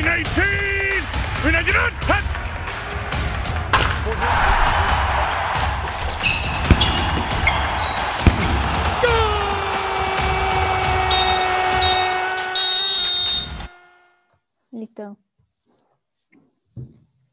319! 0.00 1.02
319! 1.42 1.88
Listo. 14.70 15.18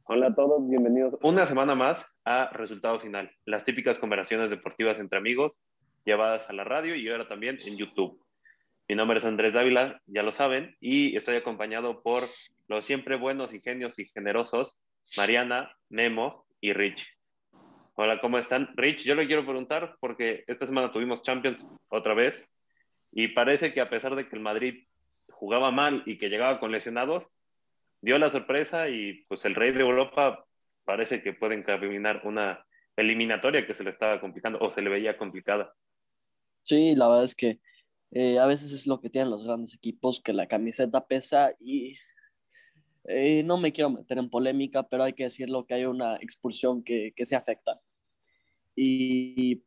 Hola 0.08 0.28
a 0.28 0.34
todos, 0.34 0.68
bienvenidos 0.68 1.16
una 1.22 1.46
semana 1.46 1.76
más 1.76 2.12
a 2.24 2.50
Resultado 2.52 3.00
Final, 3.00 3.30
las 3.46 3.64
típicas 3.64 4.00
conversaciones 4.00 4.50
deportivas 4.50 4.98
entre 4.98 5.20
amigos 5.20 5.62
llevadas 6.04 6.50
a 6.50 6.54
la 6.54 6.64
radio 6.64 6.96
y 6.96 7.08
ahora 7.10 7.28
también 7.28 7.58
en 7.64 7.78
YouTube. 7.78 8.25
Mi 8.88 8.94
nombre 8.94 9.18
es 9.18 9.26
Andrés 9.26 9.52
Dávila, 9.52 10.00
ya 10.06 10.22
lo 10.22 10.32
saben, 10.32 10.76
y 10.80 11.18
estoy 11.18 11.38
acompañado 11.38 12.04
por 12.04 12.22
los 12.68 12.86
siempre 12.86 13.16
buenos, 13.16 13.52
ingenios 13.52 13.98
y 13.98 14.06
generosos 14.06 14.80
Mariana, 15.18 15.76
Memo 15.90 16.46
y 16.62 16.72
Rich. 16.74 17.04
Hola, 17.96 18.22
¿cómo 18.22 18.38
están? 18.38 18.70
Rich, 18.76 19.04
yo 19.04 19.16
le 19.16 19.26
quiero 19.26 19.44
preguntar 19.44 19.96
porque 20.00 20.44
esta 20.46 20.68
semana 20.68 20.92
tuvimos 20.92 21.24
Champions 21.24 21.68
otra 21.90 22.14
vez 22.14 22.48
y 23.12 23.30
parece 23.30 23.74
que 23.74 23.82
a 23.82 23.90
pesar 23.90 24.16
de 24.16 24.30
que 24.30 24.36
el 24.36 24.44
Madrid 24.44 24.84
jugaba 25.30 25.72
mal 25.72 26.04
y 26.06 26.20
que 26.20 26.30
llegaba 26.30 26.60
con 26.60 26.72
lesionados, 26.72 27.32
dio 28.02 28.20
la 28.20 28.30
sorpresa 28.30 28.88
y 28.88 29.26
pues 29.28 29.46
el 29.46 29.56
rey 29.56 29.72
de 29.72 29.82
Europa 29.82 30.46
parece 30.84 31.24
que 31.24 31.34
puede 31.34 31.56
encaminar 31.56 32.22
una 32.24 32.64
eliminatoria 32.96 33.66
que 33.66 33.74
se 33.74 33.84
le 33.84 33.90
estaba 33.90 34.22
complicando 34.22 34.60
o 34.60 34.70
se 34.70 34.84
le 34.84 34.92
veía 34.92 35.18
complicada. 35.18 35.74
Sí, 36.62 36.94
la 36.96 37.08
verdad 37.08 37.24
es 37.24 37.34
que 37.34 37.60
eh, 38.16 38.40
a 38.40 38.48
veces 38.48 38.74
es 38.74 38.88
lo 38.88 39.00
que 39.00 39.12
tienen 39.12 39.30
los 39.30 39.44
grandes 39.44 39.76
equipos, 39.76 40.22
que 40.22 40.34
la 40.34 40.48
camiseta 40.48 41.06
pesa 41.06 41.52
y 41.60 41.96
eh, 43.04 43.44
no 43.44 43.58
me 43.58 43.72
quiero 43.72 43.92
meter 43.92 44.18
en 44.18 44.30
polémica, 44.30 44.84
pero 44.84 45.04
hay 45.04 45.14
que 45.14 45.26
decirlo 45.26 45.66
que 45.66 45.76
hay 45.76 45.86
una 45.86 46.16
expulsión 46.16 46.84
que, 46.84 47.14
que 47.16 47.26
se 47.26 47.36
afecta. 47.36 47.80
Y 48.76 49.64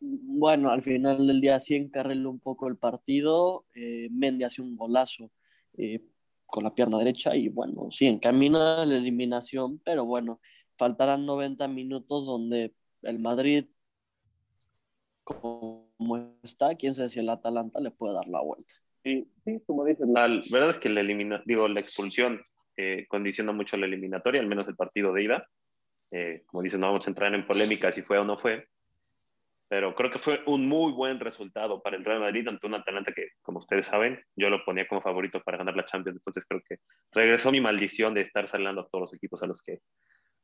bueno, 0.00 0.70
al 0.70 0.82
final 0.82 1.26
del 1.26 1.40
día 1.40 1.58
sí 1.60 1.74
encarriló 1.74 2.30
un 2.30 2.40
poco 2.40 2.68
el 2.68 2.76
partido. 2.76 3.64
Eh, 3.74 4.08
hace 4.44 4.62
un 4.62 4.76
golazo 4.76 5.30
eh, 5.78 6.02
con 6.46 6.64
la 6.64 6.74
pierna 6.74 6.98
derecha 6.98 7.34
y 7.36 7.48
bueno, 7.48 7.88
sí 7.90 8.06
encamina 8.06 8.84
la 8.84 8.96
eliminación, 8.96 9.80
pero 9.84 10.04
bueno, 10.04 10.40
faltarán 10.76 11.26
90 11.26 11.68
minutos 11.68 12.26
donde 12.26 12.74
el 13.02 13.18
Madrid, 13.18 13.66
como 16.06 16.36
está, 16.42 16.74
quién 16.76 16.94
sabe 16.94 17.08
si 17.08 17.20
el 17.20 17.28
Atalanta 17.28 17.80
le 17.80 17.90
puede 17.90 18.14
dar 18.14 18.26
la 18.28 18.40
vuelta. 18.40 18.74
Sí, 19.02 19.28
sí 19.44 19.60
como 19.66 19.84
dices, 19.84 20.06
la 20.08 20.28
verdad 20.50 20.70
es 20.70 20.78
que 20.78 20.88
la, 20.88 21.00
elimina, 21.00 21.42
digo, 21.44 21.68
la 21.68 21.80
expulsión 21.80 22.42
eh, 22.76 23.06
condiciona 23.08 23.52
mucho 23.52 23.76
la 23.76 23.86
eliminatoria, 23.86 24.40
al 24.40 24.46
menos 24.46 24.68
el 24.68 24.76
partido 24.76 25.12
de 25.12 25.22
ida. 25.22 25.48
Eh, 26.10 26.42
como 26.46 26.62
dices, 26.62 26.78
no 26.78 26.86
vamos 26.86 27.06
a 27.06 27.10
entrar 27.10 27.34
en 27.34 27.46
polémica 27.46 27.92
si 27.92 28.02
fue 28.02 28.18
o 28.18 28.24
no 28.24 28.38
fue, 28.38 28.68
pero 29.68 29.94
creo 29.94 30.10
que 30.10 30.20
fue 30.20 30.40
un 30.46 30.68
muy 30.68 30.92
buen 30.92 31.18
resultado 31.18 31.82
para 31.82 31.96
el 31.96 32.04
Real 32.04 32.20
Madrid 32.20 32.46
ante 32.46 32.66
un 32.66 32.74
Atalanta 32.74 33.12
que, 33.12 33.30
como 33.42 33.58
ustedes 33.58 33.86
saben, 33.86 34.22
yo 34.36 34.48
lo 34.48 34.64
ponía 34.64 34.86
como 34.86 35.02
favorito 35.02 35.42
para 35.42 35.58
ganar 35.58 35.76
la 35.76 35.86
Champions, 35.86 36.18
entonces 36.18 36.46
creo 36.48 36.62
que 36.68 36.78
regresó 37.12 37.50
mi 37.50 37.60
maldición 37.60 38.14
de 38.14 38.20
estar 38.20 38.46
saliendo 38.46 38.82
a 38.82 38.86
todos 38.86 39.02
los 39.02 39.14
equipos 39.14 39.42
a 39.42 39.46
los 39.46 39.62
que, 39.62 39.80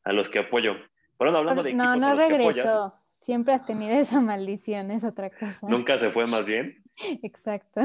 a 0.02 0.12
los 0.12 0.28
que 0.28 0.40
apoyo. 0.40 0.74
Bueno, 1.18 1.38
hablando 1.38 1.62
de 1.62 1.70
equipos 1.70 1.86
no, 1.86 1.96
no 1.96 2.06
a 2.06 2.14
los 2.14 2.28
regresó. 2.28 3.01
Siempre 3.22 3.54
has 3.54 3.64
tenido 3.64 3.94
esa 3.94 4.20
maldición, 4.20 4.90
es 4.90 5.04
otra 5.04 5.30
cosa. 5.30 5.68
Nunca 5.68 5.96
se 5.98 6.10
fue 6.10 6.24
más 6.26 6.44
bien. 6.44 6.82
Exacto. 7.22 7.80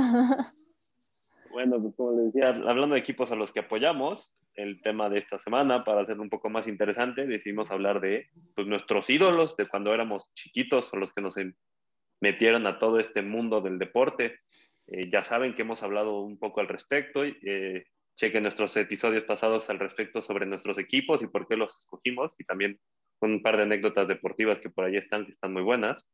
Bueno, 1.52 1.80
pues 1.82 1.96
como 1.96 2.12
les 2.12 2.34
decía, 2.34 2.50
hablando 2.50 2.96
de 2.96 3.00
equipos 3.00 3.32
a 3.32 3.36
los 3.36 3.54
que 3.54 3.60
apoyamos, 3.60 4.34
el 4.56 4.82
tema 4.82 5.10
de 5.10 5.20
esta 5.20 5.38
semana, 5.38 5.84
para 5.84 6.02
hacerlo 6.02 6.24
un 6.24 6.32
poco 6.32 6.50
más 6.50 6.68
interesante, 6.68 7.28
decidimos 7.28 7.70
hablar 7.70 8.02
de 8.02 8.28
pues, 8.56 8.68
nuestros 8.68 9.10
ídolos, 9.12 9.56
de 9.56 9.68
cuando 9.68 9.94
éramos 9.94 10.34
chiquitos 10.34 10.92
o 10.94 10.98
los 10.98 11.14
que 11.14 11.22
nos 11.22 11.36
metieron 12.20 12.66
a 12.66 12.80
todo 12.80 13.00
este 13.00 13.22
mundo 13.22 13.62
del 13.62 13.78
deporte. 13.78 14.40
Eh, 14.88 15.10
ya 15.12 15.24
saben 15.24 15.54
que 15.54 15.62
hemos 15.62 15.84
hablado 15.84 16.20
un 16.22 16.40
poco 16.40 16.62
al 16.62 16.68
respecto. 16.68 17.24
Eh, 17.24 17.86
chequen 18.16 18.42
nuestros 18.42 18.76
episodios 18.76 19.24
pasados 19.24 19.70
al 19.70 19.78
respecto 19.78 20.24
sobre 20.24 20.48
nuestros 20.48 20.80
equipos 20.80 21.22
y 21.22 21.28
por 21.28 21.48
qué 21.48 21.56
los 21.56 21.78
escogimos 21.78 22.32
y 22.40 22.44
también 22.44 22.80
un 23.22 23.42
par 23.42 23.58
de 23.58 23.64
anécdotas 23.64 24.08
deportivas 24.08 24.60
que 24.60 24.70
por 24.70 24.86
ahí 24.86 24.98
están, 24.98 25.26
que 25.26 25.32
están 25.32 25.54
muy 25.54 25.64
buenas. 25.64 26.08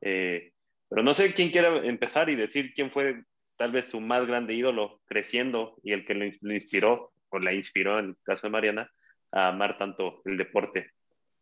Eh, 0.00 0.52
pero 0.88 1.02
no 1.02 1.14
sé 1.14 1.34
quién 1.34 1.50
quiere 1.50 1.88
empezar 1.88 2.28
y 2.30 2.36
decir 2.36 2.72
quién 2.74 2.90
fue 2.90 3.24
tal 3.56 3.72
vez 3.72 3.86
su 3.86 4.00
más 4.00 4.26
grande 4.26 4.54
ídolo 4.54 5.00
creciendo 5.06 5.76
y 5.82 5.92
el 5.92 6.06
que 6.06 6.14
lo, 6.14 6.54
inspiró 6.54 7.12
o 7.30 7.38
la 7.38 7.52
inspiró, 7.52 7.98
en 7.98 8.06
el 8.06 8.16
caso 8.22 8.46
de 8.46 8.52
Mariana, 8.52 8.90
a 9.32 9.48
amar 9.48 9.76
tanto 9.76 10.22
el 10.24 10.38
deporte? 10.38 10.92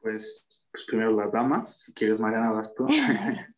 Pues, 0.01 0.47
pues 0.73 0.85
primero 0.87 1.15
las 1.15 1.31
damas, 1.31 1.83
si 1.83 1.93
quieres 1.93 2.19
Mariana, 2.19 2.53
vas 2.53 2.75
tú. 2.75 2.87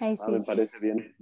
Ah, 0.00 0.26
me 0.28 0.40
parece 0.40 0.76
bien. 0.80 1.14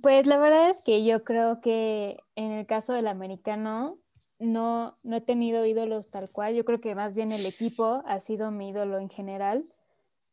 Pues 0.00 0.24
la 0.28 0.38
verdad 0.38 0.70
es 0.70 0.82
que 0.82 1.04
yo 1.04 1.24
creo 1.24 1.60
que 1.60 2.16
en 2.36 2.52
el 2.52 2.64
caso 2.64 2.92
del 2.92 3.08
americano 3.08 3.98
no, 4.40 4.98
no 5.02 5.16
he 5.16 5.20
tenido 5.20 5.64
ídolos 5.64 6.10
tal 6.10 6.28
cual, 6.30 6.54
yo 6.54 6.64
creo 6.64 6.80
que 6.80 6.94
más 6.94 7.14
bien 7.14 7.30
el 7.30 7.46
equipo 7.46 8.02
ha 8.06 8.20
sido 8.20 8.50
mi 8.50 8.70
ídolo 8.70 8.98
en 8.98 9.08
general 9.08 9.64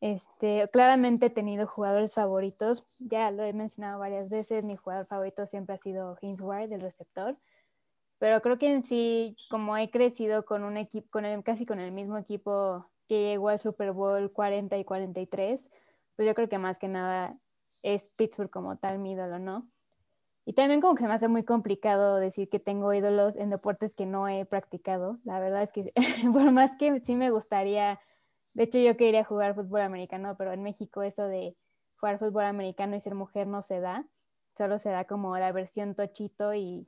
este, 0.00 0.68
claramente 0.72 1.26
he 1.26 1.30
tenido 1.30 1.66
jugadores 1.66 2.14
favoritos, 2.14 2.86
ya 3.00 3.30
lo 3.32 3.42
he 3.42 3.52
mencionado 3.52 3.98
varias 3.98 4.28
veces, 4.28 4.62
mi 4.64 4.76
jugador 4.76 5.06
favorito 5.06 5.44
siempre 5.46 5.74
ha 5.74 5.78
sido 5.78 6.16
James 6.20 6.40
Ward, 6.40 6.72
el 6.72 6.80
receptor, 6.80 7.36
pero 8.18 8.40
creo 8.42 8.58
que 8.58 8.72
en 8.72 8.82
sí, 8.82 9.36
como 9.50 9.76
he 9.76 9.90
crecido 9.90 10.44
con 10.44 10.62
un 10.64 10.76
equipo, 10.76 11.08
con 11.10 11.42
casi 11.42 11.66
con 11.66 11.80
el 11.80 11.92
mismo 11.92 12.16
equipo 12.18 12.86
que 13.08 13.22
llegó 13.22 13.48
al 13.48 13.58
Super 13.58 13.92
Bowl 13.92 14.32
40 14.32 14.78
y 14.78 14.84
43, 14.84 15.68
pues 16.16 16.26
yo 16.26 16.34
creo 16.34 16.48
que 16.48 16.58
más 16.58 16.78
que 16.78 16.88
nada 16.88 17.36
es 17.82 18.10
Pittsburgh 18.16 18.50
como 18.50 18.76
tal 18.76 18.98
mi 18.98 19.12
ídolo, 19.12 19.38
¿no? 19.38 19.68
Y 20.48 20.54
también 20.54 20.80
como 20.80 20.94
que 20.94 21.06
me 21.06 21.12
hace 21.12 21.28
muy 21.28 21.44
complicado 21.44 22.16
decir 22.16 22.48
que 22.48 22.58
tengo 22.58 22.94
ídolos 22.94 23.36
en 23.36 23.50
deportes 23.50 23.94
que 23.94 24.06
no 24.06 24.28
he 24.28 24.46
practicado. 24.46 25.18
La 25.24 25.38
verdad 25.40 25.62
es 25.62 25.72
que 25.72 25.92
por 26.32 26.50
más 26.52 26.74
que 26.76 27.00
sí 27.00 27.14
me 27.14 27.30
gustaría 27.30 28.00
de 28.58 28.64
hecho, 28.64 28.80
yo 28.80 28.96
quería 28.96 29.22
jugar 29.22 29.54
fútbol 29.54 29.82
americano, 29.82 30.34
pero 30.36 30.52
en 30.52 30.64
México 30.64 31.02
eso 31.02 31.28
de 31.28 31.56
jugar 31.96 32.18
fútbol 32.18 32.44
americano 32.44 32.96
y 32.96 33.00
ser 33.00 33.14
mujer 33.14 33.46
no 33.46 33.62
se 33.62 33.78
da. 33.78 34.04
Solo 34.58 34.80
se 34.80 34.90
da 34.90 35.04
como 35.04 35.38
la 35.38 35.52
versión 35.52 35.94
tochito 35.94 36.52
y, 36.52 36.84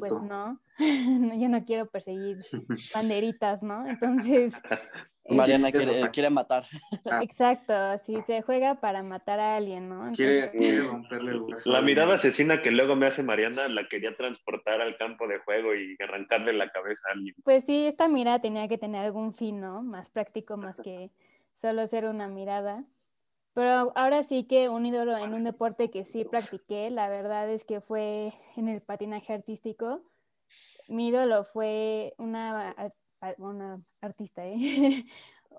pues 0.00 0.12
no, 0.20 0.60
yo 0.80 1.48
no 1.48 1.64
quiero 1.64 1.86
perseguir 1.86 2.38
banderitas, 2.94 3.62
¿no? 3.62 3.86
Entonces... 3.86 4.54
Mariana 5.26 5.72
quiere, 6.12 6.28
matar. 6.28 6.66
Ah. 7.10 7.20
Exacto, 7.22 7.72
si 8.04 8.20
se 8.22 8.42
juega 8.42 8.80
para 8.80 9.02
matar 9.02 9.40
a 9.40 9.56
alguien, 9.56 9.88
¿no? 9.88 10.12
quiere, 10.12 10.82
romperle 10.82 11.30
el 11.30 11.40
hueso. 11.40 11.72
La 11.72 11.80
mirada 11.80 12.16
asesina 12.16 12.60
que 12.60 12.70
luego 12.70 12.94
me 12.94 13.06
hace 13.06 13.22
Mariana 13.22 13.68
la 13.68 13.88
quería 13.88 14.14
transportar 14.16 14.82
al 14.82 14.98
campo 14.98 15.26
de 15.26 15.38
juego 15.38 15.74
y 15.74 15.96
arrancarle 16.02 16.52
la 16.52 16.68
cabeza 16.68 17.08
a 17.08 17.12
alguien. 17.12 17.34
Pues 17.42 17.64
sí, 17.64 17.86
esta 17.86 18.06
mirada 18.06 18.40
tenía 18.40 18.68
que 18.68 18.76
tener 18.76 19.02
algún 19.02 19.32
fin, 19.32 19.62
¿no? 19.62 19.82
Más 19.82 20.10
práctico, 20.10 20.58
más 20.58 20.76
que 20.76 21.10
solo 21.62 21.86
ser 21.86 22.04
una 22.04 22.28
mirada. 22.28 22.84
Pero 23.54 23.92
ahora 23.94 24.24
sí 24.24 24.44
que 24.44 24.68
un 24.68 24.84
ídolo 24.84 25.16
en 25.16 25.32
un 25.32 25.44
deporte 25.44 25.90
que 25.90 26.04
sí 26.04 26.24
practiqué, 26.24 26.90
la 26.90 27.08
verdad 27.08 27.48
es 27.48 27.64
que 27.64 27.80
fue 27.80 28.34
en 28.56 28.68
el 28.68 28.82
patinaje 28.82 29.32
artístico. 29.32 30.02
Mi 30.88 31.08
ídolo 31.08 31.44
fue 31.44 32.14
una, 32.18 32.74
una 33.38 33.80
artista, 34.00 34.44
¿eh? 34.44 34.56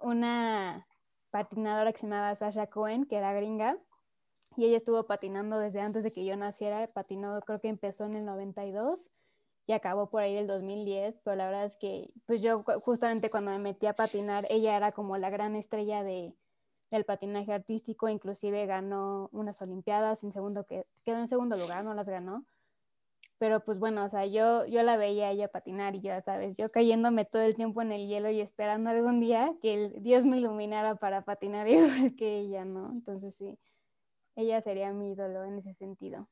una 0.03 0.85
patinadora 1.31 1.93
que 1.93 1.99
se 1.99 2.07
llamaba 2.07 2.35
Sasha 2.35 2.67
Cohen, 2.67 3.05
que 3.05 3.15
era 3.15 3.33
gringa, 3.33 3.77
y 4.57 4.65
ella 4.65 4.77
estuvo 4.77 5.05
patinando 5.05 5.57
desde 5.57 5.79
antes 5.79 6.03
de 6.03 6.11
que 6.11 6.25
yo 6.25 6.35
naciera, 6.35 6.87
patinó, 6.87 7.39
creo 7.41 7.59
que 7.59 7.69
empezó 7.69 8.05
en 8.05 8.15
el 8.15 8.25
92 8.25 9.09
y 9.67 9.73
acabó 9.73 10.09
por 10.09 10.21
ahí 10.21 10.35
el 10.37 10.47
2010, 10.47 11.19
pero 11.23 11.35
la 11.35 11.45
verdad 11.47 11.65
es 11.65 11.75
que, 11.77 12.11
pues 12.25 12.41
yo 12.41 12.63
justamente 12.81 13.29
cuando 13.29 13.51
me 13.51 13.59
metí 13.59 13.87
a 13.87 13.93
patinar, 13.93 14.45
ella 14.49 14.77
era 14.77 14.91
como 14.91 15.17
la 15.17 15.29
gran 15.29 15.55
estrella 15.55 16.03
de, 16.03 16.33
del 16.95 17.05
patinaje 17.05 17.53
artístico, 17.53 18.09
inclusive 18.09 18.65
ganó 18.65 19.29
unas 19.31 19.61
olimpiadas, 19.61 20.23
en 20.23 20.31
segundo 20.31 20.65
que 20.65 20.85
quedó 21.03 21.19
en 21.19 21.27
segundo 21.27 21.57
lugar, 21.57 21.83
no 21.83 21.93
las 21.93 22.07
ganó. 22.07 22.45
Pero 23.37 23.59
pues 23.59 23.77
bueno, 23.79 24.05
o 24.05 24.09
sea, 24.09 24.25
yo, 24.25 24.65
yo 24.65 24.81
la 24.83 24.95
veía 24.97 25.27
a 25.27 25.31
ella 25.31 25.49
patinar 25.49 25.95
y 25.95 26.01
ya 26.01 26.21
sabes, 26.21 26.55
yo 26.57 26.69
cayéndome 26.69 27.25
todo 27.25 27.41
el 27.41 27.55
tiempo 27.55 27.81
en 27.81 27.91
el 27.91 28.07
hielo 28.07 28.29
y 28.29 28.39
esperando 28.39 28.89
algún 28.89 29.19
día 29.19 29.53
que 29.61 29.73
el 29.73 30.03
Dios 30.03 30.25
me 30.25 30.37
iluminara 30.37 30.95
para 30.95 31.23
patinar 31.23 31.67
igual 31.69 32.15
que 32.15 32.39
ella, 32.39 32.63
¿no? 32.63 32.91
Entonces 32.91 33.35
sí, 33.35 33.57
ella 34.35 34.61
sería 34.61 34.93
mi 34.93 35.11
ídolo 35.11 35.43
en 35.43 35.57
ese 35.57 35.73
sentido. 35.73 36.29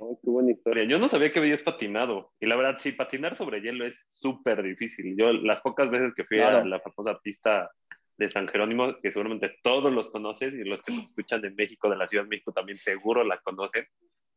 Oh, 0.00 0.18
qué 0.22 0.30
buena 0.30 0.52
historia. 0.52 0.84
Yo 0.84 0.98
no 0.98 1.08
sabía 1.08 1.32
que 1.32 1.40
habías 1.40 1.60
patinado. 1.60 2.32
Y 2.38 2.46
la 2.46 2.56
verdad, 2.56 2.76
sí, 2.78 2.92
patinar 2.92 3.36
sobre 3.36 3.60
hielo 3.60 3.84
es 3.84 4.06
súper 4.08 4.62
difícil. 4.62 5.16
Yo, 5.18 5.32
las 5.32 5.60
pocas 5.60 5.90
veces 5.90 6.14
que 6.14 6.24
fui 6.24 6.38
a 6.38 6.64
la 6.64 6.80
famosa 6.80 7.18
pista 7.18 7.68
de 8.18 8.28
San 8.28 8.48
Jerónimo, 8.48 8.98
que 9.00 9.12
seguramente 9.12 9.56
todos 9.62 9.92
los 9.92 10.10
conoces 10.10 10.52
y 10.52 10.64
los 10.64 10.82
que 10.82 10.92
nos 10.92 11.04
escuchan 11.04 11.40
de 11.40 11.50
México, 11.50 11.88
de 11.88 11.96
la 11.96 12.06
Ciudad 12.08 12.24
de 12.24 12.30
México, 12.30 12.52
también 12.52 12.76
seguro 12.76 13.22
la 13.24 13.38
conocen. 13.40 13.86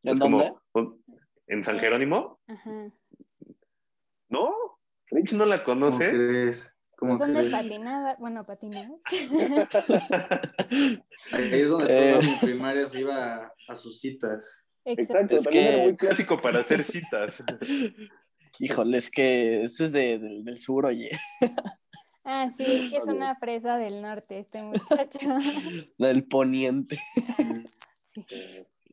¿En 0.04 0.18
dónde? 0.18 0.52
en 1.48 1.64
San 1.64 1.78
Jerónimo. 1.80 2.40
Mitch 5.10 5.32
no 5.34 5.44
la 5.44 5.62
¿Cómo 5.64 5.80
conoce. 5.86 6.08
crees? 6.10 6.74
¿Cómo 6.96 7.18
Son 7.18 7.32
de 7.34 7.40
crees? 7.40 7.52
patinada, 7.52 8.16
bueno, 8.18 8.46
patinada. 8.46 8.88
Ahí 11.32 11.60
es 11.60 11.68
donde 11.68 11.86
Eh. 11.90 12.12
toda 12.12 12.22
mi 12.22 12.36
primaria 12.40 12.86
se 12.86 13.00
iba 13.00 13.34
a, 13.44 13.52
a 13.68 13.76
sus 13.76 14.00
citas. 14.00 14.62
Exacto. 14.84 15.12
Exacto, 15.12 15.36
Es 15.36 15.42
también 15.44 15.64
que- 15.66 15.74
era 15.74 15.84
muy 15.84 15.96
clásico 15.96 16.40
para 16.40 16.60
hacer 16.60 16.82
citas. 16.84 17.42
Híjole, 18.58 18.98
es 18.98 19.10
que 19.10 19.62
eso 19.64 19.84
es 19.84 19.92
de- 19.92 20.18
del- 20.18 20.44
del 20.44 20.58
sur, 20.58 20.86
oye. 20.86 21.10
Ah, 22.24 22.48
sí, 22.56 22.92
es 22.94 23.04
una 23.04 23.34
fresa 23.36 23.78
del 23.78 24.00
norte 24.00 24.38
este 24.38 24.62
muchacho. 24.62 25.18
Del 25.98 26.24
poniente. 26.24 26.96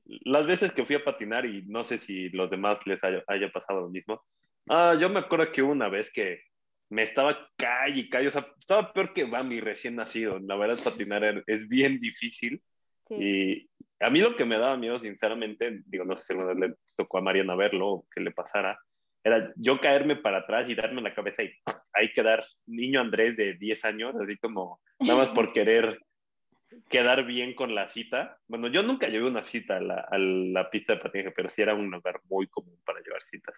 Las 0.05 0.47
veces 0.47 0.73
que 0.73 0.85
fui 0.85 0.95
a 0.95 1.03
patinar, 1.03 1.45
y 1.45 1.63
no 1.67 1.83
sé 1.83 1.99
si 1.99 2.29
los 2.29 2.49
demás 2.49 2.79
les 2.85 3.03
haya, 3.03 3.23
haya 3.27 3.51
pasado 3.51 3.81
lo 3.81 3.89
mismo. 3.89 4.23
Ah, 4.67 4.95
yo 4.99 5.09
me 5.09 5.19
acuerdo 5.19 5.51
que 5.51 5.61
hubo 5.61 5.71
una 5.71 5.89
vez 5.89 6.11
que 6.11 6.41
me 6.89 7.03
estaba 7.03 7.49
calle 7.55 8.01
y 8.01 8.09
calle, 8.09 8.29
o 8.29 8.31
sea, 8.31 8.47
estaba 8.59 8.91
peor 8.91 9.13
que 9.13 9.25
Bambi 9.25 9.59
recién 9.59 9.95
nacido. 9.95 10.39
La 10.39 10.55
verdad, 10.55 10.77
patinar 10.83 11.43
es 11.45 11.67
bien 11.67 11.99
difícil. 11.99 12.61
Sí. 13.07 13.15
Y 13.15 13.69
a 13.99 14.09
mí 14.09 14.19
lo 14.19 14.35
que 14.35 14.45
me 14.45 14.57
daba 14.57 14.77
miedo, 14.77 14.97
sinceramente, 14.97 15.81
digo, 15.85 16.05
no 16.05 16.17
sé 16.17 16.25
si 16.25 16.33
alguna 16.33 16.53
vez 16.53 16.69
le 16.69 16.75
tocó 16.95 17.19
a 17.19 17.21
Mariana 17.21 17.55
verlo 17.55 17.87
o 17.89 18.07
que 18.13 18.21
le 18.21 18.31
pasara, 18.31 18.79
era 19.23 19.51
yo 19.55 19.79
caerme 19.79 20.15
para 20.15 20.39
atrás 20.39 20.69
y 20.69 20.75
darme 20.75 21.01
la 21.01 21.13
cabeza 21.13 21.43
y 21.43 21.51
ahí 21.93 22.11
quedar 22.13 22.43
niño 22.65 23.01
Andrés 23.01 23.35
de 23.35 23.55
10 23.55 23.85
años, 23.85 24.15
así 24.21 24.37
como 24.37 24.79
nada 24.99 25.19
más 25.19 25.29
por 25.31 25.53
querer 25.53 25.99
quedar 26.89 27.25
bien 27.25 27.53
con 27.55 27.75
la 27.75 27.87
cita. 27.87 28.37
Bueno, 28.47 28.67
yo 28.67 28.83
nunca 28.83 29.07
llevé 29.07 29.27
una 29.27 29.43
cita 29.43 29.77
a 29.77 29.81
la, 29.81 30.07
a 30.09 30.17
la 30.17 30.69
pista 30.69 30.93
de 30.93 30.99
patinaje, 30.99 31.31
pero 31.31 31.49
sí 31.49 31.61
era 31.61 31.73
un 31.73 31.89
lugar 31.89 32.21
muy 32.29 32.47
común 32.47 32.79
para 32.85 32.99
llevar 33.01 33.21
citas. 33.29 33.55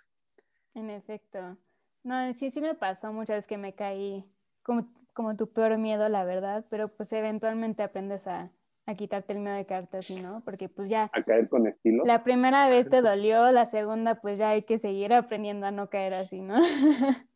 En 0.73 0.89
efecto. 0.89 1.57
No, 2.03 2.33
sí, 2.33 2.51
sí 2.51 2.61
me 2.61 2.75
pasó 2.75 3.13
muchas 3.13 3.37
veces 3.37 3.47
que 3.47 3.57
me 3.57 3.75
caí 3.75 4.25
como, 4.63 4.91
como 5.13 5.35
tu 5.35 5.51
peor 5.51 5.77
miedo, 5.77 6.07
la 6.09 6.23
verdad, 6.23 6.65
pero 6.69 6.87
pues 6.87 7.11
eventualmente 7.13 7.83
aprendes 7.83 8.27
a, 8.27 8.51
a 8.91 8.95
quitarte 8.95 9.33
el 9.33 9.39
miedo 9.39 9.55
de 9.55 9.65
caerte 9.65 9.97
así, 9.97 10.21
¿no? 10.21 10.41
Porque 10.45 10.69
pues 10.69 10.89
ya, 10.89 11.09
A 11.13 11.23
caer 11.23 11.49
con 11.49 11.67
estilo. 11.67 12.03
la 12.05 12.23
primera 12.23 12.67
vez 12.69 12.89
te 12.89 13.01
dolió, 13.01 13.51
la 13.51 13.65
segunda 13.65 14.15
pues 14.21 14.37
ya 14.37 14.49
hay 14.49 14.63
que 14.63 14.77
seguir 14.77 15.13
aprendiendo 15.13 15.65
a 15.65 15.71
no 15.71 15.89
caer 15.89 16.13
así, 16.13 16.41
¿no? 16.41 16.55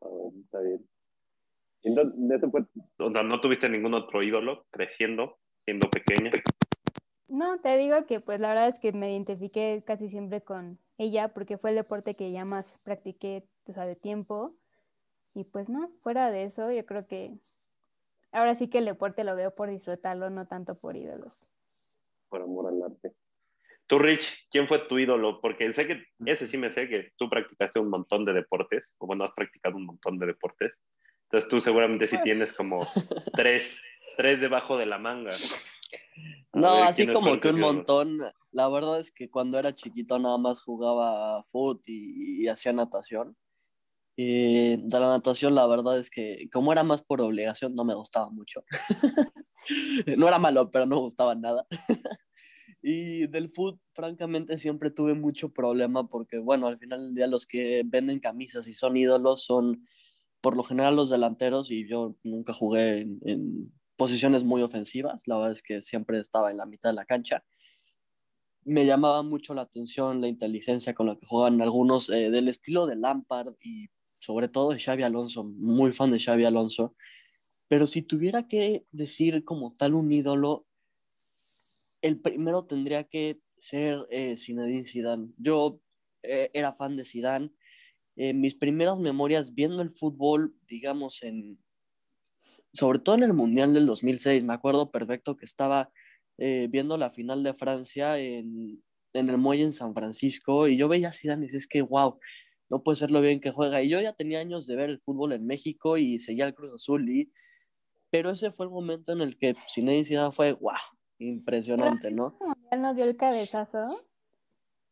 Ah, 0.00 0.08
está 0.44 0.60
bien. 0.60 0.86
Entonces, 1.82 2.20
¿eso 2.38 2.50
fue- 2.50 2.62
o 2.98 3.12
sea, 3.12 3.22
¿no 3.22 3.40
tuviste 3.40 3.68
ningún 3.68 3.94
otro 3.94 4.22
ídolo 4.22 4.66
creciendo, 4.70 5.38
siendo 5.64 5.88
pequeña? 5.90 6.30
No, 7.28 7.58
te 7.60 7.76
digo 7.76 8.06
que 8.06 8.20
pues 8.20 8.38
la 8.40 8.48
verdad 8.48 8.68
es 8.68 8.78
que 8.78 8.92
me 8.92 9.10
identifiqué 9.10 9.82
casi 9.84 10.08
siempre 10.08 10.42
con 10.42 10.78
ella 10.98 11.28
porque 11.34 11.58
fue 11.58 11.70
el 11.70 11.76
deporte 11.76 12.14
que 12.14 12.30
ya 12.30 12.44
más 12.44 12.78
practiqué, 12.84 13.48
o 13.66 13.72
sea, 13.72 13.84
de 13.86 13.96
tiempo. 13.96 14.54
Y 15.34 15.44
pues 15.44 15.68
no, 15.68 15.90
fuera 16.02 16.30
de 16.30 16.44
eso, 16.44 16.70
yo 16.70 16.86
creo 16.86 17.06
que 17.06 17.36
ahora 18.32 18.54
sí 18.54 18.68
que 18.68 18.78
el 18.78 18.84
deporte 18.84 19.24
lo 19.24 19.34
veo 19.36 19.54
por 19.54 19.70
disfrutarlo, 19.70 20.30
no 20.30 20.46
tanto 20.46 20.78
por 20.78 20.96
ídolos. 20.96 21.46
Por 22.28 22.42
amor 22.42 22.68
al 22.68 22.82
arte. 22.82 23.12
Tú, 23.86 23.98
Rich, 24.00 24.48
¿quién 24.50 24.66
fue 24.66 24.80
tu 24.80 24.98
ídolo? 24.98 25.40
Porque 25.40 25.72
sé 25.72 25.86
que, 25.86 26.02
ese 26.24 26.48
sí 26.48 26.58
me 26.58 26.72
sé 26.72 26.88
que 26.88 27.12
tú 27.16 27.30
practicaste 27.30 27.78
un 27.78 27.88
montón 27.88 28.24
de 28.24 28.32
deportes, 28.32 28.96
o 28.98 29.06
bueno, 29.06 29.24
has 29.24 29.32
practicado 29.32 29.76
un 29.76 29.86
montón 29.86 30.18
de 30.18 30.26
deportes. 30.26 30.80
Entonces 31.24 31.48
tú 31.48 31.60
seguramente 31.60 32.08
sí 32.08 32.16
tienes 32.22 32.52
como 32.52 32.80
tres, 33.34 33.80
tres 34.16 34.40
debajo 34.40 34.76
de 34.76 34.86
la 34.86 34.98
manga. 34.98 35.30
A 35.30 36.58
No, 36.58 36.72
ver, 36.72 36.84
así 36.84 37.04
¿quiénes 37.04 37.14
como 37.14 37.38
que 37.38 37.48
un 37.50 37.60
montón. 37.60 38.18
La 38.50 38.68
verdad 38.68 38.98
es 38.98 39.12
que 39.12 39.30
cuando 39.30 39.58
era 39.58 39.74
chiquito 39.74 40.18
nada 40.18 40.38
más 40.38 40.62
jugaba 40.62 41.44
foot 41.44 41.82
y, 41.88 42.42
y 42.44 42.48
hacía 42.48 42.72
natación. 42.72 43.36
Y 44.16 44.76
de 44.76 45.00
la 45.00 45.08
natación 45.08 45.54
la 45.54 45.66
verdad 45.66 45.98
es 45.98 46.10
que 46.10 46.48
como 46.50 46.72
era 46.72 46.82
más 46.82 47.02
por 47.02 47.20
obligación 47.20 47.74
no 47.74 47.84
me 47.84 47.94
gustaba 47.94 48.30
mucho. 48.30 48.64
no 50.16 50.28
era 50.28 50.38
malo, 50.38 50.70
pero 50.70 50.86
no 50.86 50.96
me 50.96 51.02
gustaba 51.02 51.34
nada. 51.34 51.66
y 52.82 53.26
del 53.26 53.50
foot 53.50 53.78
francamente 53.92 54.58
siempre 54.58 54.90
tuve 54.90 55.14
mucho 55.14 55.52
problema 55.52 56.08
porque 56.08 56.38
bueno, 56.38 56.66
al 56.66 56.78
final 56.78 57.06
del 57.06 57.14
día 57.14 57.26
los 57.26 57.46
que 57.46 57.82
venden 57.84 58.20
camisas 58.20 58.68
y 58.68 58.74
son 58.74 58.96
ídolos 58.96 59.44
son 59.44 59.86
por 60.40 60.56
lo 60.56 60.62
general 60.62 60.96
los 60.96 61.10
delanteros 61.10 61.70
y 61.70 61.88
yo 61.88 62.16
nunca 62.22 62.52
jugué 62.52 63.00
en, 63.00 63.20
en 63.24 63.72
posiciones 63.96 64.44
muy 64.44 64.62
ofensivas, 64.62 65.26
la 65.26 65.36
verdad 65.36 65.52
es 65.52 65.62
que 65.62 65.80
siempre 65.80 66.18
estaba 66.18 66.50
en 66.50 66.58
la 66.58 66.66
mitad 66.66 66.90
de 66.90 66.96
la 66.96 67.04
cancha. 67.04 67.44
Me 68.64 68.84
llamaba 68.84 69.22
mucho 69.22 69.54
la 69.54 69.62
atención 69.62 70.20
la 70.20 70.28
inteligencia 70.28 70.94
con 70.94 71.06
la 71.06 71.16
que 71.16 71.26
juegan 71.26 71.60
algunos 71.62 72.10
eh, 72.10 72.30
del 72.30 72.48
estilo 72.48 72.86
de 72.86 72.96
Lampard 72.96 73.54
y 73.60 73.88
sobre 74.26 74.48
todo 74.48 74.72
de 74.72 74.80
Xavi 74.80 75.04
Alonso, 75.04 75.44
muy 75.44 75.92
fan 75.92 76.10
de 76.10 76.18
Xavi 76.18 76.44
Alonso. 76.44 76.96
Pero 77.68 77.86
si 77.86 78.02
tuviera 78.02 78.48
que 78.48 78.84
decir 78.90 79.44
como 79.44 79.72
tal 79.72 79.94
un 79.94 80.10
ídolo, 80.10 80.66
el 82.02 82.20
primero 82.20 82.64
tendría 82.64 83.04
que 83.04 83.40
ser 83.58 84.04
eh, 84.10 84.36
Zinedine 84.36 84.82
Zidane. 84.82 85.28
Yo 85.36 85.80
eh, 86.24 86.50
era 86.52 86.72
fan 86.72 86.96
de 86.96 87.04
Zidane. 87.04 87.52
Eh, 88.16 88.34
mis 88.34 88.56
primeras 88.56 88.98
memorias 88.98 89.54
viendo 89.54 89.80
el 89.80 89.90
fútbol, 89.90 90.56
digamos, 90.66 91.22
en, 91.22 91.60
sobre 92.72 92.98
todo 92.98 93.14
en 93.14 93.22
el 93.22 93.32
Mundial 93.32 93.74
del 93.74 93.86
2006, 93.86 94.42
me 94.42 94.54
acuerdo 94.54 94.90
perfecto 94.90 95.36
que 95.36 95.44
estaba 95.44 95.92
eh, 96.38 96.66
viendo 96.68 96.96
la 96.96 97.10
final 97.10 97.44
de 97.44 97.54
Francia 97.54 98.18
en, 98.18 98.82
en, 99.12 99.30
el 99.30 99.38
muelle 99.38 99.62
en 99.62 99.72
San 99.72 99.94
Francisco 99.94 100.66
y 100.66 100.76
yo 100.76 100.88
veía 100.88 101.10
a 101.10 101.12
Zidane 101.12 101.44
y 101.44 101.46
decía, 101.46 101.58
es 101.58 101.68
que 101.68 101.82
wow, 101.82 102.18
no 102.68 102.82
puede 102.82 102.96
ser 102.96 103.10
lo 103.10 103.20
bien 103.20 103.40
que 103.40 103.50
juega. 103.50 103.82
Y 103.82 103.88
yo 103.88 104.00
ya 104.00 104.12
tenía 104.12 104.40
años 104.40 104.66
de 104.66 104.76
ver 104.76 104.90
el 104.90 105.00
fútbol 105.00 105.32
en 105.32 105.46
México 105.46 105.96
y 105.96 106.18
seguía 106.18 106.46
el 106.46 106.54
Cruz 106.54 106.74
Azul, 106.74 107.08
y, 107.08 107.32
pero 108.10 108.30
ese 108.30 108.50
fue 108.50 108.66
el 108.66 108.72
momento 108.72 109.12
en 109.12 109.20
el 109.20 109.36
que 109.36 109.54
Zinedine 109.72 110.04
Zidane 110.04 110.32
fue 110.32 110.52
wow, 110.52 110.74
impresionante, 111.18 112.10
¿no? 112.10 112.38
¿Ya 112.70 112.78
no 112.78 112.94
dio 112.94 113.04
el 113.04 113.16
cabezazo? 113.16 113.88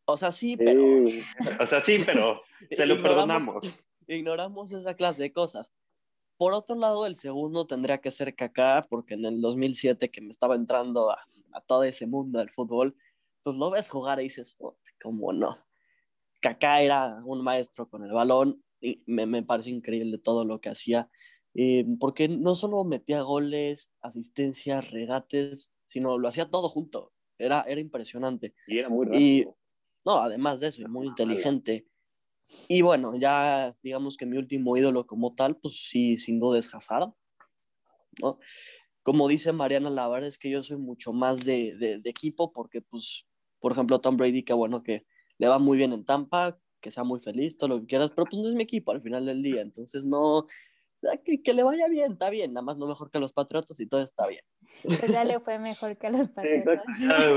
O 0.06 0.16
sea, 0.16 0.30
sí, 0.30 0.56
pero... 0.56 0.82
Sí. 1.08 1.22
O 1.60 1.66
sea, 1.66 1.80
sí, 1.80 1.98
pero 2.04 2.42
se 2.70 2.86
lo 2.86 3.02
perdonamos. 3.02 3.84
Ignoramos 4.06 4.70
esa 4.72 4.94
clase 4.94 5.22
de 5.22 5.32
cosas. 5.32 5.74
Por 6.36 6.52
otro 6.52 6.76
lado, 6.76 7.06
el 7.06 7.16
segundo 7.16 7.66
tendría 7.66 7.98
que 7.98 8.10
ser 8.10 8.34
Kaká, 8.34 8.86
porque 8.90 9.14
en 9.14 9.24
el 9.24 9.40
2007 9.40 10.10
que 10.10 10.20
me 10.20 10.30
estaba 10.30 10.56
entrando 10.56 11.10
a, 11.10 11.24
a 11.52 11.60
todo 11.60 11.84
ese 11.84 12.06
mundo 12.06 12.40
del 12.40 12.50
fútbol, 12.50 12.96
pues 13.42 13.56
lo 13.56 13.70
ves 13.70 13.88
jugar 13.88 14.20
y 14.20 14.24
dices, 14.24 14.56
oh, 14.58 14.76
¿cómo 15.00 15.32
no? 15.32 15.56
Kaká 16.44 16.82
era 16.82 17.22
un 17.24 17.42
maestro 17.42 17.88
con 17.88 18.04
el 18.04 18.12
balón 18.12 18.62
y 18.78 19.02
me, 19.06 19.24
me 19.24 19.42
parece 19.42 19.70
increíble 19.70 20.18
todo 20.18 20.44
lo 20.44 20.60
que 20.60 20.68
hacía, 20.68 21.08
eh, 21.54 21.86
porque 21.98 22.28
no 22.28 22.54
solo 22.54 22.84
metía 22.84 23.22
goles, 23.22 23.90
asistencias, 24.02 24.90
regates, 24.90 25.72
sino 25.86 26.18
lo 26.18 26.28
hacía 26.28 26.50
todo 26.50 26.68
junto. 26.68 27.14
Era, 27.38 27.62
era 27.62 27.80
impresionante. 27.80 28.54
Y 28.66 28.78
era 28.78 28.90
muy 28.90 29.06
rápido. 29.06 29.22
Y, 29.22 29.46
no, 30.04 30.16
además 30.16 30.60
de 30.60 30.68
eso, 30.68 30.86
muy 30.86 31.06
inteligente. 31.06 31.86
Y 32.68 32.82
bueno, 32.82 33.16
ya 33.16 33.74
digamos 33.82 34.18
que 34.18 34.26
mi 34.26 34.36
último 34.36 34.76
ídolo 34.76 35.06
como 35.06 35.34
tal, 35.34 35.56
pues 35.56 35.88
sí, 35.88 36.18
sin 36.18 36.38
duda 36.38 36.58
es 36.58 36.72
Hazard. 36.74 37.10
¿no? 38.20 38.38
Como 39.02 39.28
dice 39.28 39.50
Mariana, 39.52 39.88
la 39.88 40.08
verdad 40.08 40.28
es 40.28 40.36
que 40.36 40.50
yo 40.50 40.62
soy 40.62 40.76
mucho 40.76 41.14
más 41.14 41.42
de, 41.46 41.74
de, 41.76 42.00
de, 42.00 42.10
equipo 42.10 42.52
porque, 42.52 42.82
pues, 42.82 43.26
por 43.60 43.72
ejemplo, 43.72 43.98
Tom 43.98 44.18
Brady, 44.18 44.42
que 44.42 44.52
bueno, 44.52 44.82
que 44.82 45.06
le 45.38 45.48
va 45.48 45.58
muy 45.58 45.76
bien 45.76 45.92
en 45.92 46.04
Tampa, 46.04 46.58
que 46.80 46.90
sea 46.90 47.04
muy 47.04 47.20
feliz, 47.20 47.56
todo 47.56 47.68
lo 47.68 47.80
que 47.80 47.86
quieras, 47.86 48.10
pero 48.10 48.26
pues 48.26 48.40
no 48.42 48.48
es 48.48 48.54
mi 48.54 48.62
equipo 48.62 48.92
al 48.92 49.00
final 49.00 49.24
del 49.24 49.42
día, 49.42 49.62
entonces 49.62 50.04
no, 50.04 50.46
que, 51.24 51.42
que 51.42 51.52
le 51.52 51.62
vaya 51.62 51.88
bien, 51.88 52.12
está 52.12 52.30
bien, 52.30 52.52
nada 52.52 52.64
más 52.64 52.76
no 52.76 52.86
mejor 52.86 53.10
que 53.10 53.18
los 53.18 53.32
Patriotas 53.32 53.78
y 53.80 53.86
todo 53.86 54.02
está 54.02 54.26
bien. 54.26 54.42
Pues 54.82 55.12
ya 55.12 55.24
le 55.24 55.40
fue 55.40 55.58
mejor 55.58 55.96
que 55.96 56.06
a 56.06 56.10
los 56.10 56.28
Patriotas. 56.28 56.84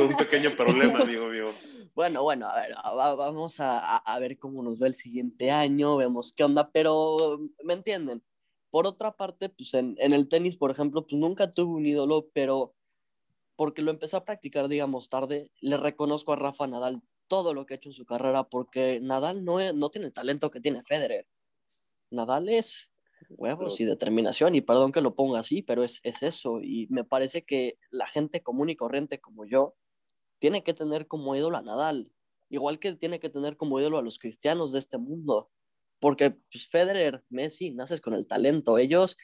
un 0.09 0.17
pequeño 0.17 0.51
problema, 0.55 0.99
amigo 0.99 1.27
mío. 1.27 1.45
Bueno, 1.93 2.23
bueno, 2.23 2.47
a 2.47 2.55
ver, 2.55 2.75
vamos 2.93 3.59
a, 3.59 3.97
a, 3.97 4.19
ver 4.19 4.37
cómo 4.37 4.63
nos 4.63 4.81
va 4.81 4.87
el 4.87 4.95
siguiente 4.95 5.51
año, 5.51 5.97
vemos 5.97 6.33
qué 6.33 6.43
onda, 6.43 6.71
pero 6.71 7.39
me 7.63 7.73
entienden. 7.73 8.23
Por 8.69 8.85
otra 8.85 9.15
parte, 9.15 9.49
pues 9.49 9.73
en, 9.73 9.95
en, 9.97 10.13
el 10.13 10.27
tenis, 10.27 10.57
por 10.57 10.71
ejemplo, 10.71 11.07
pues 11.07 11.19
nunca 11.19 11.51
tuve 11.51 11.73
un 11.73 11.85
ídolo, 11.85 12.29
pero 12.33 12.75
porque 13.55 13.81
lo 13.81 13.91
empecé 13.91 14.17
a 14.17 14.25
practicar, 14.25 14.67
digamos, 14.67 15.09
tarde, 15.09 15.51
le 15.61 15.77
reconozco 15.77 16.33
a 16.33 16.35
Rafa 16.35 16.67
Nadal 16.67 17.01
todo 17.27 17.53
lo 17.53 17.65
que 17.65 17.73
ha 17.73 17.77
hecho 17.77 17.89
en 17.89 17.93
su 17.93 18.05
carrera, 18.05 18.43
porque 18.43 18.99
Nadal 19.01 19.43
no, 19.43 19.59
es, 19.59 19.73
no 19.73 19.89
tiene 19.89 20.07
el 20.07 20.13
talento 20.13 20.49
que 20.49 20.59
tiene 20.59 20.83
Federer. 20.83 21.27
Nadal 22.09 22.49
es 22.49 22.91
huevos 23.29 23.79
y 23.79 23.85
determinación, 23.85 24.55
y 24.55 24.61
perdón 24.61 24.91
que 24.91 25.01
lo 25.01 25.15
ponga 25.15 25.39
así, 25.39 25.61
pero 25.61 25.83
es, 25.83 25.99
es 26.03 26.23
eso, 26.23 26.61
y 26.61 26.87
me 26.89 27.03
parece 27.03 27.43
que 27.43 27.77
la 27.91 28.07
gente 28.07 28.41
común 28.41 28.69
y 28.69 28.75
corriente 28.75 29.19
como 29.19 29.45
yo, 29.45 29.75
tiene 30.39 30.63
que 30.63 30.73
tener 30.73 31.07
como 31.07 31.35
ídolo 31.35 31.57
a 31.57 31.61
Nadal, 31.61 32.11
igual 32.49 32.79
que 32.79 32.93
tiene 32.93 33.19
que 33.19 33.29
tener 33.29 33.57
como 33.57 33.79
ídolo 33.79 33.97
a 33.97 34.03
los 34.03 34.19
cristianos 34.19 34.71
de 34.71 34.79
este 34.79 34.97
mundo, 34.97 35.49
porque 35.99 36.31
pues, 36.31 36.67
Federer, 36.67 37.23
Messi, 37.29 37.71
naces 37.71 38.01
con 38.01 38.13
el 38.13 38.27
talento, 38.27 38.77
ellos 38.77 39.17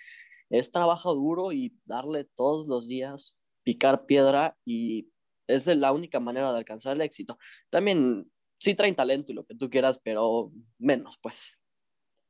es 0.49 0.71
trabajo 0.71 1.13
duro 1.13 1.51
y 1.51 1.75
darle 1.85 2.25
todos 2.25 2.67
los 2.67 2.87
días, 2.87 3.37
picar 3.63 4.05
piedra 4.05 4.57
y 4.65 5.09
es 5.47 5.67
la 5.67 5.91
única 5.91 6.19
manera 6.19 6.51
de 6.51 6.57
alcanzar 6.57 6.95
el 6.95 7.01
éxito. 7.01 7.37
También 7.69 8.29
sí 8.57 8.75
traen 8.75 8.95
talento 8.95 9.31
y 9.31 9.35
lo 9.35 9.45
que 9.45 9.55
tú 9.55 9.69
quieras, 9.69 9.99
pero 9.99 10.51
menos 10.77 11.17
pues. 11.21 11.53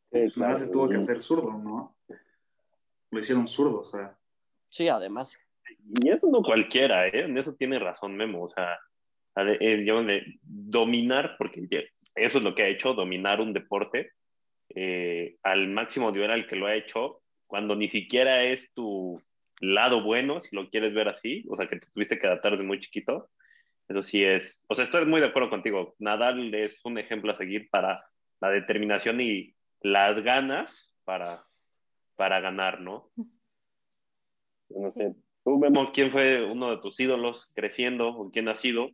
pues 0.10 0.38
nada 0.38 0.58
se 0.58 0.68
tuvo 0.68 0.90
que 0.90 0.98
hacer 0.98 1.20
zurdo, 1.20 1.52
¿no? 1.52 1.96
Lo 3.12 3.20
hicieron 3.20 3.48
zurdo, 3.48 3.82
o 3.82 3.86
sea. 3.86 4.18
Sí, 4.70 4.88
además. 4.88 5.38
Y 6.02 6.10
eso 6.10 6.28
no 6.28 6.42
cualquiera, 6.42 7.08
¿eh? 7.08 7.26
En 7.26 7.38
eso 7.38 7.56
tiene 7.56 7.78
razón 7.78 8.16
Memo, 8.16 8.44
o 8.44 8.48
sea, 8.48 8.80
eh, 9.36 9.78
de 9.78 10.40
dominar, 10.42 11.36
porque 11.38 11.68
eso 12.16 12.38
es 12.38 12.44
lo 12.44 12.56
que 12.56 12.64
ha 12.64 12.68
hecho, 12.68 12.94
dominar 12.94 13.40
un 13.40 13.54
deporte 13.54 14.12
eh, 14.70 15.38
al 15.44 15.68
máximo 15.68 16.12
nivel 16.12 16.32
al 16.32 16.48
que 16.48 16.56
lo 16.56 16.66
ha 16.66 16.76
hecho, 16.76 17.22
cuando 17.46 17.76
ni 17.76 17.88
siquiera 17.88 18.44
es 18.44 18.72
tu 18.74 19.22
lado 19.64 20.04
bueno, 20.04 20.40
si 20.40 20.56
lo 20.56 20.70
quieres 20.70 20.94
ver 20.94 21.08
así, 21.08 21.46
o 21.50 21.56
sea, 21.56 21.68
que 21.68 21.78
te 21.78 21.88
tuviste 21.94 22.20
que 22.20 22.28
adaptar 22.28 22.52
desde 22.52 22.66
muy 22.66 22.80
chiquito, 22.80 23.30
eso 23.88 24.02
sí 24.02 24.24
es, 24.24 24.64
o 24.68 24.76
sea, 24.76 24.86
estoy 24.86 25.06
muy 25.06 25.22
de 25.22 25.28
acuerdo 25.28 25.50
contigo, 25.50 25.96
Nadal 26.00 26.54
es 26.54 26.84
un 26.84 26.98
ejemplo 26.98 27.32
a 27.32 27.36
seguir 27.36 27.70
para 27.70 28.06
la 28.42 28.50
determinación 28.50 29.22
y 29.22 29.56
las 29.82 30.22
ganas 30.22 30.94
para, 31.06 31.46
para 32.16 32.40
ganar, 32.40 32.82
¿no? 32.82 33.10
No 34.70 34.92
sé, 34.92 35.16
tú, 35.44 35.58
Memo, 35.58 35.92
¿quién 35.94 36.12
fue 36.12 36.44
uno 36.44 36.72
de 36.72 36.82
tus 36.82 37.00
ídolos 37.00 37.50
creciendo 37.54 38.10
o 38.10 38.32
quién 38.32 38.48
ha 38.50 38.56
sido? 38.56 38.90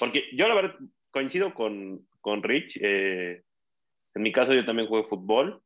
Porque 0.00 0.24
yo 0.32 0.48
la 0.48 0.54
verdad 0.54 0.76
coincido 1.10 1.54
con, 1.54 2.06
con 2.20 2.42
Rich, 2.42 2.78
eh, 2.82 3.42
en 4.14 4.22
mi 4.22 4.32
caso 4.32 4.52
yo 4.52 4.64
también 4.64 4.88
jugué 4.88 5.04
fútbol, 5.04 5.62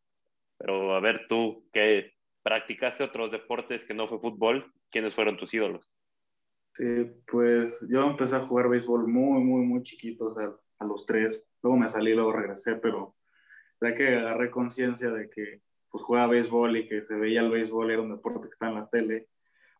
pero 0.59 0.95
a 0.95 1.01
ver 1.01 1.27
tú, 1.29 1.69
que 1.73 2.13
practicaste 2.43 3.05
otros 3.05 3.31
deportes 3.31 3.85
que 3.85 3.95
no 3.95 4.09
fue 4.09 4.19
fútbol, 4.19 4.73
¿quiénes 4.91 5.15
fueron 5.15 5.37
tus 5.37 5.55
ídolos? 5.55 5.91
Sí, 6.75 7.07
pues 7.31 7.87
yo 7.91 8.03
empecé 8.05 8.37
a 8.37 8.47
jugar 8.47 8.69
béisbol 8.69 9.07
muy, 9.07 9.43
muy, 9.43 9.65
muy 9.65 9.83
chiquito, 9.83 10.27
o 10.27 10.31
sea, 10.33 10.51
a 10.79 10.85
los 10.85 11.05
tres. 11.07 11.47
Luego 11.63 11.77
me 11.77 11.89
salí, 11.89 12.15
luego 12.15 12.33
regresé, 12.33 12.77
pero 12.77 13.15
ya 13.81 13.95
que 13.95 14.17
agarré 14.17 14.51
conciencia 14.51 15.11
de 15.11 15.29
que 15.29 15.61
pues 15.91 16.05
jugaba 16.05 16.33
béisbol 16.33 16.77
y 16.79 16.89
que 16.89 17.03
se 17.03 17.15
veía 17.15 17.43
el 17.43 17.51
béisbol, 17.51 17.91
era 17.91 18.01
un 18.01 18.15
deporte 18.15 18.49
que 18.49 18.55
está 18.55 18.69
en 18.69 18.75
la 18.77 18.89
tele, 18.89 19.29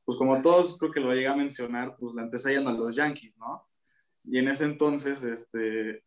pues 0.05 0.19
como 0.19 0.43
todos 0.43 0.77
creo 0.79 0.91
que 0.91 1.01
lo 1.01 1.15
llegué 1.15 1.29
a 1.29 1.37
mencionar, 1.37 1.97
pues 1.99 2.15
la 2.15 2.23
empecé 2.23 2.53
yendo 2.53 2.71
a 2.71 2.75
los 2.75 2.95
Yankees, 2.95 3.37
¿no? 3.39 3.67
Y 4.25 4.39
en 4.39 4.49
ese 4.49 4.65
entonces, 4.65 5.25
este, 5.25 6.05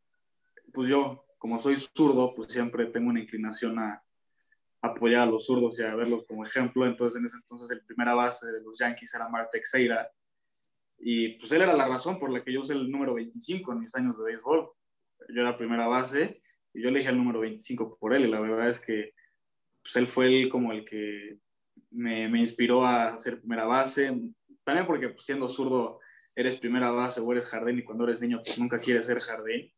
pues 0.74 0.90
yo, 0.90 1.26
como 1.38 1.60
soy 1.60 1.78
zurdo, 1.78 2.34
pues 2.36 2.52
siempre 2.52 2.86
tengo 2.88 3.10
una 3.10 3.22
inclinación 3.22 3.80
a, 3.80 4.05
apoyar 4.88 5.22
a 5.22 5.26
los 5.26 5.46
zurdos 5.46 5.80
y 5.80 5.84
a 5.84 5.96
verlos 5.96 6.26
como 6.28 6.46
ejemplo. 6.46 6.86
Entonces, 6.86 7.20
en 7.20 7.26
ese 7.26 7.38
entonces, 7.38 7.70
el 7.72 7.86
primera 7.86 8.14
base 8.14 8.46
de 8.48 8.62
los 8.62 8.78
Yankees 8.80 9.14
era 9.14 9.30
Marte 9.30 9.60
Teixeira. 9.60 10.10
Y 10.98 11.38
pues 11.38 11.52
él 11.52 11.62
era 11.62 11.74
la 11.74 11.88
razón 11.88 12.20
por 12.20 12.32
la 12.32 12.44
que 12.44 12.54
yo 12.54 12.62
usé 12.62 12.74
el 12.74 12.90
número 12.90 13.14
25 13.14 13.74
en 13.74 13.80
mis 13.80 13.96
años 13.96 14.18
de 14.18 14.24
béisbol. 14.24 14.70
Yo 15.30 15.42
era 15.42 15.58
primera 15.58 15.88
base 15.88 16.42
y 16.74 16.82
yo 16.82 16.90
elegí 16.90 17.08
el 17.08 17.18
número 17.18 17.42
25 17.42 17.98
por 17.98 18.14
él. 18.14 18.26
Y 18.26 18.28
la 18.28 18.40
verdad 18.40 18.70
es 18.70 18.80
que 18.80 19.14
pues, 19.82 19.96
él 19.96 20.08
fue 20.08 20.28
el, 20.28 20.50
como 20.50 20.72
el 20.72 20.86
que 20.86 21.40
me, 21.92 22.28
me, 22.28 22.40
inspiró 22.40 22.86
a 22.86 23.18
ser 23.18 23.40
primera 23.40 23.66
base. 23.66 24.20
También 24.64 24.88
porque 24.88 25.10
pues, 25.10 25.26
siendo 25.26 25.50
zurdo 25.50 26.00
eres 26.36 26.58
primera 26.58 26.92
base 26.92 27.22
o 27.22 27.32
eres 27.32 27.48
jardín 27.48 27.80
y 27.80 27.84
cuando 27.84 28.04
eres 28.04 28.20
niño 28.20 28.42
pues 28.44 28.60
nunca 28.60 28.80
quieres 28.80 29.06
ser 29.06 29.20
jardín. 29.20 29.72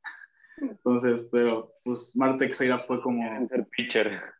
Entonces, 0.58 1.28
pero 1.32 1.74
pues 1.84 2.16
Marte 2.16 2.46
Teixeira 2.46 2.80
fue 2.80 3.02
como... 3.02 3.48
Ser 3.48 3.68
pitcher. 3.68 4.37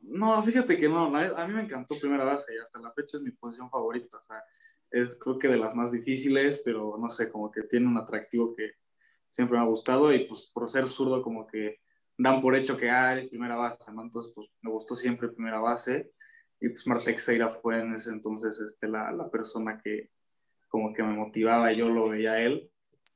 No, 0.00 0.42
fíjate 0.42 0.76
que 0.76 0.88
no, 0.88 1.14
a 1.14 1.46
mí 1.46 1.54
me 1.54 1.62
encantó 1.62 1.98
primera 1.98 2.24
base 2.24 2.54
y 2.54 2.58
hasta 2.58 2.80
la 2.80 2.92
fecha 2.92 3.18
es 3.18 3.22
mi 3.22 3.30
posición 3.32 3.70
favorita, 3.70 4.16
o 4.16 4.20
sea, 4.20 4.42
es 4.90 5.18
creo 5.18 5.38
que 5.38 5.48
de 5.48 5.56
las 5.56 5.74
más 5.74 5.92
difíciles, 5.92 6.60
pero 6.64 6.96
no 6.98 7.10
sé, 7.10 7.30
como 7.30 7.50
que 7.50 7.62
tiene 7.62 7.86
un 7.86 7.98
atractivo 7.98 8.54
que 8.54 8.72
siempre 9.28 9.58
me 9.58 9.64
ha 9.64 9.68
gustado 9.68 10.12
y 10.12 10.26
pues 10.26 10.50
por 10.52 10.68
ser 10.68 10.88
zurdo 10.88 11.22
como 11.22 11.46
que 11.46 11.80
dan 12.18 12.42
por 12.42 12.56
hecho 12.56 12.76
que 12.76 12.90
ah, 12.90 13.12
eres 13.12 13.28
primera 13.28 13.56
base, 13.56 13.92
¿no? 13.92 14.02
Entonces 14.02 14.32
pues 14.34 14.48
me 14.62 14.70
gustó 14.70 14.96
siempre 14.96 15.28
primera 15.28 15.60
base 15.60 16.10
y 16.60 16.68
pues 16.68 16.86
Martex 16.86 17.22
Seira 17.22 17.54
fue 17.62 17.80
en 17.80 17.94
ese 17.94 18.10
entonces 18.10 18.58
este, 18.60 18.88
la, 18.88 19.12
la 19.12 19.30
persona 19.30 19.80
que 19.82 20.10
como 20.68 20.92
que 20.92 21.02
me 21.02 21.14
motivaba 21.14 21.72
y 21.72 21.78
yo 21.78 21.88
lo 21.88 22.08
veía 22.08 22.32
a 22.32 22.40
él. 22.40 22.70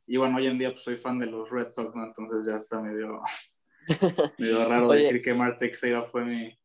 Y 0.07 0.17
bueno, 0.17 0.37
hoy 0.37 0.47
en 0.47 0.59
día 0.59 0.71
pues 0.71 0.83
soy 0.83 0.97
fan 0.97 1.19
de 1.19 1.27
los 1.27 1.51
Red 1.51 1.71
Sox, 1.71 1.95
¿no? 1.95 2.05
Entonces 2.05 2.47
ya 2.47 2.57
está 2.57 2.81
medio, 2.81 3.21
medio 4.39 4.69
raro 4.69 4.89
decir 4.93 5.23
que 5.23 5.35
Martex 5.35 5.81
Seira 5.81 6.05
fue 6.05 6.25
mi, 6.25 6.59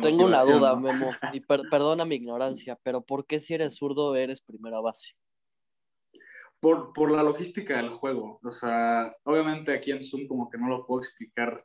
tengo 0.00 0.26
una 0.26 0.42
duda, 0.42 0.76
Memo, 0.76 1.10
y 1.32 1.40
perdona 1.40 2.04
mi 2.04 2.16
ignorancia, 2.16 2.78
pero 2.82 3.00
¿por 3.00 3.26
qué 3.26 3.40
si 3.40 3.54
eres 3.54 3.76
zurdo 3.76 4.14
eres 4.16 4.40
primera 4.40 4.80
base? 4.80 5.14
Por, 6.60 6.92
por, 6.92 7.10
la 7.10 7.24
logística 7.24 7.76
del 7.76 7.90
juego. 7.90 8.38
O 8.44 8.52
sea, 8.52 9.14
obviamente 9.24 9.72
aquí 9.72 9.90
en 9.90 10.00
Zoom 10.00 10.28
como 10.28 10.48
que 10.48 10.58
no 10.58 10.68
lo 10.68 10.86
puedo 10.86 11.00
explicar 11.00 11.64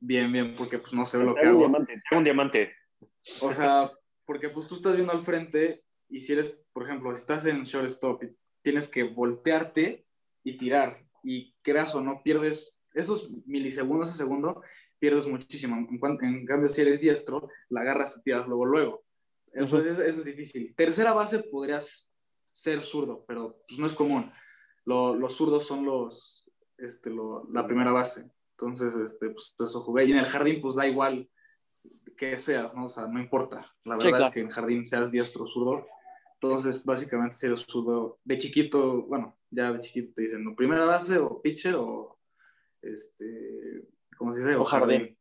bien, 0.00 0.32
bien, 0.32 0.54
porque 0.56 0.78
pues 0.78 0.92
no 0.92 1.04
se 1.06 1.18
ve 1.18 1.24
lo 1.24 1.34
que 1.34 1.46
hago. 1.46 1.58
Un 1.58 1.58
diamante, 1.58 2.02
un 2.10 2.24
diamante. 2.24 2.72
O 3.42 3.52
sea, 3.52 3.90
porque 4.24 4.48
pues 4.48 4.66
tú 4.66 4.74
estás 4.74 4.94
viendo 4.96 5.12
al 5.12 5.24
frente 5.24 5.84
y 6.08 6.20
si 6.20 6.32
eres, 6.32 6.60
por 6.72 6.84
ejemplo, 6.84 7.14
si 7.14 7.20
estás 7.20 7.46
en 7.46 7.62
shortstop 7.62 8.24
y 8.24 8.36
tienes 8.62 8.88
que 8.88 9.04
voltearte 9.04 10.06
y 10.42 10.56
tirar 10.56 11.06
y 11.22 11.54
creas 11.62 11.94
o 11.94 12.00
no 12.00 12.22
pierdes 12.22 12.78
esos 12.94 13.30
milisegundos 13.46 14.08
ese 14.08 14.18
segundo 14.18 14.62
pierdes 14.98 15.26
muchísimo. 15.26 15.76
En, 15.76 16.46
cambio, 16.46 16.68
si 16.68 16.82
eres 16.82 17.00
diestro, 17.00 17.48
la 17.68 17.80
agarras 17.80 18.16
y 18.16 18.22
tiras 18.22 18.46
luego, 18.46 18.64
luego. 18.64 19.04
Entonces, 19.52 19.98
eso 19.98 20.20
es 20.20 20.24
difícil. 20.24 20.74
Tercera 20.74 21.12
base 21.12 21.40
podrías 21.40 22.10
ser 22.52 22.82
zurdo, 22.82 23.24
pero 23.26 23.62
pues, 23.68 23.78
no 23.78 23.86
es 23.86 23.94
común. 23.94 24.32
los 24.84 25.36
zurdos 25.36 25.66
son 25.66 25.84
los, 25.84 26.50
este, 26.78 27.10
la 27.52 27.66
primera 27.66 27.92
base. 27.92 28.30
Entonces, 28.52 28.94
este, 28.96 29.30
pues 29.30 29.54
eso 29.58 29.80
jugué. 29.82 30.04
Y 30.04 30.12
en 30.12 30.18
el 30.18 30.26
jardín, 30.26 30.60
pues 30.60 30.76
da 30.76 30.86
igual 30.86 31.28
que 32.16 32.38
seas, 32.38 32.74
¿no? 32.74 32.86
O 32.86 32.88
sea, 32.88 33.06
no 33.06 33.20
importa. 33.20 33.74
La 33.84 33.96
verdad 33.96 34.22
es 34.22 34.30
que 34.30 34.40
en 34.40 34.48
jardín 34.48 34.86
seas 34.86 35.10
diestro 35.10 35.44
o 35.44 35.48
zurdo. 35.48 35.86
Entonces, 36.40 36.84
básicamente, 36.84 37.36
si 37.36 37.46
eres 37.46 37.64
zurdo 37.66 38.18
de 38.24 38.38
chiquito, 38.38 39.02
bueno, 39.02 39.38
ya 39.50 39.72
de 39.72 39.80
chiquito 39.80 40.12
te 40.14 40.22
dicen, 40.22 40.44
¿no? 40.44 40.54
primera 40.54 40.84
base 40.84 41.18
o 41.18 41.40
pitcher 41.40 41.74
o 41.74 42.18
este, 42.82 43.84
como 44.16 44.32
se 44.34 44.40
dice? 44.40 44.56
O 44.56 44.64
jardín. 44.64 45.16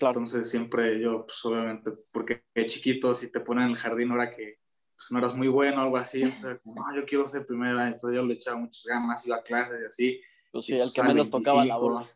Entonces 0.00 0.48
siempre 0.48 1.00
yo, 1.00 1.26
pues 1.26 1.44
obviamente, 1.44 1.90
porque 2.12 2.44
chiquito, 2.66 3.14
si 3.14 3.30
te 3.30 3.40
ponen 3.40 3.64
en 3.64 3.70
el 3.70 3.76
jardín 3.76 4.10
ahora 4.10 4.30
que 4.30 4.58
pues, 4.96 5.10
no 5.10 5.18
eras 5.18 5.34
muy 5.34 5.48
bueno 5.48 5.78
o 5.78 5.84
algo 5.84 5.96
así, 5.96 6.22
entonces 6.22 6.60
como, 6.62 6.74
no, 6.74 6.94
yo 6.94 7.04
quiero 7.04 7.26
ser 7.28 7.46
primera, 7.46 7.86
entonces 7.86 8.16
yo 8.16 8.24
le 8.24 8.34
echaba 8.34 8.58
muchas 8.58 8.84
ganas, 8.84 9.26
iba 9.26 9.36
a 9.36 9.42
clases 9.42 9.80
y 9.82 9.86
así. 9.86 10.20
Pues 10.52 10.66
sí, 10.66 10.74
el 10.74 10.92
que 10.92 11.02
menos 11.02 11.30
tocaba 11.30 11.64
la 11.64 11.76
bola. 11.76 12.08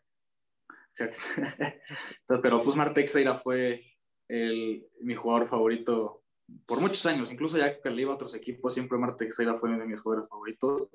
entonces, 0.97 1.33
pero 2.43 2.63
pues 2.63 2.77
Martexeira 2.77 3.37
fue 3.37 3.85
el, 4.29 4.87
mi 5.01 5.15
jugador 5.15 5.49
favorito 5.49 6.23
por 6.67 6.81
muchos 6.81 7.05
años, 7.07 7.33
incluso 7.33 7.59
ya 7.59 7.81
que 7.81 7.91
le 7.91 8.03
iba 8.03 8.13
a 8.13 8.15
otros 8.15 8.35
equipos, 8.35 8.75
siempre 8.75 8.99
Martexeira 8.99 9.59
fue 9.59 9.69
uno 9.71 9.79
de 9.79 9.87
mis 9.87 10.01
jugadores 10.01 10.29
favoritos. 10.29 10.89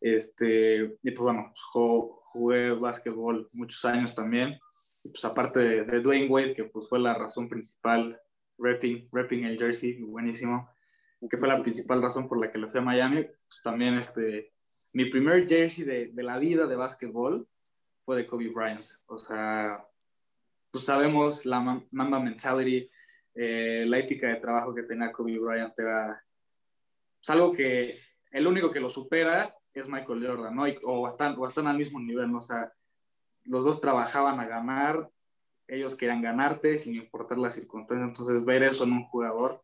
Este, 0.00 0.96
y 1.02 1.10
pues 1.10 1.20
bueno, 1.20 1.52
pues, 1.52 2.10
jugué 2.32 2.70
básquetbol 2.72 3.48
muchos 3.52 3.84
años 3.84 4.14
también. 4.14 4.58
Y 5.02 5.08
pues 5.08 5.24
aparte 5.24 5.84
de, 5.84 6.00
Dwayne 6.00 6.28
Wade, 6.28 6.54
que 6.54 6.64
pues 6.64 6.88
fue 6.88 6.98
la 6.98 7.14
razón 7.14 7.48
principal, 7.48 8.20
repping, 8.58 9.08
repping 9.12 9.44
el 9.44 9.58
jersey, 9.58 10.00
buenísimo, 10.02 10.68
que 11.30 11.36
fue 11.38 11.48
la 11.48 11.62
principal 11.62 12.02
razón 12.02 12.28
por 12.28 12.40
la 12.40 12.50
que 12.50 12.58
le 12.58 12.68
fui 12.68 12.80
a 12.80 12.82
Miami, 12.84 13.24
pues 13.24 13.60
también 13.62 13.94
este, 13.94 14.52
mi 14.92 15.06
primer 15.06 15.48
jersey 15.48 15.84
de, 15.84 16.06
de 16.12 16.22
la 16.22 16.38
vida 16.38 16.66
de 16.66 16.76
básquetbol 16.76 17.46
fue 18.04 18.16
de 18.16 18.26
Kobe 18.26 18.48
Bryant. 18.48 18.84
O 19.06 19.18
sea, 19.18 19.84
pues 20.70 20.84
sabemos 20.84 21.46
la 21.46 21.60
Mamba 21.90 22.20
mentality, 22.20 22.90
eh, 23.34 23.84
la 23.86 23.98
ética 23.98 24.28
de 24.28 24.36
trabajo 24.36 24.74
que 24.74 24.82
tenía 24.82 25.10
Kobe 25.10 25.38
Bryant 25.38 25.72
era 25.78 26.22
pues, 27.18 27.30
algo 27.30 27.52
que 27.52 27.98
el 28.30 28.46
único 28.46 28.70
que 28.70 28.80
lo 28.80 28.90
supera 28.90 29.55
es 29.80 29.88
Michael 29.88 30.26
Jordan, 30.26 30.54
¿no? 30.54 30.64
o, 30.84 31.08
están, 31.08 31.34
o 31.38 31.46
están 31.46 31.66
al 31.66 31.78
mismo 31.78 32.00
nivel, 32.00 32.30
¿no? 32.30 32.38
O 32.38 32.42
sea, 32.42 32.72
los 33.44 33.64
dos 33.64 33.80
trabajaban 33.80 34.40
a 34.40 34.46
ganar, 34.46 35.08
ellos 35.68 35.96
querían 35.96 36.22
ganarte 36.22 36.78
sin 36.78 36.94
importar 36.94 37.38
las 37.38 37.54
circunstancias, 37.54 38.08
entonces 38.08 38.44
ver 38.44 38.62
eso 38.62 38.84
en 38.84 38.92
un 38.92 39.04
jugador, 39.04 39.62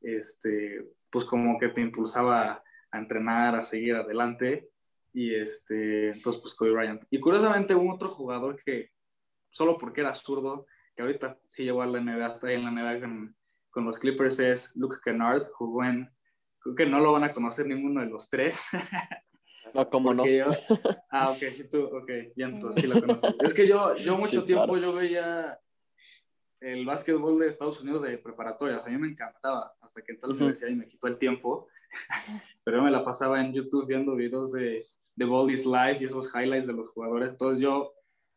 este, 0.00 0.86
pues 1.10 1.24
como 1.24 1.58
que 1.58 1.68
te 1.68 1.80
impulsaba 1.80 2.62
a 2.90 2.98
entrenar, 2.98 3.54
a 3.54 3.64
seguir 3.64 3.96
adelante, 3.96 4.70
y 5.12 5.34
este, 5.34 6.08
entonces 6.10 6.40
pues 6.40 6.54
Kobe 6.54 6.72
Bryant. 6.72 7.02
Y 7.10 7.20
curiosamente 7.20 7.74
un 7.74 7.90
otro 7.90 8.08
jugador 8.10 8.62
que, 8.62 8.90
solo 9.50 9.76
porque 9.78 10.02
era 10.02 10.14
zurdo, 10.14 10.66
que 10.94 11.02
ahorita 11.02 11.38
sí 11.46 11.64
llegó 11.64 11.82
a 11.82 11.86
la 11.86 12.00
NBA, 12.00 12.26
está 12.26 12.46
ahí 12.46 12.54
en 12.54 12.64
la 12.64 12.70
NBA 12.70 13.00
con, 13.00 13.36
con 13.70 13.84
los 13.84 13.98
Clippers, 13.98 14.38
es 14.40 14.76
Luke 14.76 14.98
Kennard, 15.04 15.50
jugó 15.52 15.84
en, 15.84 16.10
creo 16.60 16.74
que 16.74 16.86
no 16.86 17.00
lo 17.00 17.12
van 17.12 17.24
a 17.24 17.32
conocer 17.32 17.66
ninguno 17.66 18.00
de 18.00 18.06
los 18.06 18.28
tres, 18.28 18.64
No, 19.74 19.88
¿cómo 19.88 20.14
no? 20.14 20.24
ah, 21.10 21.30
ok, 21.30 21.50
sí, 21.52 21.68
tú, 21.68 21.84
ok, 21.84 22.10
ya 22.36 22.46
entonces 22.46 22.82
sí 22.82 22.88
la 22.88 23.00
conoces. 23.00 23.36
es 23.42 23.54
que 23.54 23.66
yo, 23.66 23.94
yo 23.96 24.16
mucho 24.16 24.44
tiempo 24.44 24.76
yo 24.76 24.92
veía 24.92 25.58
el 26.60 26.84
básquetbol 26.84 27.38
de 27.38 27.48
Estados 27.48 27.80
Unidos 27.80 28.02
de 28.02 28.18
preparatoria, 28.18 28.78
a 28.78 28.88
mí 28.88 28.98
me 28.98 29.08
encantaba, 29.08 29.72
hasta 29.80 30.02
que 30.02 30.12
entré 30.12 30.26
a 30.26 30.28
la 30.28 30.36
universidad 30.36 30.70
y 30.70 30.76
me 30.76 30.86
quitó 30.86 31.06
el 31.06 31.18
tiempo, 31.18 31.68
pero 32.64 32.78
yo 32.78 32.82
me 32.82 32.90
la 32.90 33.04
pasaba 33.04 33.40
en 33.40 33.52
YouTube 33.52 33.86
viendo 33.86 34.14
videos 34.14 34.52
de, 34.52 34.84
de 35.16 35.24
Ball 35.24 35.50
is 35.50 35.64
Live 35.64 35.98
y 36.00 36.04
esos 36.04 36.30
highlights 36.34 36.66
de 36.66 36.74
los 36.74 36.90
jugadores, 36.90 37.30
entonces 37.30 37.62
yo, 37.62 37.94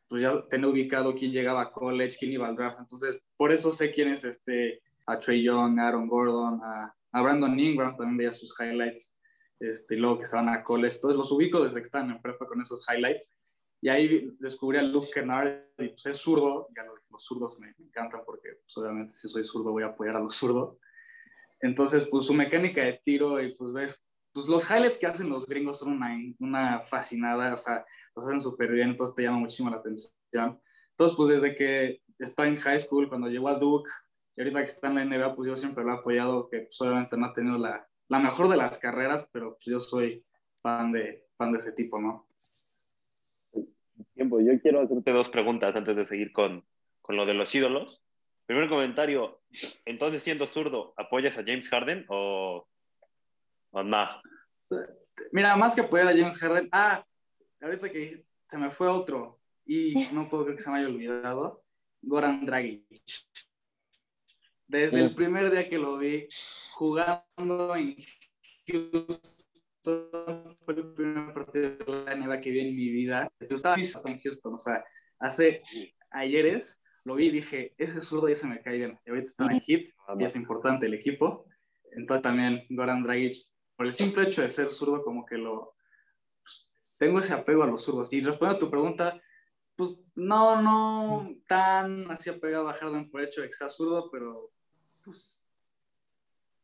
pues 0.07 0.21
ya 0.21 0.41
tenía 0.47 0.67
ubicado 0.67 1.15
quién 1.15 1.31
llegaba 1.31 1.61
a 1.61 1.71
college, 1.71 2.17
quién 2.19 2.33
iba 2.33 2.47
al 2.47 2.55
draft. 2.55 2.79
Entonces, 2.79 3.19
por 3.35 3.51
eso 3.51 3.71
sé 3.71 3.89
quién 3.89 4.09
es 4.09 4.23
este, 4.23 4.81
a 5.07 5.19
Trey 5.19 5.43
Young, 5.43 5.79
a 5.79 5.87
Aaron 5.87 6.07
Gordon, 6.07 6.61
a, 6.63 6.95
a 7.11 7.21
Brandon 7.21 7.59
Ingram, 7.59 7.95
también 7.97 8.17
veía 8.17 8.33
sus 8.33 8.53
highlights, 8.59 9.15
este, 9.59 9.95
y 9.95 9.99
luego 9.99 10.19
que 10.19 10.25
se 10.25 10.35
van 10.35 10.49
a 10.49 10.63
college. 10.63 10.95
Entonces, 10.95 11.17
los 11.17 11.31
ubico 11.31 11.63
desde 11.63 11.77
que 11.77 11.85
están 11.85 12.09
en 12.09 12.21
prepa 12.21 12.47
con 12.47 12.61
esos 12.61 12.85
highlights. 12.89 13.35
Y 13.81 13.89
ahí 13.89 14.31
descubrí 14.39 14.77
a 14.77 14.81
Luke 14.81 15.09
Kennard, 15.13 15.65
y 15.77 15.89
pues 15.89 16.05
es 16.05 16.17
zurdo, 16.17 16.69
ya 16.75 16.83
lo 16.83 16.93
los 17.13 17.23
zurdos 17.23 17.59
me, 17.59 17.67
me 17.77 17.85
encantan 17.85 18.21
porque 18.25 18.49
pues, 18.63 18.77
obviamente 18.77 19.13
si 19.13 19.29
soy 19.29 19.45
zurdo 19.45 19.71
voy 19.71 19.83
a 19.83 19.87
apoyar 19.87 20.15
a 20.15 20.19
los 20.19 20.35
zurdos. 20.35 20.77
Entonces, 21.61 22.07
pues 22.09 22.25
su 22.25 22.33
mecánica 22.33 22.83
de 22.83 22.99
tiro 23.05 23.41
y 23.41 23.55
pues 23.55 23.71
ves, 23.71 24.03
pues 24.33 24.47
los 24.47 24.69
highlights 24.69 24.99
que 24.99 25.05
hacen 25.05 25.29
los 25.29 25.45
gringos 25.45 25.79
son 25.79 25.93
una, 25.93 26.17
una 26.39 26.81
fascinada, 26.81 27.53
o 27.53 27.57
sea, 27.57 27.85
los 28.15 28.25
hacen 28.25 28.41
súper 28.41 28.71
bien, 28.71 28.89
entonces 28.89 29.15
te 29.15 29.23
llama 29.23 29.37
muchísimo 29.37 29.69
la 29.69 29.77
atención. 29.77 30.59
Entonces, 30.91 31.15
pues 31.15 31.29
desde 31.29 31.55
que 31.55 32.01
está 32.19 32.47
en 32.47 32.57
high 32.57 32.79
school, 32.79 33.07
cuando 33.07 33.27
llegó 33.27 33.47
a 33.47 33.55
Duke, 33.55 33.89
y 34.35 34.41
ahorita 34.41 34.59
que 34.59 34.69
está 34.69 34.87
en 34.87 34.95
la 34.95 35.05
NBA, 35.05 35.35
pues 35.35 35.47
yo 35.47 35.55
siempre 35.55 35.83
lo 35.83 35.91
he 35.91 35.97
apoyado, 35.97 36.49
que 36.49 36.61
pues 36.61 36.81
obviamente 36.81 37.15
no 37.15 37.27
ha 37.27 37.33
tenido 37.33 37.57
la, 37.57 37.87
la 38.13 38.19
mejor 38.19 38.47
de 38.47 38.57
las 38.57 38.77
carreras, 38.77 39.27
pero 39.31 39.55
pues 39.55 39.65
yo 39.65 39.81
soy 39.81 40.23
fan 40.61 40.91
de, 40.91 41.25
fan 41.35 41.51
de 41.51 41.57
ese 41.57 41.71
tipo, 41.71 41.99
¿no? 41.99 42.27
Tiempo, 44.13 44.39
yo 44.39 44.61
quiero 44.61 44.81
hacerte 44.81 45.11
dos 45.11 45.29
preguntas 45.29 45.75
antes 45.75 45.95
de 45.95 46.05
seguir 46.05 46.31
con, 46.31 46.63
con 47.01 47.15
lo 47.15 47.25
de 47.25 47.33
los 47.33 47.53
ídolos. 47.55 48.03
Primer 48.45 48.69
comentario, 48.69 49.41
entonces 49.85 50.21
siendo 50.21 50.45
zurdo, 50.45 50.93
¿apoyas 50.95 51.39
a 51.39 51.43
James 51.43 51.67
Harden 51.69 52.05
o, 52.07 52.67
o 53.71 53.83
nada? 53.83 54.21
Mira, 55.31 55.55
más 55.55 55.73
que 55.73 55.81
apoyar 55.81 56.09
a 56.09 56.15
James 56.15 56.37
Harden, 56.37 56.69
ah, 56.71 57.03
ahorita 57.61 57.89
que 57.89 58.25
se 58.47 58.57
me 58.59 58.69
fue 58.69 58.87
otro 58.89 59.39
y 59.65 59.95
no 60.11 60.29
puedo 60.29 60.43
creer 60.43 60.57
que 60.57 60.63
se 60.63 60.69
me 60.69 60.77
haya 60.77 60.87
olvidado, 60.87 61.63
Goran 61.99 62.45
Dragic. 62.45 62.83
Desde 64.67 65.01
el 65.01 65.13
primer 65.13 65.51
día 65.51 65.69
que 65.69 65.77
lo 65.77 65.97
vi 65.97 66.27
jugando 66.73 67.75
en 67.75 67.95
Houston, 68.67 69.19
fue 70.61 70.73
el 70.75 70.93
primer 70.93 71.33
partido 71.33 71.71
de 71.71 72.05
la 72.05 72.15
NBA 72.15 72.39
que 72.41 72.51
vi 72.51 72.59
en 72.61 72.75
mi 72.75 72.89
vida. 72.89 73.29
Yo 73.49 73.55
estaba 73.55 73.75
en 73.75 74.19
Houston, 74.19 74.53
o 74.55 74.59
sea, 74.59 74.83
hace 75.19 75.61
ayeres 76.11 76.79
lo 77.05 77.15
vi 77.15 77.27
y 77.27 77.31
dije, 77.31 77.73
ese 77.77 78.01
zurdo 78.01 78.29
ya 78.29 78.35
se 78.35 78.47
me 78.47 78.61
cae 78.61 78.77
bien. 78.77 78.99
Y 79.05 79.09
ahorita 79.09 79.29
está 79.29 79.51
en 79.51 79.59
hit 79.59 79.93
y 80.17 80.23
es 80.23 80.35
importante 80.35 80.85
el 80.85 80.93
equipo. 80.93 81.45
Entonces 81.91 82.21
también 82.21 82.65
Goran 82.69 83.03
Dragic, 83.03 83.35
por 83.75 83.85
el 83.85 83.93
simple 83.93 84.23
hecho 84.23 84.41
de 84.41 84.49
ser 84.49 84.71
zurdo, 84.71 85.03
como 85.03 85.25
que 85.25 85.37
lo... 85.37 85.75
Pues, 86.41 86.69
tengo 86.97 87.19
ese 87.19 87.33
apego 87.33 87.63
a 87.63 87.67
los 87.67 87.83
zurdos. 87.83 88.13
Y 88.13 88.21
respondiendo 88.21 88.55
a 88.55 88.59
tu 88.59 88.69
pregunta, 88.69 89.21
pues 89.75 89.99
no, 90.15 90.61
no 90.61 91.35
tan 91.47 92.09
así 92.11 92.29
apegado 92.29 92.69
a 92.69 92.73
Harden 92.73 93.09
por 93.09 93.21
el 93.21 93.27
hecho 93.27 93.41
de 93.41 93.47
que 93.47 93.53
sea 93.53 93.69
zurdo, 93.69 94.09
pero 94.11 94.51
pues 95.03 95.45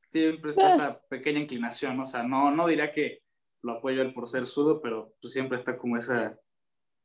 siempre 0.08 0.52
está 0.52 0.76
esa 0.76 1.02
pequeña 1.08 1.40
inclinación, 1.40 1.98
¿no? 1.98 2.04
o 2.04 2.08
sea, 2.08 2.24
no, 2.24 2.52
no 2.52 2.68
diría 2.68 2.92
que 2.92 3.22
lo 3.62 3.74
apoyo 3.74 4.02
él 4.02 4.14
por 4.14 4.30
ser 4.30 4.48
zurdo, 4.48 4.82
pero 4.82 5.14
pues 5.22 5.34
siempre 5.34 5.58
está 5.58 5.78
como 5.78 5.98
esa 5.98 6.38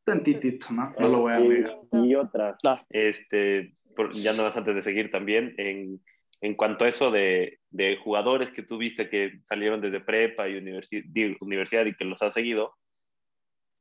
tantitito, 0.04 0.72
¿no? 0.72 0.94
No 0.98 1.08
lo 1.08 1.20
voy 1.20 1.32
a 1.32 1.38
negar. 1.38 1.78
Y, 1.92 2.14
otra, 2.14 2.56
este, 2.90 3.74
ya 4.12 4.34
no 4.34 4.44
más 4.44 4.56
antes 4.56 4.74
de 4.74 4.82
seguir 4.82 5.10
también, 5.10 5.54
en, 5.56 6.00
en 6.40 6.54
cuanto 6.54 6.84
a 6.84 6.88
eso 6.88 7.10
de, 7.10 7.58
de, 7.70 7.96
jugadores 7.96 8.50
que 8.50 8.62
tú 8.62 8.76
viste 8.76 9.08
que 9.08 9.40
salieron 9.42 9.80
desde 9.80 10.00
prepa 10.00 10.48
y 10.48 10.56
universidad 10.56 11.86
y 11.86 11.94
que 11.94 12.04
los 12.04 12.20
has 12.22 12.34
seguido, 12.34 12.74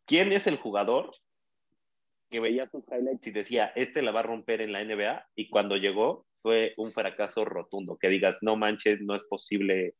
¿quién 0.06 0.32
es 0.32 0.48
el 0.48 0.58
jugador 0.58 1.12
que 2.34 2.40
veía 2.40 2.68
sus 2.68 2.84
highlights 2.88 3.28
y 3.28 3.32
decía, 3.32 3.72
este 3.76 4.02
la 4.02 4.12
va 4.12 4.22
a 4.22 4.24
romper 4.24 4.62
en 4.62 4.72
la 4.72 4.84
NBA 4.84 5.24
y 5.36 5.50
cuando 5.50 5.78
llegó 5.78 6.26
fue 6.42 6.74
un 6.78 6.92
fracaso 6.92 7.46
rotundo, 7.46 7.96
que 8.02 8.10
digas, 8.10 8.40
no 8.42 8.56
manches, 8.56 9.02
no 9.02 9.14
es 9.14 9.24
posible 9.26 9.94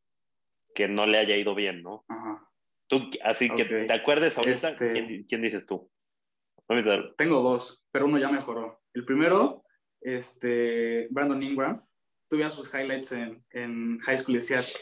que 0.74 0.88
no 0.88 1.06
le 1.06 1.20
haya 1.20 1.38
ido 1.38 1.54
bien, 1.54 1.84
¿no? 1.84 2.04
Ajá. 2.08 2.50
Tú, 2.88 3.08
así 3.24 3.52
que, 3.52 3.66
¿te 3.66 3.94
acuerdas 3.94 4.36
ahorita? 4.36 4.70
Este... 4.70 4.92
¿Quién, 4.94 5.26
¿Quién, 5.30 5.42
dices 5.44 5.68
tú? 5.68 5.92
Tengo 7.18 7.42
dos, 7.42 7.86
pero 7.92 8.06
uno 8.06 8.18
ya 8.18 8.30
mejoró. 8.30 8.82
El 8.96 9.06
primero, 9.06 9.64
este, 10.02 11.08
Brandon 11.12 11.44
Ingram, 11.44 11.86
tuve 12.30 12.50
sus 12.50 12.74
highlights 12.74 13.12
en, 13.12 13.46
en 13.52 14.00
high 14.00 14.18
school 14.18 14.38
y 14.38 14.40
decías, 14.40 14.76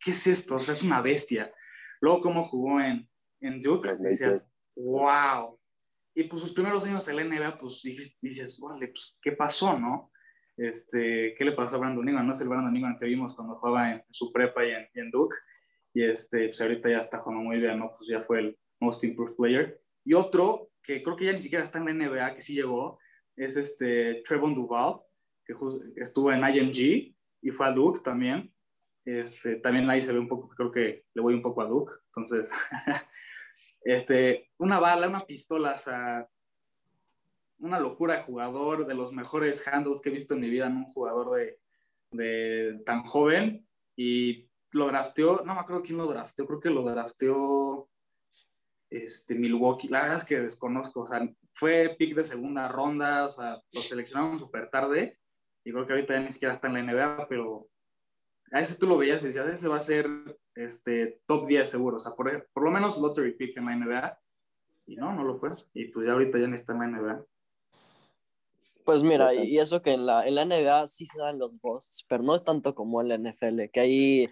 ¿qué 0.00 0.12
es 0.12 0.26
esto? 0.26 0.56
O 0.56 0.58
sea, 0.60 0.72
es 0.72 0.82
una 0.82 1.02
bestia. 1.02 1.52
Luego, 2.00 2.20
cómo 2.22 2.48
jugó 2.48 2.80
en, 2.80 3.06
en 3.40 3.60
Duke, 3.60 3.96
decías, 3.98 4.48
wow. 4.74 5.55
Y 6.18 6.24
pues 6.24 6.40
sus 6.40 6.54
primeros 6.54 6.82
años 6.86 7.06
en 7.08 7.16
la 7.16 7.24
NBA, 7.24 7.58
pues 7.58 7.82
dices, 7.82 8.58
vale, 8.58 8.88
pues, 8.88 9.18
¿qué 9.20 9.32
pasó, 9.32 9.78
no? 9.78 10.10
Este, 10.56 11.34
¿Qué 11.36 11.44
le 11.44 11.52
pasó 11.52 11.76
a 11.76 11.78
Brandon 11.78 12.08
Ingram? 12.08 12.26
No 12.26 12.32
es 12.32 12.40
el 12.40 12.48
Brandon 12.48 12.74
Ingram 12.74 12.98
que 12.98 13.04
vimos 13.04 13.34
cuando 13.34 13.56
jugaba 13.56 13.92
en, 13.92 14.02
su 14.10 14.32
prepa 14.32 14.64
y 14.64 14.70
en, 14.70 14.88
y 14.94 15.00
en, 15.00 15.10
Duke. 15.10 15.36
Y 15.92 16.04
este, 16.04 16.46
pues 16.46 16.58
ahorita 16.62 16.88
ya 16.88 17.00
está 17.00 17.18
jugando 17.18 17.44
muy 17.44 17.58
bien, 17.58 17.78
¿no? 17.78 17.94
Pues 17.98 18.08
ya 18.08 18.22
fue 18.22 18.38
el 18.38 18.58
Most 18.80 19.04
Improved 19.04 19.36
Player. 19.36 19.78
Y 20.06 20.14
otro, 20.14 20.70
que 20.82 21.02
creo 21.02 21.16
que 21.16 21.26
ya 21.26 21.34
ni 21.34 21.40
siquiera 21.40 21.62
está 21.62 21.78
en 21.80 21.84
la 21.84 21.92
NBA, 21.92 22.34
que 22.34 22.40
sí 22.40 22.54
llegó, 22.54 22.98
es 23.36 23.58
este 23.58 24.22
Trevon 24.26 24.54
Duval, 24.54 25.00
que 25.44 25.54
estuvo 25.96 26.32
en 26.32 26.40
IMG 26.48 27.14
y 27.42 27.50
fue 27.50 27.66
a 27.66 27.72
Duke 27.72 28.00
también. 28.02 28.50
Este, 29.04 29.56
también 29.56 29.90
ahí 29.90 30.00
se 30.00 30.14
ve 30.14 30.18
un 30.18 30.28
poco, 30.28 30.48
creo 30.48 30.72
que 30.72 31.04
le 31.12 31.20
voy 31.20 31.34
un 31.34 31.42
poco 31.42 31.60
a 31.60 31.66
Duke. 31.66 31.92
Entonces, 32.06 32.50
este, 33.86 34.50
una 34.58 34.80
bala, 34.80 35.08
una 35.08 35.20
pistola, 35.20 35.74
o 35.74 35.78
sea, 35.78 36.28
una 37.58 37.80
locura 37.80 38.22
jugador, 38.22 38.86
de 38.86 38.94
los 38.94 39.12
mejores 39.12 39.66
handles 39.66 40.00
que 40.00 40.08
he 40.08 40.12
visto 40.12 40.34
en 40.34 40.40
mi 40.40 40.50
vida 40.50 40.66
en 40.66 40.76
un 40.76 40.92
jugador 40.92 41.36
de, 41.36 41.58
de 42.10 42.82
tan 42.84 43.04
joven. 43.04 43.66
Y 43.96 44.48
lo 44.72 44.88
drafteó, 44.88 45.42
no 45.44 45.54
me 45.54 45.60
acuerdo 45.60 45.82
quién 45.82 45.98
lo 45.98 46.06
drafteó, 46.06 46.46
creo 46.46 46.60
que 46.60 46.70
lo 46.70 46.82
drafteó 46.82 47.88
este, 48.90 49.34
Milwaukee, 49.34 49.88
la 49.88 50.02
verdad 50.02 50.18
es 50.18 50.24
que 50.24 50.40
desconozco, 50.40 51.02
o 51.02 51.06
sea, 51.06 51.28
fue 51.54 51.94
pick 51.98 52.14
de 52.14 52.24
segunda 52.24 52.68
ronda, 52.68 53.26
o 53.26 53.28
sea, 53.28 53.62
lo 53.72 53.80
seleccionaron 53.80 54.38
súper 54.38 54.68
tarde 54.70 55.18
y 55.64 55.72
creo 55.72 55.86
que 55.86 55.92
ahorita 55.92 56.14
ya 56.14 56.20
ni 56.20 56.32
siquiera 56.32 56.54
está 56.54 56.68
en 56.68 56.74
la 56.74 56.82
NBA, 56.82 57.26
pero 57.28 57.68
a 58.52 58.60
ese 58.60 58.76
tú 58.76 58.86
lo 58.86 58.98
veías 58.98 59.22
y 59.22 59.26
decías, 59.26 59.46
ese 59.46 59.68
va 59.68 59.78
a 59.78 59.82
ser 59.82 60.08
este, 60.56 61.20
top 61.26 61.46
10 61.46 61.68
seguro, 61.68 61.96
o 61.96 62.00
sea, 62.00 62.12
por, 62.14 62.48
por 62.52 62.64
lo 62.64 62.70
menos 62.70 62.98
lottery 62.98 63.32
pick 63.32 63.56
en 63.56 63.66
la 63.66 63.76
NBA 63.76 64.18
y 64.86 64.96
no, 64.96 65.14
no 65.14 65.24
lo 65.24 65.36
fue, 65.36 65.50
y 65.74 65.86
pues 65.86 66.06
ya 66.06 66.12
ahorita 66.12 66.38
ya 66.38 66.46
ni 66.46 66.56
está 66.56 66.72
en 66.72 66.78
la 66.78 66.86
NBA. 66.86 67.24
Pues 68.84 69.02
mira, 69.02 69.34
y 69.34 69.58
eso 69.58 69.82
que 69.82 69.92
en 69.92 70.06
la, 70.06 70.26
en 70.26 70.36
la 70.36 70.44
NBA 70.44 70.86
sí 70.86 71.06
se 71.06 71.18
dan 71.18 71.38
los 71.38 71.60
busts, 71.60 72.04
pero 72.08 72.22
no 72.22 72.34
es 72.34 72.44
tanto 72.44 72.74
como 72.74 73.00
en 73.00 73.08
la 73.08 73.18
NFL, 73.18 73.64
que 73.72 73.80
ahí 73.80 74.30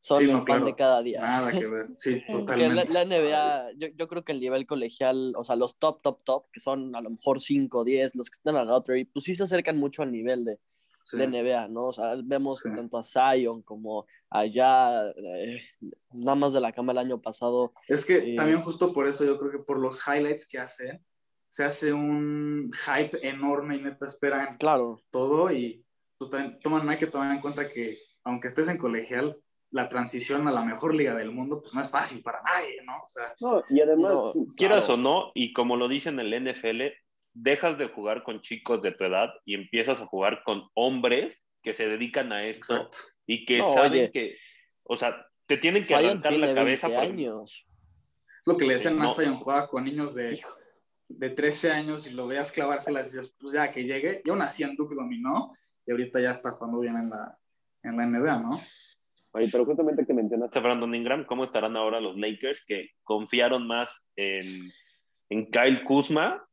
son 0.00 0.18
sí, 0.18 0.26
no, 0.26 0.32
el 0.32 0.38
pan 0.38 0.44
claro. 0.44 0.64
de 0.64 0.74
cada 0.74 1.02
día. 1.04 1.20
Nada 1.20 1.52
que 1.52 1.66
ver, 1.66 1.86
sí, 1.98 2.20
totalmente. 2.30 2.92
La, 2.92 3.04
la, 3.04 3.04
NBA, 3.04 3.72
yo, 3.78 3.88
yo, 3.96 4.08
creo 4.08 4.24
que 4.24 4.32
el 4.32 4.40
nivel 4.40 4.66
colegial, 4.66 5.34
o 5.36 5.44
sea, 5.44 5.54
los 5.54 5.78
top, 5.78 6.02
top, 6.02 6.24
top, 6.24 6.50
que 6.50 6.58
son 6.58 6.96
a 6.96 7.00
lo 7.00 7.10
mejor 7.10 7.40
5, 7.40 7.84
10, 7.84 8.16
los 8.16 8.28
que 8.28 8.34
están 8.34 8.56
en 8.56 8.66
la 8.66 8.72
lottery, 8.72 9.04
pues 9.04 9.24
sí 9.24 9.36
se 9.36 9.44
acercan 9.44 9.78
mucho 9.78 10.02
al 10.02 10.10
nivel 10.10 10.44
de, 10.44 10.58
sí. 11.02 11.16
de 11.16 11.26
NBA, 11.26 11.68
¿no? 11.68 11.86
O 11.86 11.92
sea, 11.92 12.14
vemos 12.22 12.60
sí. 12.60 12.70
tanto 12.72 12.98
a 12.98 13.02
Zion 13.02 13.62
como 13.62 14.06
allá, 14.30 15.10
eh, 15.10 15.60
nada 16.12 16.34
más 16.34 16.52
de 16.52 16.60
la 16.60 16.72
cama 16.72 16.92
el 16.92 16.98
año 16.98 17.20
pasado. 17.20 17.72
Es 17.86 18.04
que 18.04 18.32
eh, 18.32 18.36
también 18.36 18.62
justo 18.62 18.92
por 18.92 19.06
eso 19.06 19.24
yo 19.24 19.38
creo 19.38 19.50
que 19.50 19.58
por 19.58 19.78
los 19.78 20.00
highlights 20.06 20.46
que 20.46 20.58
hacen, 20.58 21.04
se 21.48 21.64
hace 21.64 21.92
un 21.92 22.70
hype 22.86 23.28
enorme 23.28 23.76
y 23.76 23.82
neta 23.82 24.06
esperan 24.06 24.56
claro. 24.56 25.02
todo 25.10 25.52
y 25.52 25.84
pues, 26.16 26.30
también, 26.30 26.58
toman, 26.60 26.88
hay 26.88 26.96
que 26.96 27.06
tomar 27.06 27.30
en 27.34 27.42
cuenta 27.42 27.68
que 27.68 27.98
aunque 28.24 28.48
estés 28.48 28.68
en 28.68 28.78
colegial, 28.78 29.36
la 29.72 29.88
transición 29.88 30.46
a 30.46 30.52
la 30.52 30.62
mejor 30.62 30.94
liga 30.94 31.14
del 31.14 31.32
mundo, 31.32 31.60
pues 31.60 31.74
no 31.74 31.80
es 31.80 31.90
fácil 31.90 32.22
para 32.22 32.42
nadie, 32.42 32.82
¿no? 32.84 32.98
O 32.98 33.08
sea, 33.08 33.34
no, 33.40 33.64
y 33.70 33.80
además, 33.80 34.12
no, 34.12 34.32
quieras 34.54 34.84
claro. 34.86 35.00
o 35.00 35.02
no, 35.02 35.32
y 35.34 35.52
como 35.52 35.76
lo 35.76 35.88
dicen 35.88 36.20
en 36.20 36.32
el 36.32 36.52
NFL, 36.52 36.82
dejas 37.34 37.78
de 37.78 37.88
jugar 37.88 38.22
con 38.22 38.40
chicos 38.40 38.82
de 38.82 38.92
tu 38.92 39.04
edad 39.04 39.30
y 39.44 39.54
empiezas 39.54 40.00
a 40.00 40.06
jugar 40.06 40.42
con 40.44 40.68
hombres 40.74 41.44
que 41.62 41.72
se 41.72 41.88
dedican 41.88 42.32
a 42.32 42.46
esto 42.46 42.76
Exacto. 42.76 42.98
y 43.26 43.44
que 43.44 43.58
no, 43.58 43.74
saben 43.74 43.92
oye, 43.92 44.10
que, 44.10 44.36
o 44.84 44.96
sea, 44.96 45.26
te 45.46 45.56
tienen 45.56 45.82
que 45.82 45.94
arrancar 45.94 46.32
la 46.34 46.54
cabeza. 46.54 46.88
Por... 46.88 46.98
años. 46.98 47.66
Es 48.40 48.46
lo 48.46 48.56
que 48.56 48.66
le 48.66 48.74
decían 48.74 48.98
no. 48.98 49.06
a 49.06 49.10
Zion, 49.10 49.36
jugaba 49.36 49.68
con 49.68 49.84
niños 49.84 50.14
de, 50.14 50.38
de 51.08 51.30
13 51.30 51.70
años 51.70 52.06
y 52.06 52.14
lo 52.14 52.26
veías 52.26 52.50
clavárselas 52.50 53.12
y 53.12 53.16
decías, 53.16 53.34
pues 53.38 53.54
ya 53.54 53.70
que 53.70 53.84
llegue. 53.84 54.22
Y 54.24 54.30
aún 54.30 54.42
así 54.42 54.62
en 54.62 54.74
Duke 54.74 54.94
dominó 54.94 55.54
y 55.86 55.92
ahorita 55.92 56.20
ya 56.20 56.30
está 56.30 56.52
jugando 56.52 56.80
bien 56.80 56.96
en 56.96 57.10
la, 57.10 57.38
en 57.82 57.96
la 57.96 58.06
NBA, 58.06 58.38
¿no? 58.40 58.60
Oye, 59.34 59.48
pero 59.50 59.64
justamente 59.64 60.04
que 60.04 60.12
mencionaste 60.12 60.58
a 60.58 60.62
Brandon 60.62 60.94
Ingram, 60.94 61.24
¿cómo 61.24 61.44
estarán 61.44 61.76
ahora 61.76 62.00
los 62.00 62.18
Lakers 62.18 62.64
que 62.66 62.90
confiaron 63.02 63.66
más 63.66 64.04
en, 64.16 64.70
en 65.30 65.50
Kyle 65.50 65.84
Kuzma? 65.84 66.44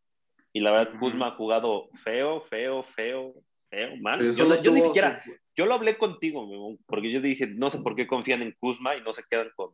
Y 0.53 0.59
la 0.62 0.71
verdad, 0.71 0.99
Kuzma 0.99 1.27
ha 1.27 1.31
jugado 1.35 1.89
feo, 2.03 2.41
feo, 2.41 2.83
feo, 2.83 3.33
feo, 3.69 3.95
mal. 4.01 4.19
Yo, 4.31 4.62
yo, 4.62 4.71
ni 4.71 4.81
siquiera, 4.81 5.21
yo 5.55 5.65
lo 5.65 5.75
hablé 5.75 5.97
contigo, 5.97 6.47
porque 6.88 7.12
yo 7.12 7.21
dije, 7.21 7.47
no 7.47 7.69
sé 7.69 7.79
por 7.79 7.95
qué 7.95 8.07
confían 8.07 8.41
en 8.41 8.55
Kuzma 8.59 8.95
y 8.95 9.01
no 9.01 9.13
se 9.13 9.23
quedan 9.29 9.49
con, 9.55 9.71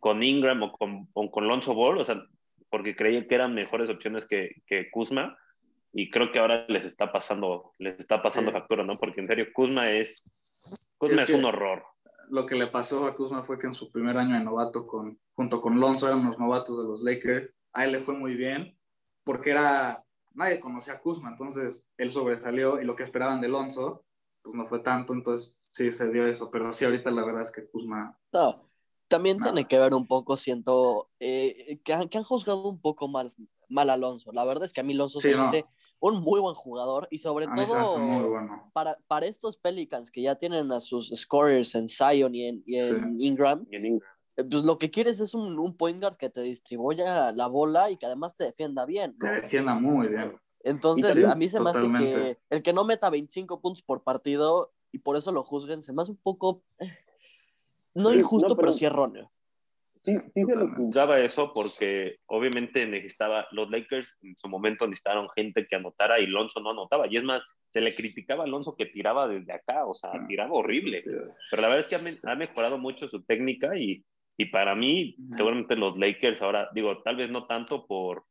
con 0.00 0.22
Ingram 0.22 0.62
o 0.62 0.72
con, 0.72 1.08
o 1.12 1.30
con 1.30 1.46
Lonzo 1.46 1.74
Ball, 1.74 1.98
o 1.98 2.04
sea, 2.04 2.22
porque 2.70 2.96
creía 2.96 3.26
que 3.28 3.34
eran 3.34 3.54
mejores 3.54 3.90
opciones 3.90 4.26
que, 4.26 4.50
que 4.66 4.90
Kuzma. 4.90 5.36
y 5.92 6.10
creo 6.10 6.30
que 6.32 6.38
ahora 6.38 6.66
les 6.68 6.84
está 6.84 7.10
pasando, 7.12 7.72
les 7.78 7.98
está 7.98 8.22
pasando 8.22 8.50
Sí. 8.50 8.56
factura, 8.58 8.84
¿no? 8.84 8.96
Porque 8.98 9.20
en 9.20 9.26
serio, 9.26 9.46
Kuzma 9.52 9.90
es, 9.92 10.30
Kuzma 10.98 11.16
es 11.16 11.22
es, 11.22 11.28
que- 11.28 11.34
un 11.34 11.44
horror. 11.44 11.84
Lo 12.28 12.44
que 12.44 12.56
le 12.56 12.66
pasó 12.66 13.06
a 13.06 13.14
Kuzma 13.14 13.44
fue 13.44 13.58
que 13.58 13.66
en 13.68 13.74
su 13.74 13.90
primer 13.92 14.16
año 14.16 14.34
de 14.34 14.44
novato, 14.44 14.86
con, 14.86 15.18
junto 15.34 15.60
con 15.60 15.78
Lonzo, 15.78 16.08
eran 16.08 16.24
los 16.26 16.38
novatos 16.38 16.76
de 16.76 16.84
los 16.84 17.00
Lakers. 17.02 17.54
A 17.72 17.84
él 17.84 17.92
le 17.92 18.00
fue 18.00 18.14
muy 18.14 18.34
bien, 18.34 18.76
porque 19.24 19.50
era. 19.50 20.02
Nadie 20.36 20.60
conocía 20.60 20.94
a 20.94 21.00
Kuzma, 21.00 21.30
entonces 21.30 21.88
él 21.96 22.12
sobresalió 22.12 22.80
y 22.80 22.84
lo 22.84 22.94
que 22.94 23.02
esperaban 23.02 23.40
de 23.40 23.48
Lonzo, 23.48 24.04
pues 24.42 24.54
no 24.54 24.66
fue 24.68 24.80
tanto, 24.80 25.12
entonces 25.12 25.56
sí 25.60 25.90
se 25.90 26.10
dio 26.12 26.26
eso. 26.26 26.50
Pero 26.50 26.72
sí, 26.72 26.84
ahorita 26.84 27.10
la 27.10 27.24
verdad 27.24 27.42
es 27.42 27.50
que 27.50 27.66
Kuzma. 27.66 28.16
No, 28.32 28.68
también 29.08 29.38
Nada. 29.38 29.52
tiene 29.52 29.66
que 29.66 29.78
ver 29.78 29.94
un 29.94 30.06
poco, 30.06 30.36
siento, 30.36 31.08
eh, 31.18 31.80
que, 31.82 31.92
han, 31.94 32.08
que 32.08 32.18
han 32.18 32.24
juzgado 32.24 32.68
un 32.68 32.80
poco 32.80 33.08
mal, 33.08 33.28
mal 33.68 33.90
a 33.90 33.94
Alonso. 33.94 34.30
La 34.32 34.44
verdad 34.44 34.64
es 34.64 34.72
que 34.72 34.80
a 34.80 34.84
mí 34.84 34.92
Alonso 34.94 35.18
Sí, 35.18 35.28
se 35.28 35.30
me 35.30 35.36
no. 35.38 35.42
hace 35.44 35.64
un 35.98 36.20
muy 36.20 36.40
buen 36.40 36.54
jugador 36.54 37.08
y 37.10 37.18
sobre 37.18 37.48
me 37.48 37.64
todo 37.64 37.98
muy 37.98 38.28
bueno. 38.28 38.70
para, 38.74 38.98
para 39.08 39.24
estos 39.26 39.56
Pelicans 39.56 40.10
que 40.10 40.20
ya 40.20 40.34
tienen 40.34 40.70
a 40.70 40.78
sus 40.80 41.10
scorers 41.14 41.74
en 41.74 41.88
Zion 41.88 42.34
y 42.34 42.44
en, 42.46 42.62
y 42.66 42.76
en 42.76 43.18
Ingram, 43.20 43.66
Y 43.70 43.76
en 43.76 43.86
Ingram. 43.86 44.10
Eh, 44.36 44.44
pues 44.50 44.64
lo 44.64 44.78
que 44.78 44.90
quieres 44.90 45.20
es 45.20 45.34
un, 45.34 45.58
un 45.58 45.76
point 45.76 46.00
guard 46.00 46.16
que 46.16 46.30
te 46.30 46.42
distribuya 46.42 47.32
la 47.32 47.46
bola 47.46 47.90
y 47.90 47.96
que 47.96 48.06
además 48.06 48.36
te 48.36 48.44
defienda 48.44 48.84
bien, 48.86 49.16
¿no? 49.18 49.28
Te 49.28 49.40
defienda 49.42 49.74
muy 49.74 50.08
bien. 50.08 50.36
Entonces, 50.62 51.10
también- 51.10 51.30
a 51.30 51.34
mí 51.36 51.48
se 51.48 51.60
me 51.60 51.70
hace 51.70 51.86
que 51.92 52.38
el 52.50 52.62
que 52.62 52.72
no 52.72 52.84
meta 52.84 53.08
25 53.10 53.60
puntos 53.60 53.82
por 53.82 54.02
partido 54.02 54.72
y 54.92 54.98
por 54.98 55.16
eso 55.16 55.30
lo 55.32 55.44
juzguen, 55.44 55.82
se 55.82 55.92
me 55.92 56.02
hace 56.02 56.10
un 56.12 56.16
poco, 56.22 56.62
no 57.94 58.10
Sí, 58.12 58.18
injusto, 58.18 58.48
no, 58.48 58.56
pero 58.56 58.66
pero- 58.68 58.72
sí 58.72 58.84
erróneo. 58.84 59.30
Sí, 60.02 60.12
sí 60.14 60.20
se 60.34 60.40
lo 60.42 60.46
Totalmente. 60.46 60.76
juzgaba 60.82 61.18
eso 61.20 61.52
porque 61.52 62.18
obviamente 62.26 62.86
necesitaba, 62.86 63.48
los 63.50 63.68
Lakers 63.70 64.16
en 64.22 64.36
su 64.36 64.46
momento 64.48 64.86
necesitaron 64.86 65.28
gente 65.30 65.66
que 65.66 65.74
anotara 65.74 66.20
y 66.20 66.26
Alonso 66.26 66.60
no 66.60 66.70
anotaba. 66.70 67.08
Y 67.10 67.16
es 67.16 67.24
más, 67.24 67.42
se 67.70 67.80
le 67.80 67.92
criticaba 67.92 68.44
a 68.44 68.46
Alonso 68.46 68.76
que 68.76 68.86
tiraba 68.86 69.26
desde 69.26 69.52
acá, 69.52 69.84
o 69.84 69.94
sea, 69.94 70.12
tiraba 70.28 70.52
horrible. 70.52 71.02
Pero 71.50 71.62
la 71.62 71.68
verdad 71.68 71.80
es 71.80 71.86
que 71.88 71.96
ha, 71.96 72.32
ha 72.32 72.36
mejorado 72.36 72.78
mucho 72.78 73.08
su 73.08 73.24
técnica 73.24 73.76
y, 73.76 74.04
y 74.36 74.46
para 74.46 74.74
mí, 74.74 75.16
seguramente 75.32 75.76
los 75.76 75.96
Lakers 75.96 76.42
ahora, 76.42 76.68
digo, 76.74 77.02
tal 77.02 77.16
vez 77.16 77.30
no 77.30 77.46
tanto 77.46 77.86
por, 77.86 78.24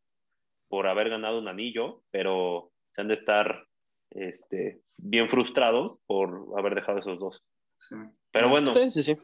por 0.67 0.87
haber 0.87 1.09
ganado 1.09 1.39
un 1.39 1.47
anillo, 1.47 2.03
pero 2.11 2.71
se 2.91 3.01
han 3.01 3.07
de 3.07 3.15
estar 3.15 3.65
este, 4.11 4.81
bien 4.97 5.29
frustrados 5.29 5.97
por 6.05 6.47
haber 6.57 6.75
dejado 6.75 6.99
esos 6.99 7.19
dos. 7.19 7.43
Sí. 7.77 7.95
Pero 8.31 8.49
bueno, 8.49 8.73
Sí, 8.75 8.91
sí, 8.91 9.03
sí. 9.03 9.17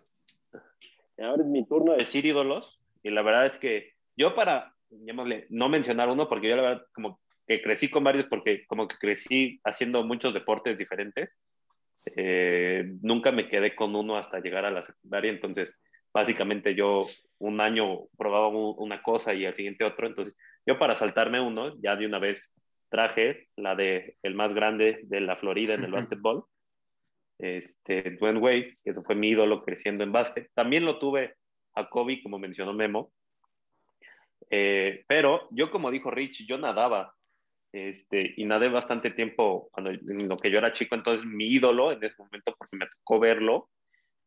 ahora 1.20 1.44
es 1.44 1.50
mi 1.50 1.65
turno 1.65 1.91
de 1.91 2.00
decir 2.00 2.26
ídolos 2.26 2.80
y 3.04 3.12
la 3.12 3.22
verdad 3.22 3.46
es 3.46 3.58
que 3.58 3.94
yo 4.17 4.34
para, 4.34 4.74
llamémosle, 4.89 5.46
no 5.52 5.70
mencionar 5.70 6.10
uno 6.10 6.28
porque 6.28 6.50
yo 6.50 6.56
la 6.56 6.62
verdad 6.63 6.86
como 6.94 7.20
que 7.48 7.62
crecí 7.62 7.89
con 7.89 8.04
varios 8.04 8.26
porque 8.26 8.65
como 8.65 8.88
que 8.88 8.98
crecí 8.98 9.60
haciendo 9.63 10.04
muchos 10.04 10.34
deportes 10.34 10.78
diferentes, 10.78 11.30
eh, 12.15 12.91
nunca 13.02 13.32
me 13.32 13.48
quedé 13.48 13.76
con 13.76 13.96
uno 13.96 14.17
hasta 14.17 14.39
llegar 14.39 14.65
a 14.65 14.72
la 14.72 14.82
secundaria, 14.82 15.32
entonces 15.32 15.80
básicamente 16.13 16.76
yo 16.76 17.02
un 17.39 17.62
año 17.62 18.08
probaba 18.17 18.47
un- 18.50 18.76
una 18.78 19.02
cosa 19.02 19.34
y 19.34 19.45
al 19.45 19.56
siguiente 19.56 19.84
otro, 19.84 20.08
entonces 20.08 20.36
yo 20.65 20.78
para 20.78 20.95
saltarme 20.95 21.39
uno 21.41 21.76
ya 21.82 21.95
de 21.95 22.06
una 22.06 22.19
vez 22.19 22.54
traje 22.89 23.47
la 23.56 23.76
de 23.76 24.17
el 24.21 24.36
más 24.36 24.54
grande 24.54 25.00
de 25.04 25.21
la 25.21 25.38
Florida 25.38 25.74
en 25.74 25.84
el 25.84 25.91
básquetbol, 26.19 26.45
este, 27.39 28.17
Dwayne 28.19 28.39
Wade, 28.39 28.78
que 28.84 28.91
eso 28.91 29.04
fue 29.04 29.15
mi 29.15 29.30
ídolo 29.30 29.63
creciendo 29.63 30.04
en 30.04 30.12
básquet. 30.12 30.52
También 30.54 30.86
lo 30.86 31.00
tuve 31.00 31.36
a 31.74 31.89
Kobe, 31.89 32.21
como 32.21 32.38
mencionó 32.38 32.74
Memo. 32.74 33.12
Eh, 34.50 35.06
pero 35.08 35.47
yo, 35.52 35.71
como 35.71 35.89
dijo 35.89 36.12
Rich, 36.12 36.45
yo 36.47 36.58
nadaba. 36.58 37.15
Este, 37.74 38.34
y 38.36 38.43
nadé 38.43 38.67
bastante 38.67 39.12
tiempo 39.12 39.69
cuando 39.71 39.91
en 39.91 40.28
lo 40.28 40.36
que 40.38 40.52
yo 40.52 40.58
era 40.58 40.74
chico, 40.74 40.93
entonces 40.93 41.26
mi 41.26 41.47
ídolo 41.47 41.93
en 41.93 42.04
ese 42.04 42.15
momento, 42.17 42.54
porque 42.58 42.76
me 42.76 42.86
tocó 42.86 43.17
verlo 43.17 43.69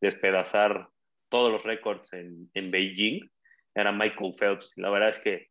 despedazar 0.01 0.89
todos 1.35 1.51
los 1.51 1.65
récords 1.65 2.13
en, 2.13 2.49
en 2.55 2.71
Beijing, 2.71 3.29
era 3.75 3.91
Michael 3.91 4.35
Phelps. 4.39 4.79
Y 4.79 4.81
la 4.81 4.89
verdad 4.89 5.09
es 5.09 5.19
que 5.19 5.49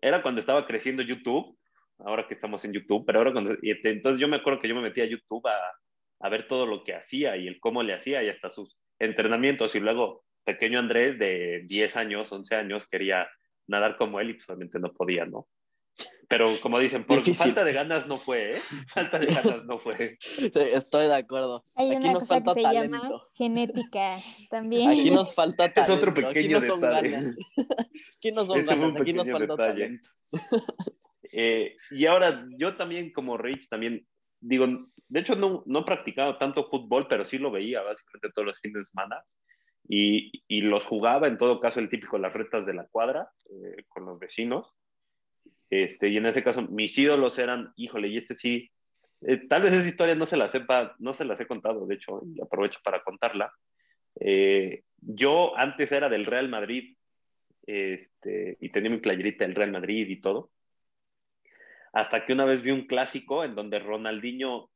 era 0.00 0.22
cuando 0.22 0.40
estaba 0.40 0.66
creciendo 0.66 1.02
YouTube, 1.02 1.54
ahora 1.98 2.26
que 2.26 2.32
estamos 2.32 2.64
en 2.64 2.72
YouTube, 2.72 3.04
pero 3.04 3.18
ahora 3.18 3.34
cuando, 3.34 3.58
entonces 3.60 4.18
yo 4.18 4.26
me 4.26 4.36
acuerdo 4.36 4.58
que 4.58 4.68
yo 4.68 4.74
me 4.74 4.80
metí 4.80 5.02
a 5.02 5.04
YouTube 5.04 5.46
a, 5.48 5.58
a 6.20 6.28
ver 6.30 6.48
todo 6.48 6.64
lo 6.64 6.82
que 6.82 6.94
hacía 6.94 7.36
y 7.36 7.46
el 7.46 7.60
cómo 7.60 7.82
le 7.82 7.92
hacía 7.92 8.22
y 8.22 8.30
hasta 8.30 8.48
sus 8.48 8.78
entrenamientos. 8.98 9.74
Y 9.74 9.80
luego, 9.80 10.24
pequeño 10.44 10.78
Andrés 10.78 11.18
de 11.18 11.64
10 11.66 11.94
años, 11.98 12.32
11 12.32 12.54
años, 12.54 12.88
quería 12.88 13.28
nadar 13.66 13.98
como 13.98 14.18
él 14.18 14.30
y 14.30 14.34
pues 14.34 14.48
obviamente 14.48 14.78
no 14.78 14.94
podía, 14.94 15.26
¿no? 15.26 15.46
Pero 16.28 16.48
como 16.60 16.78
dicen, 16.80 17.04
por 17.04 17.18
Difícil. 17.18 17.36
falta 17.46 17.64
de 17.64 17.72
ganas 17.72 18.06
no 18.06 18.16
fue, 18.16 18.50
¿eh? 18.50 18.58
Falta 18.88 19.18
de 19.18 19.26
ganas 19.26 19.64
no 19.64 19.78
fue. 19.78 20.16
Sí, 20.20 20.50
Estoy 20.54 21.06
de 21.06 21.14
acuerdo. 21.14 21.62
Hay 21.76 21.88
Aquí 21.90 21.96
una 22.04 22.12
nos 22.14 22.22
cosa 22.28 22.34
falta 22.34 22.54
que 22.54 22.62
se 22.66 22.72
llama 22.74 23.00
talento. 23.00 23.28
genética 23.34 24.16
también. 24.50 24.90
Aquí 24.90 25.10
nos 25.10 25.34
falta 25.34 25.72
talento. 25.72 25.94
otro 25.94 26.10
Aquí 26.10 26.22
pequeño 26.22 26.60
no 26.60 26.66
son 26.66 26.80
detalle. 26.80 27.10
ganas. 27.10 27.36
Aquí 28.18 28.32
no 28.32 28.46
son 28.46 28.64
ganas. 28.64 28.96
Aquí 28.96 29.12
nos 29.12 29.30
falta 29.30 29.52
detalle. 29.56 29.82
talento. 29.84 30.08
Eh, 31.32 31.76
y 31.90 32.06
ahora 32.06 32.46
yo 32.56 32.76
también 32.76 33.10
como 33.12 33.36
Rich 33.36 33.68
también 33.68 34.06
digo, 34.40 34.66
de 35.08 35.20
hecho 35.20 35.34
no, 35.34 35.62
no 35.66 35.80
he 35.80 35.84
practicado 35.84 36.38
tanto 36.38 36.68
fútbol, 36.68 37.06
pero 37.08 37.24
sí 37.24 37.38
lo 37.38 37.50
veía 37.50 37.82
básicamente 37.82 38.30
todos 38.34 38.46
los 38.46 38.60
fines 38.60 38.78
de 38.78 38.84
semana 38.84 39.22
y, 39.88 40.30
y 40.48 40.60
los 40.62 40.84
jugaba 40.84 41.26
en 41.28 41.36
todo 41.38 41.60
caso 41.60 41.80
el 41.80 41.88
típico 41.88 42.18
las 42.18 42.32
retas 42.32 42.64
de 42.66 42.74
la 42.74 42.86
cuadra 42.86 43.28
eh, 43.50 43.84
con 43.88 44.04
los 44.06 44.18
vecinos. 44.18 44.72
Este, 45.70 46.08
y 46.08 46.16
en 46.16 46.26
ese 46.26 46.44
caso 46.44 46.62
mis 46.62 46.96
ídolos 46.96 47.38
eran, 47.38 47.72
híjole, 47.76 48.08
y 48.08 48.18
este 48.18 48.36
sí, 48.36 48.70
eh, 49.22 49.46
tal 49.48 49.62
vez 49.62 49.72
esa 49.72 49.88
historia 49.88 50.14
no 50.14 50.26
se 50.26 50.36
la 50.36 50.48
sepa, 50.48 50.94
no 50.98 51.12
se 51.14 51.24
las 51.24 51.40
he 51.40 51.46
contado, 51.46 51.86
de 51.86 51.94
hecho, 51.94 52.22
y 52.24 52.40
aprovecho 52.40 52.80
para 52.84 53.02
contarla. 53.02 53.52
Eh, 54.20 54.82
yo 54.98 55.56
antes 55.56 55.90
era 55.92 56.08
del 56.08 56.26
Real 56.26 56.48
Madrid 56.48 56.96
este, 57.66 58.56
y 58.60 58.70
tenía 58.70 58.90
mi 58.90 58.98
playerita 58.98 59.44
del 59.44 59.54
Real 59.54 59.72
Madrid 59.72 60.08
y 60.08 60.20
todo 60.20 60.50
hasta 61.96 62.26
que 62.26 62.34
una 62.34 62.44
vez 62.44 62.60
vi 62.60 62.72
un 62.72 62.86
clásico 62.86 63.42
en 63.42 63.54
donde 63.54 63.78
Ronaldinho 63.78 64.68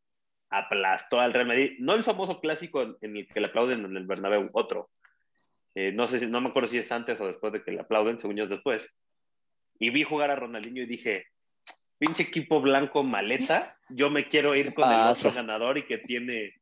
aplastó 0.48 1.20
al 1.20 1.34
Real 1.34 1.48
Madrid, 1.48 1.72
no 1.78 1.92
el 1.92 2.02
famoso 2.02 2.40
clásico 2.40 2.96
en, 3.02 3.14
el 3.14 3.28
que 3.28 3.40
le 3.40 3.48
aplauden 3.48 3.84
en 3.84 3.94
el 3.94 4.06
Bernabéu, 4.06 4.48
otro. 4.54 4.88
Eh, 5.74 5.92
no 5.92 6.08
sé 6.08 6.18
si, 6.18 6.26
no 6.26 6.40
me 6.40 6.48
acuerdo 6.48 6.68
si 6.68 6.78
es 6.78 6.90
antes 6.90 7.20
o 7.20 7.26
después 7.26 7.52
de 7.52 7.62
que 7.62 7.72
le 7.72 7.80
aplauden, 7.80 8.18
según 8.18 8.36
yo 8.36 8.44
es 8.44 8.50
después. 8.50 8.90
Y 9.80 9.90
vi 9.90 10.04
jugar 10.04 10.30
a 10.30 10.36
Ronaldinho 10.36 10.82
y 10.82 10.86
dije, 10.86 11.26
pinche 11.98 12.22
equipo 12.22 12.60
blanco 12.60 13.02
maleta, 13.02 13.76
yo 13.88 14.10
me 14.10 14.28
quiero 14.28 14.54
ir 14.54 14.74
con 14.74 14.92
el 14.92 15.00
otro 15.00 15.32
ganador 15.32 15.78
y 15.78 15.82
que 15.82 15.98
tiene 15.98 16.54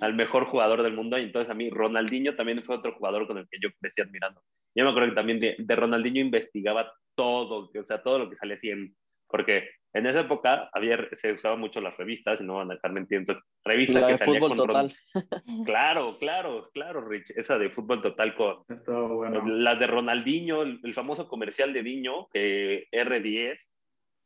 al 0.00 0.14
mejor 0.14 0.46
jugador 0.46 0.82
del 0.82 0.94
mundo. 0.94 1.18
Y 1.18 1.24
entonces 1.24 1.50
a 1.50 1.54
mí 1.54 1.68
Ronaldinho 1.68 2.36
también 2.36 2.62
fue 2.62 2.76
otro 2.76 2.94
jugador 2.94 3.26
con 3.26 3.38
el 3.38 3.48
que 3.48 3.58
yo 3.60 3.68
crecí 3.80 4.00
admirando. 4.00 4.42
Yo 4.74 4.84
me 4.84 4.90
acuerdo 4.90 5.10
que 5.10 5.14
también 5.16 5.40
de, 5.40 5.56
de 5.58 5.76
Ronaldinho 5.76 6.20
investigaba 6.20 6.92
todo, 7.14 7.70
o 7.74 7.84
sea, 7.84 8.02
todo 8.02 8.20
lo 8.20 8.30
que 8.30 8.36
salía 8.36 8.56
así 8.56 8.70
en, 8.70 8.94
porque 9.26 9.68
en 9.92 10.06
esa 10.06 10.20
época 10.20 10.70
había, 10.72 10.98
se 11.16 11.32
usaban 11.32 11.60
mucho 11.60 11.80
las 11.80 11.96
revistas, 11.96 12.40
y 12.40 12.44
no 12.44 12.56
van 12.56 12.70
a 12.70 12.74
dejar 12.74 12.92
mentir, 12.92 13.18
entonces, 13.18 13.44
revistas 13.64 14.00
La 14.00 14.06
que 14.06 14.12
de 14.12 14.18
salía 14.18 14.40
fútbol 14.40 14.56
con 14.58 14.68
Ron- 14.68 14.88
total. 14.88 15.64
Claro, 15.64 16.18
claro, 16.18 16.70
claro, 16.72 17.08
Rich, 17.08 17.30
esa 17.36 17.58
de 17.58 17.70
fútbol 17.70 18.02
total 18.02 18.34
con 18.34 18.64
bueno. 19.16 19.46
las 19.46 19.78
de 19.78 19.86
Ronaldinho, 19.86 20.62
el, 20.62 20.80
el 20.82 20.94
famoso 20.94 21.28
comercial 21.28 21.72
de 21.72 21.82
Diño, 21.82 22.28
que 22.32 22.86
R10, 22.92 23.58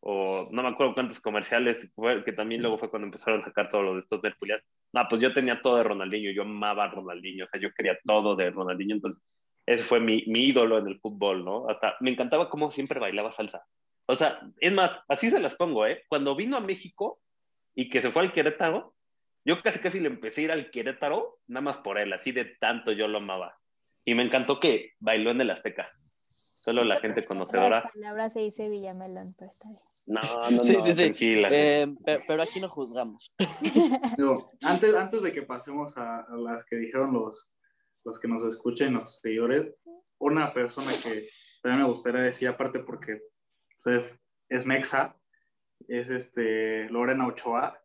o 0.00 0.48
no 0.53 0.62
me 0.62 0.68
acuerdo 0.68 0.94
cuántos 0.94 1.20
comerciales, 1.20 1.90
fue, 1.94 2.22
que 2.24 2.33
también 2.33 2.61
luego 2.61 2.79
fue 2.79 2.90
cuando 2.90 3.07
empezaron 3.07 3.40
a 3.40 3.44
sacar 3.44 3.70
todo 3.70 3.83
lo 3.83 3.94
de 3.94 4.00
estos 4.00 4.22
Mercurial. 4.22 4.62
No, 4.92 5.07
pues 5.09 5.22
yo 5.22 5.33
tenía 5.33 5.62
todo 5.62 5.79
de 5.79 5.83
Ronaldinho, 5.85 6.31
yo 6.31 6.42
amaba 6.42 6.85
a 6.85 6.90
Ronaldinho, 6.90 7.46
o 7.46 7.48
sea, 7.48 7.59
yo 7.59 7.72
quería 7.72 7.98
todo 8.05 8.37
de 8.37 8.50
Ronaldinho, 8.50 8.96
entonces 8.96 9.22
ese 9.66 9.83
fue 9.83 10.00
mi, 10.00 10.24
mi 10.27 10.44
ídolo 10.44 10.79
en 10.79 10.88
el 10.88 11.00
fútbol, 11.00 11.42
¿no? 11.44 11.68
Hasta 11.70 11.96
me 12.00 12.11
encantaba 12.11 12.50
cómo 12.50 12.70
siempre 12.70 13.00
bailaba 13.00 13.33
salsa. 13.33 13.64
O 14.07 14.17
sea, 14.17 14.40
es 14.61 14.73
más, 14.73 15.01
así 15.09 15.31
se 15.31 15.40
las 15.40 15.57
pongo, 15.57 15.87
¿eh? 15.87 16.03
Cuando 16.09 16.37
vino 16.37 16.57
a 16.57 16.61
México 16.61 17.21
y 17.75 17.88
que 17.88 18.03
se 18.03 18.11
fue 18.12 18.23
al 18.23 18.33
Querétaro, 18.33 18.95
yo 19.45 19.62
casi 19.62 19.79
casi 19.79 20.01
le 20.01 20.09
empecé 20.09 20.40
a 20.40 20.45
ir 20.45 20.53
al 20.53 20.71
Querétaro, 20.71 21.38
nada 21.47 21.62
más 21.62 21.79
por 21.79 21.99
él, 21.99 22.12
así 22.12 22.33
de 22.33 22.45
tanto 22.61 22.93
yo 22.93 23.09
lo 23.09 23.19
amaba. 23.19 23.59
Y 24.05 24.14
me 24.14 24.23
encantó 24.23 24.61
que 24.61 24.93
bailó 24.99 25.31
en 25.31 25.40
el 25.40 25.51
Azteca. 25.51 25.90
Solo 26.61 26.83
la 26.85 26.99
gente 27.01 27.25
conocedora. 27.27 27.90
palabras 27.93 28.33
se 28.33 28.40
dice 28.40 28.69
Villamelón, 28.71 29.35
pero 29.38 29.51
está 29.51 29.69
bien. 29.69 29.81
No, 30.07 30.21
no, 30.51 30.62
Sí, 30.62 30.75
no, 30.75 30.81
sí, 30.83 30.93
sí. 30.95 31.03
tranquila. 31.03 31.49
Eh, 31.51 31.95
pe- 32.05 32.21
pero 32.27 32.43
aquí 32.43 32.61
no 32.61 32.69
juzgamos. 32.69 33.33
Digo, 34.17 34.51
antes, 34.62 34.95
antes 34.95 35.23
de 35.23 35.33
que 35.33 35.43
pasemos 35.43 35.97
a, 35.97 36.21
a 36.21 36.37
las 36.37 36.64
que 36.64 36.77
dijeron 36.77 37.12
los, 37.12 37.53
los 38.05 38.19
que 38.21 38.29
nos 38.29 38.43
escuchan, 38.45 38.93
nuestros 38.93 39.21
seguidores, 39.21 39.88
una 40.19 40.47
persona 40.47 40.87
que 41.03 41.29
también 41.62 41.83
me 41.85 41.88
gustaría 41.90 42.21
decir, 42.23 42.49
aparte 42.49 42.81
porque 42.81 43.21
pues, 43.85 44.20
es 44.49 44.66
Mexa, 44.66 45.14
es 45.87 46.11
este 46.11 46.88
Lorena 46.88 47.27
Ochoa. 47.27 47.81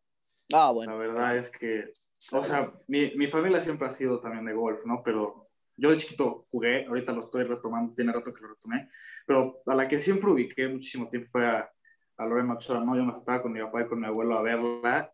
Ah, 0.52 0.68
La 0.68 0.72
bueno. 0.72 0.98
verdad 0.98 1.38
es 1.38 1.52
que, 1.52 1.84
o 2.32 2.44
sea, 2.44 2.72
mi, 2.88 3.16
mi 3.16 3.28
familia 3.28 3.62
siempre 3.62 3.88
ha 3.88 3.92
sido 3.92 4.20
también 4.20 4.46
de 4.46 4.54
golf, 4.54 4.80
¿no? 4.86 5.04
Pero 5.04 5.50
yo 5.78 5.92
de 5.92 5.98
chiquito 5.98 6.48
jugué, 6.50 6.86
ahorita 6.88 7.12
lo 7.12 7.22
estoy 7.22 7.44
retomando, 7.44 7.94
tiene 7.94 8.12
rato 8.12 8.34
que 8.34 8.42
lo 8.42 8.50
retomé, 8.50 8.90
pero 9.28 9.62
a 9.68 9.76
la 9.76 9.88
que 9.88 10.00
siempre 10.00 10.32
ubiqué 10.32 10.68
muchísimo 10.68 11.08
tiempo 11.08 11.30
fue 11.32 11.46
a, 11.48 11.72
a 12.18 12.26
Lorena 12.26 12.54
Ochoa, 12.56 12.80
¿no? 12.84 12.96
Yo 12.96 13.04
me 13.04 13.18
estaba 13.18 13.42
con 13.42 13.52
mi 13.54 13.62
papá 13.62 13.84
y 13.84 13.88
con 13.88 14.00
mi 14.00 14.08
abuelo 14.08 14.38
a 14.38 14.42
verla 14.42 15.14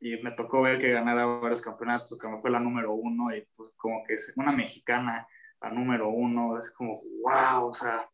y 0.00 0.20
me 0.20 0.32
tocó 0.32 0.62
ver 0.62 0.80
que 0.80 0.90
ganara 0.90 1.24
varios 1.26 1.62
campeonatos, 1.62 2.18
que 2.18 2.26
me 2.28 2.40
fue 2.40 2.50
la 2.50 2.58
número 2.58 2.92
uno 2.92 3.34
y 3.34 3.46
pues 3.54 3.70
como 3.76 4.02
que 4.04 4.14
es 4.14 4.32
una 4.36 4.50
mexicana, 4.50 5.28
la 5.60 5.70
número 5.70 6.08
uno, 6.08 6.58
es 6.58 6.70
como, 6.72 7.02
wow, 7.22 7.68
o 7.68 7.74
sea, 7.74 8.08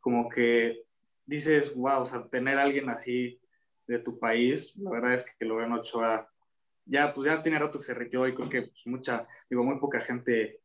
como 0.00 0.28
que 0.30 0.84
dices, 1.28 1.74
wow, 1.74 2.00
o 2.00 2.06
sea, 2.06 2.26
tener 2.26 2.58
a 2.58 2.62
alguien 2.62 2.88
así 2.88 3.38
de 3.86 3.98
tu 3.98 4.18
país, 4.18 4.74
la 4.76 4.90
verdad 4.90 5.12
es 5.12 5.24
que 5.24 5.44
Lorena 5.44 5.76
Ochoa 5.76 6.28
ya, 6.86 7.12
pues 7.12 7.30
ya 7.30 7.42
tiene 7.42 7.58
rato 7.58 7.78
que 7.78 7.84
se 7.84 7.94
retiró 7.94 8.26
y 8.26 8.34
creo 8.34 8.48
que 8.48 8.62
pues, 8.62 8.86
mucha, 8.86 9.28
digo, 9.48 9.62
muy 9.62 9.78
poca 9.78 10.00
gente 10.00 10.60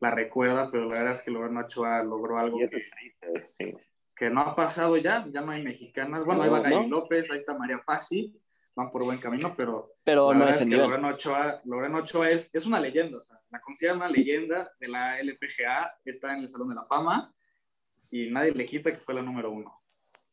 la 0.00 0.10
recuerda, 0.10 0.70
pero 0.70 0.88
la 0.88 0.98
verdad 0.98 1.12
es 1.12 1.22
que 1.22 1.30
Lorena 1.30 1.60
Ochoa 1.60 2.02
logró 2.02 2.38
algo 2.38 2.58
que, 2.58 3.76
que, 4.14 4.30
no 4.30 4.40
ha 4.40 4.56
pasado 4.56 4.96
ya, 4.96 5.26
ya 5.30 5.42
no 5.42 5.52
hay 5.52 5.62
mexicanas, 5.62 6.24
bueno, 6.24 6.42
ahí 6.42 6.50
va 6.50 6.60
Gaby 6.60 6.88
López, 6.88 7.30
ahí 7.30 7.36
está 7.36 7.56
María 7.56 7.80
Fassi, 7.80 8.34
van 8.74 8.90
por 8.90 9.04
buen 9.04 9.18
camino, 9.18 9.54
pero, 9.56 9.92
pero 10.02 10.32
no 10.32 10.48
es, 10.48 10.58
que 10.58 10.64
Lorena 10.64 11.08
Ochoa, 11.08 11.60
Lorena 11.64 11.98
Ochoa 11.98 12.30
es, 12.30 12.50
es 12.54 12.64
una 12.64 12.80
leyenda, 12.80 13.18
o 13.18 13.20
sea, 13.20 13.38
la 13.50 13.60
consideran 13.60 13.98
una 13.98 14.08
leyenda 14.08 14.70
de 14.80 14.88
la 14.88 15.20
LPGA, 15.20 15.94
está 16.06 16.32
en 16.32 16.40
el 16.40 16.48
Salón 16.48 16.70
de 16.70 16.74
la 16.74 16.86
Fama 16.86 17.34
y 18.10 18.30
nadie 18.30 18.52
le 18.52 18.64
quita 18.64 18.92
que 18.92 19.00
fue 19.00 19.14
la 19.14 19.22
número 19.22 19.50
uno. 19.50 19.82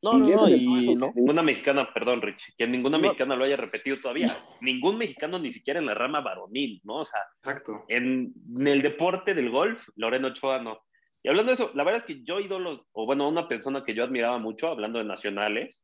No, 0.03 0.17
no, 0.17 0.27
no, 0.27 0.49
y 0.49 0.95
no. 0.95 1.13
Ninguna 1.15 1.41
mexicana, 1.41 1.93
perdón, 1.93 2.21
Rich, 2.21 2.55
que 2.57 2.67
ninguna 2.67 2.97
mexicana 2.97 3.35
lo 3.35 3.45
haya 3.45 3.55
repetido 3.55 3.95
todavía. 3.97 4.35
Ningún 4.61 4.97
mexicano 4.97 5.39
ni 5.39 5.53
siquiera 5.53 5.79
en 5.79 5.85
la 5.85 5.93
rama 5.93 6.19
varonil, 6.19 6.81
¿no? 6.83 6.97
O 6.97 7.05
sea, 7.05 7.21
Exacto. 7.37 7.85
En, 7.87 8.33
en, 8.57 8.67
el 8.67 8.81
deporte 8.81 9.33
del 9.33 9.49
golf, 9.49 9.87
Lorena 9.95 10.27
Ochoa 10.27 10.61
no. 10.61 10.81
Y 11.23 11.29
hablando 11.29 11.51
de 11.51 11.53
eso, 11.53 11.71
la 11.73 11.85
verdad 11.85 12.01
es 12.01 12.05
que 12.05 12.21
yo 12.23 12.41
ídolos, 12.41 12.81
o 12.91 13.05
bueno, 13.05 13.29
una 13.29 13.47
persona 13.47 13.85
que 13.85 13.93
yo 13.93 14.03
admiraba 14.03 14.37
mucho, 14.39 14.67
hablando 14.67 14.99
de 14.99 15.05
nacionales, 15.05 15.81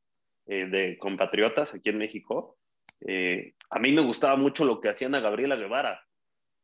eh, 0.47 0.65
de 0.65 0.97
compatriotas 0.97 1.73
aquí 1.73 1.89
en 1.89 1.97
México, 1.97 2.57
eh, 3.07 3.53
a 3.69 3.79
mí 3.79 3.93
me 3.93 4.01
gustaba 4.01 4.35
mucho 4.35 4.65
lo 4.65 4.81
que 4.81 4.89
hacían 4.89 5.15
a 5.15 5.21
Gabriela 5.21 5.55
Guevara, 5.55 6.01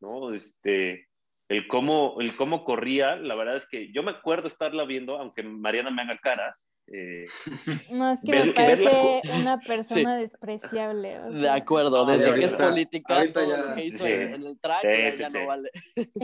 ¿no? 0.02 0.34
Este, 0.34 1.08
el 1.48 1.68
cómo, 1.68 2.18
el 2.20 2.36
cómo 2.36 2.66
corría, 2.66 3.16
la 3.16 3.36
verdad 3.36 3.58
es 3.58 3.68
que 3.68 3.92
yo 3.94 4.04
me 4.04 4.12
acuerdo 4.12 4.48
estarla 4.48 4.84
viendo, 4.86 5.18
aunque 5.18 5.44
Mariana 5.44 5.92
me 5.92 6.02
haga 6.02 6.18
caras, 6.18 6.68
eh, 6.88 7.26
no, 7.92 8.12
es 8.12 8.22
que 8.22 8.32
me 8.32 8.52
parece 8.54 9.22
una 9.42 9.60
persona 9.68 10.18
despreciable. 10.20 11.20
de 11.32 11.50
acuerdo, 11.50 12.06
desde 12.06 12.34
que 12.36 12.46
es 12.46 12.56
política, 12.56 13.32
todo 13.34 13.58
lo 13.58 13.76
que 13.76 13.86
hizo 13.86 14.06
en, 14.06 14.44
el 14.44 14.60
track 14.60 14.84
ya, 15.18 15.30
no 15.30 15.48
vale. 15.48 15.70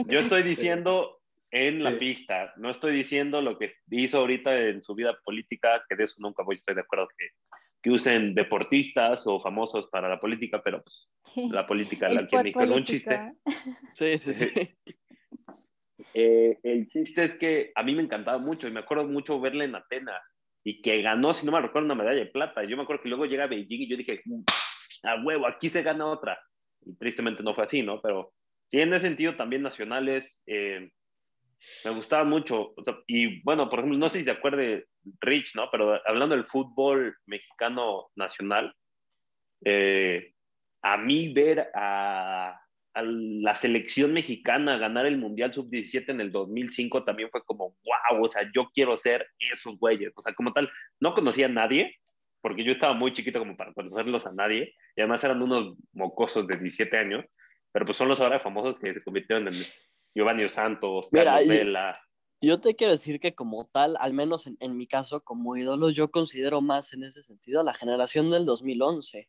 Yo 0.06 0.20
estoy 0.20 0.42
diciendo 0.42 1.20
en 1.50 1.82
la 1.82 1.98
pista, 1.98 2.52
no 2.56 2.70
estoy 2.70 2.94
diciendo 2.94 3.42
lo 3.42 3.58
que 3.58 3.72
hizo 3.90 4.18
ahorita 4.18 4.56
en 4.56 4.82
su 4.82 4.94
vida 4.94 5.18
política, 5.24 5.84
que 5.88 5.96
de 5.96 6.04
eso 6.04 6.16
nunca 6.18 6.42
voy 6.44 6.54
a 6.54 6.56
estar 6.56 6.74
de 6.74 6.80
acuerdo 6.80 7.08
que, 7.18 7.26
que 7.82 7.90
usen 7.90 8.34
deportistas 8.34 9.26
o 9.26 9.38
famosos 9.38 9.88
para 9.88 10.08
la 10.08 10.18
política, 10.18 10.62
pero 10.62 10.82
pues 10.82 11.08
la 11.50 11.66
política 11.66 12.08
la 12.08 12.26
que 12.26 12.36
es 12.36 12.56
un 12.56 12.84
chiste. 12.84 13.34
Sí, 13.92 14.16
sí, 14.16 14.32
sí. 14.32 14.48
Eh, 16.14 16.58
el 16.62 16.88
chiste 16.88 17.24
es 17.24 17.34
que 17.36 17.72
a 17.74 17.82
mí 17.82 17.94
me 17.94 18.02
encantaba 18.02 18.38
mucho 18.38 18.68
y 18.68 18.70
me 18.70 18.80
acuerdo 18.80 19.06
mucho 19.08 19.40
verla 19.40 19.64
en 19.64 19.74
Atenas 19.74 20.36
y 20.64 20.80
que 20.82 21.02
ganó, 21.02 21.34
si 21.34 21.44
no 21.44 21.52
me 21.52 21.60
recuerdo, 21.60 21.86
una 21.86 21.94
medalla 21.94 22.20
de 22.20 22.26
plata. 22.26 22.64
Yo 22.64 22.76
me 22.76 22.84
acuerdo 22.84 23.02
que 23.02 23.08
luego 23.08 23.26
llega 23.26 23.44
a 23.44 23.48
Beijing 23.48 23.82
y 23.82 23.88
yo 23.88 23.96
dije, 23.96 24.20
mm, 24.24 24.42
a 25.04 25.22
huevo, 25.22 25.46
aquí 25.46 25.68
se 25.68 25.82
gana 25.82 26.06
otra. 26.06 26.38
Y 26.84 26.94
tristemente 26.96 27.42
no 27.42 27.54
fue 27.54 27.64
así, 27.64 27.82
¿no? 27.82 28.00
Pero 28.00 28.32
sí, 28.68 28.80
en 28.80 28.92
ese 28.94 29.08
sentido 29.08 29.36
también 29.36 29.62
nacionales 29.62 30.42
eh, 30.46 30.90
me 31.84 31.90
gustaba 31.90 32.24
mucho. 32.24 32.74
y 33.06 33.42
bueno, 33.42 33.68
por 33.68 33.80
ejemplo, 33.80 33.98
no 33.98 34.08
sé 34.08 34.20
si 34.20 34.24
se 34.24 34.30
acuerde 34.30 34.86
Rich, 35.20 35.54
¿no? 35.54 35.68
Pero 35.70 36.00
hablando 36.06 36.34
del 36.36 36.46
fútbol 36.46 37.16
mexicano 37.26 38.08
nacional, 38.14 38.74
eh, 39.64 40.32
a 40.82 40.96
mí 40.96 41.32
ver 41.32 41.70
a 41.74 42.61
a 42.94 43.02
la 43.02 43.54
selección 43.54 44.12
mexicana 44.12 44.76
ganar 44.76 45.06
el 45.06 45.18
Mundial 45.18 45.52
Sub-17 45.52 46.10
en 46.10 46.20
el 46.20 46.32
2005 46.32 47.04
también 47.04 47.30
fue 47.30 47.42
como, 47.44 47.76
wow, 47.84 48.22
o 48.22 48.28
sea, 48.28 48.50
yo 48.54 48.70
quiero 48.74 48.96
ser 48.98 49.26
esos 49.38 49.78
güeyes. 49.78 50.12
O 50.14 50.22
sea, 50.22 50.34
como 50.34 50.52
tal, 50.52 50.70
no 51.00 51.14
conocía 51.14 51.46
a 51.46 51.50
nadie, 51.50 51.96
porque 52.40 52.64
yo 52.64 52.72
estaba 52.72 52.92
muy 52.92 53.12
chiquito 53.12 53.38
como 53.38 53.56
para 53.56 53.72
conocerlos 53.72 54.26
a 54.26 54.32
nadie, 54.32 54.74
y 54.96 55.00
además 55.00 55.24
eran 55.24 55.42
unos 55.42 55.76
mocosos 55.92 56.46
de 56.46 56.58
17 56.58 56.96
años, 56.96 57.24
pero 57.72 57.86
pues 57.86 57.96
son 57.96 58.08
los 58.08 58.20
ahora 58.20 58.40
famosos 58.40 58.78
que 58.78 58.92
se 58.92 59.02
convirtieron 59.02 59.48
en 59.48 59.54
Giovanni 60.14 60.48
Santos, 60.48 61.08
Carlos 61.10 61.48
Vela. 61.48 61.98
Yo 62.42 62.58
te 62.58 62.74
quiero 62.74 62.92
decir 62.92 63.20
que 63.20 63.34
como 63.34 63.64
tal, 63.64 63.96
al 64.00 64.12
menos 64.12 64.48
en, 64.48 64.56
en 64.58 64.76
mi 64.76 64.88
caso, 64.88 65.22
como 65.22 65.56
ídolos, 65.56 65.94
yo 65.94 66.10
considero 66.10 66.60
más 66.60 66.92
en 66.92 67.04
ese 67.04 67.22
sentido 67.22 67.60
a 67.60 67.64
la 67.64 67.72
generación 67.72 68.30
del 68.30 68.44
2011. 68.44 69.28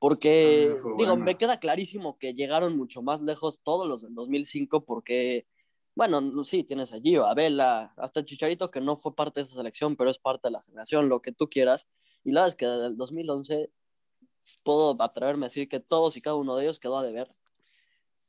Porque, 0.00 0.74
ah, 0.74 0.88
digo, 0.96 1.16
me 1.16 1.36
queda 1.36 1.60
clarísimo 1.60 2.18
que 2.18 2.32
llegaron 2.32 2.76
mucho 2.76 3.02
más 3.02 3.20
lejos 3.20 3.60
todos 3.62 3.86
los 3.86 4.00
del 4.00 4.14
2005 4.14 4.86
porque, 4.86 5.46
bueno, 5.94 6.42
sí, 6.42 6.64
tienes 6.64 6.94
allí 6.94 7.16
a 7.16 7.34
Vela, 7.34 7.92
hasta 7.98 8.24
Chicharito 8.24 8.70
que 8.70 8.80
no 8.80 8.96
fue 8.96 9.14
parte 9.14 9.40
de 9.40 9.44
esa 9.44 9.56
selección, 9.56 9.96
pero 9.96 10.08
es 10.08 10.18
parte 10.18 10.48
de 10.48 10.52
la 10.52 10.62
generación, 10.62 11.10
lo 11.10 11.20
que 11.20 11.32
tú 11.32 11.48
quieras. 11.50 11.86
Y 12.24 12.32
la 12.32 12.40
verdad 12.40 12.48
es 12.48 12.56
que 12.56 12.66
desde 12.66 12.86
el 12.86 12.96
2011 12.96 13.70
puedo 14.62 14.96
atreverme 15.02 15.44
a 15.44 15.48
decir 15.48 15.68
que 15.68 15.80
todos 15.80 16.16
y 16.16 16.22
cada 16.22 16.36
uno 16.36 16.56
de 16.56 16.64
ellos 16.64 16.80
quedó 16.80 16.96
a 16.96 17.04
deber. 17.04 17.28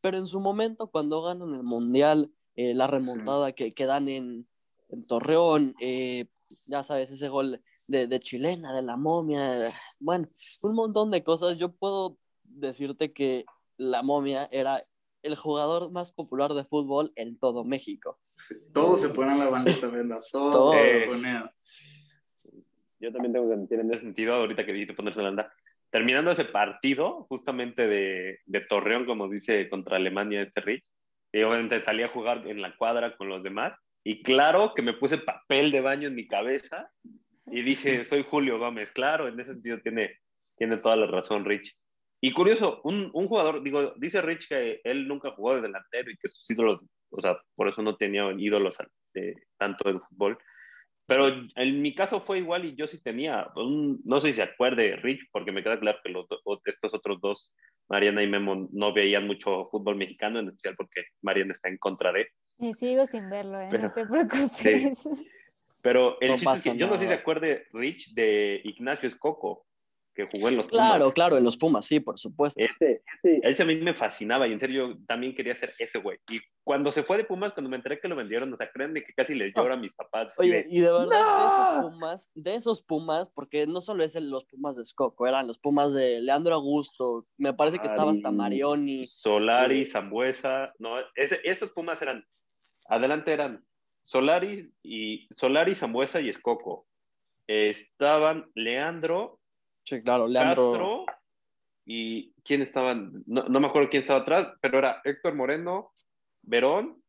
Pero 0.02 0.18
en 0.18 0.28
su 0.28 0.42
momento, 0.42 0.88
cuando 0.88 1.22
ganan 1.22 1.54
el 1.54 1.64
Mundial, 1.64 2.34
eh, 2.56 2.74
la 2.74 2.88
remontada 2.88 3.54
que, 3.54 3.72
que, 3.72 3.86
dan 3.86 4.10
en, 4.10 4.46
en 4.90 5.06
Torreón, 5.06 5.74
eh, 5.80 6.26
ya 6.68 6.84
sabes, 6.84 7.12
ese 7.12 7.30
gol 7.30 7.60
de, 7.88 8.20
chilena, 8.20 8.74
de 8.74 8.82
la 8.82 8.98
momia, 8.98 9.74
bueno, 10.00 10.28
un 10.64 10.76
montón 10.76 11.12
de 11.12 11.24
cosas. 11.24 11.58
Yo 11.58 11.72
puedo 11.72 12.18
decirte 12.44 13.14
que 13.14 13.46
la 13.78 14.04
momia 14.04 14.48
era 14.52 14.82
el 15.24 15.36
jugador 15.36 15.92
más 15.92 16.12
popular 16.12 16.54
de 16.54 16.64
fútbol 16.64 17.12
en 17.16 17.38
todo 17.38 17.64
México. 17.64 18.18
todos 18.74 19.02
se 19.02 19.10
ponen 19.10 19.40
la 19.40 19.50
bandita, 19.50 19.88
¿verdad? 19.88 20.18
Todos 20.32 20.76
se 20.76 21.02
ponían. 21.02 21.52
Yo 23.00 23.12
también 23.12 23.34
tengo 23.34 23.50
que 23.50 23.56
mentir 23.56 23.80
en 23.80 23.92
ese 23.92 24.02
sentido, 24.02 24.36
ahorita 24.36 24.66
que 24.66 24.74
dijiste 24.74 24.94
ponerse 24.94 25.22
la 25.22 25.30
banda. 25.30 25.54
Terminando 25.90 26.32
ese 26.32 26.46
partido, 26.46 27.26
justamente 27.28 27.88
de, 27.88 28.40
de 28.46 28.62
Torreón, 28.62 29.06
como 29.06 29.28
dice, 29.28 29.70
contra 29.70 29.98
Alemania, 29.98 30.42
este 30.42 30.62
Rich, 30.62 30.84
y 31.34 31.42
obviamente 31.44 31.84
salí 31.84 32.04
a 32.04 32.10
jugar 32.10 32.48
en 32.48 32.62
la 32.62 32.76
cuadra 32.76 33.16
con 33.18 33.30
los 33.30 33.42
demás, 33.42 33.74
y 34.04 34.24
claro 34.24 34.74
que 34.76 34.82
me 34.82 34.94
puse 34.94 35.18
papel 35.18 35.72
de 35.72 35.82
baño 35.82 36.08
en 36.08 36.16
mi 36.16 36.28
cabeza 36.28 36.90
y 37.48 37.62
dije, 37.62 38.06
soy 38.06 38.24
Julio 38.24 38.58
Gómez. 38.58 38.92
Claro, 38.92 39.28
en 39.28 39.40
ese 39.40 39.54
sentido 39.54 39.80
tiene, 39.82 40.20
tiene 40.58 40.78
toda 40.78 40.96
la 40.96 41.06
razón 41.06 41.46
Rich. 41.46 41.76
Y 42.24 42.34
curioso, 42.34 42.82
un, 42.84 43.10
un, 43.14 43.28
jugador, 43.28 43.64
digo, 43.64 43.94
dice 43.98 44.22
Rich 44.22 44.48
que 44.48 44.82
él 44.84 45.08
nunca 45.08 45.32
jugó 45.32 45.56
de 45.56 45.62
delantero 45.62 46.12
y 46.12 46.18
que 46.18 46.28
sus 46.28 46.50
ídolos, 46.50 46.82
o 47.10 47.22
sea, 47.22 47.38
por 47.56 47.68
eso 47.68 47.82
no 47.82 47.98
tenía 47.98 48.32
ídolos 48.38 48.78
de, 49.14 49.36
tanto 49.58 49.90
del 49.90 50.02
fútbol. 50.02 50.38
Pero 51.08 51.28
en 51.56 51.82
mi 51.82 51.94
caso 51.94 52.22
fue 52.22 52.38
igual 52.38 52.64
y 52.64 52.76
yo 52.76 52.88
sí 52.88 53.02
tenía, 53.02 53.48
no 53.56 54.22
sé 54.22 54.30
si 54.30 54.34
se 54.36 54.44
acuerde 54.44 54.96
Rich, 54.98 55.30
porque 55.32 55.52
me 55.52 55.64
queda 55.64 55.80
claro 55.80 56.00
que 56.04 56.12
los, 56.12 56.28
estos 56.66 56.94
otros 56.94 57.20
dos, 57.20 57.52
Mariana 57.90 58.24
y 58.24 58.28
Memo, 58.28 58.70
no 58.72 58.94
veían 58.94 59.28
mucho 59.28 59.68
fútbol 59.70 59.96
mexicano, 59.98 60.40
en 60.40 60.48
especial 60.48 60.76
porque 60.78 61.04
Mariana 61.22 61.54
está 61.54 61.70
en 61.70 61.78
contra 61.78 62.14
de. 62.14 62.30
Y 62.62 62.74
sigo 62.76 63.08
sin 63.08 63.30
verlo, 63.30 63.60
¿eh? 63.60 63.70
no 63.72 63.92
te 63.92 64.06
preocupes. 64.06 65.00
Pero 65.82 66.22
el 66.22 66.36
chiste 66.36 66.54
es 66.54 66.64
que 66.64 66.78
yo 66.78 66.88
no 66.88 66.94
sé 66.94 67.02
si 67.02 67.08
se 67.08 67.16
acuerde, 67.16 67.68
Rich, 67.74 68.14
de 68.14 68.62
Ignacio 68.64 69.08
Escoco, 69.08 69.66
que 70.14 70.28
jugó 70.32 70.50
en 70.50 70.58
los 70.58 70.68
Pumas. 70.68 70.90
Claro, 70.90 71.12
claro, 71.12 71.38
en 71.38 71.44
los 71.44 71.58
Pumas, 71.58 71.86
sí, 71.86 72.00
por 72.00 72.20
supuesto. 72.20 72.64
Ese, 72.64 73.02
ese, 73.24 73.64
a 73.64 73.66
mí 73.66 73.76
me 73.78 73.94
fascinaba 73.94 74.48
y 74.48 74.52
en 74.52 74.60
serio 74.60 74.90
yo 74.90 74.98
también 75.08 75.34
quería 75.34 75.56
ser 75.56 75.74
ese 75.80 76.00
güey. 76.00 76.18
Y 76.30 76.38
cuando 76.64 76.92
se 76.92 77.04
fue 77.04 77.18
de 77.18 77.24
Pumas, 77.24 77.54
cuando 77.54 77.70
me 77.70 77.78
enteré 77.78 78.00
que 78.00 78.08
lo 78.08 78.16
vendieron, 78.16 78.54
o 78.54 78.58
sea, 78.58 78.70
creen 78.70 78.94
que 78.94 79.14
casi 79.16 79.34
les 79.36 79.54
llora 79.54 79.76
a 79.76 79.78
mis 79.78 79.94
papás. 79.94 80.34
Oye, 80.38 80.66
y 80.70 80.82
de 80.82 80.92
verdad, 80.92 81.08
de 81.08 81.18
esos 81.18 81.92
Pumas, 81.92 82.32
de 82.36 82.54
esos 82.56 82.82
Pumas, 82.84 83.30
porque 83.34 83.68
no 83.68 83.82
solo 83.82 84.04
es 84.04 84.16
los 84.16 84.44
Pumas 84.46 84.76
de 84.76 84.84
Escoco, 84.84 85.28
eran 85.28 85.48
los 85.48 85.58
Pumas 85.58 85.94
de 85.94 86.22
Leandro 86.22 86.56
Augusto, 86.56 87.26
me 87.38 87.54
parece 87.54 87.80
que 87.80 87.88
estaba 87.88 88.12
hasta 88.12 88.32
Marioni. 88.32 89.06
Solari, 89.08 89.86
Zambuesa, 89.86 90.74
no, 90.80 90.96
esos 91.16 91.72
Pumas 91.72 92.02
eran, 92.02 92.26
adelante 92.92 93.32
eran 93.32 93.66
Solari 94.04 94.72
y 94.84 95.28
Solari, 95.34 95.76
Zambuesa 95.76 96.20
y 96.20 96.30
Escoco. 96.30 96.86
estaban 97.48 98.50
Leandro, 98.54 99.40
sí, 99.84 100.02
claro, 100.04 100.28
Leandro. 100.28 100.72
Castro 100.72 101.06
y 101.86 102.34
quién 102.44 102.62
estaban, 102.62 103.24
no, 103.26 103.60
me 103.60 103.68
acuerdo 103.68 103.90
quién 103.90 104.04
estaba 104.04 104.20
atrás, 104.22 104.48
pero 104.62 104.78
era 104.78 105.02
Héctor 105.04 105.36
Moreno, 105.36 105.92
Verón. 106.44 107.02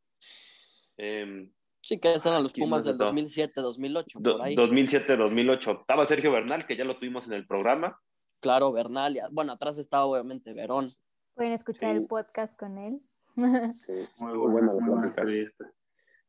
Em, 0.96 1.52
sí, 1.80 1.98
que 1.98 2.14
eran 2.14 2.42
los 2.42 2.52
Pumas 2.52 2.84
del 2.84 2.96
2007-2008. 2.96 4.20
2007-2008. 4.20 5.80
Estaba 5.80 6.06
Sergio 6.06 6.32
Bernal, 6.32 6.66
que 6.66 6.76
ya 6.76 6.84
lo 6.84 6.96
tuvimos 6.96 7.26
en 7.26 7.34
el 7.34 7.46
programa. 7.46 7.98
Claro, 8.40 8.72
Bernal. 8.72 9.20
Bueno, 9.30 9.52
atrás 9.52 9.78
estaba 9.78 10.06
obviamente 10.06 10.54
Verón. 10.54 10.86
Pueden 11.34 11.52
escuchar 11.52 11.96
el 11.96 12.06
podcast 12.06 12.56
con 12.58 12.78
él. 12.78 13.00
muy, 13.36 14.38
buena, 14.38 14.72
muy 14.72 14.88
buena 14.88 15.06
entrevista. 15.08 15.70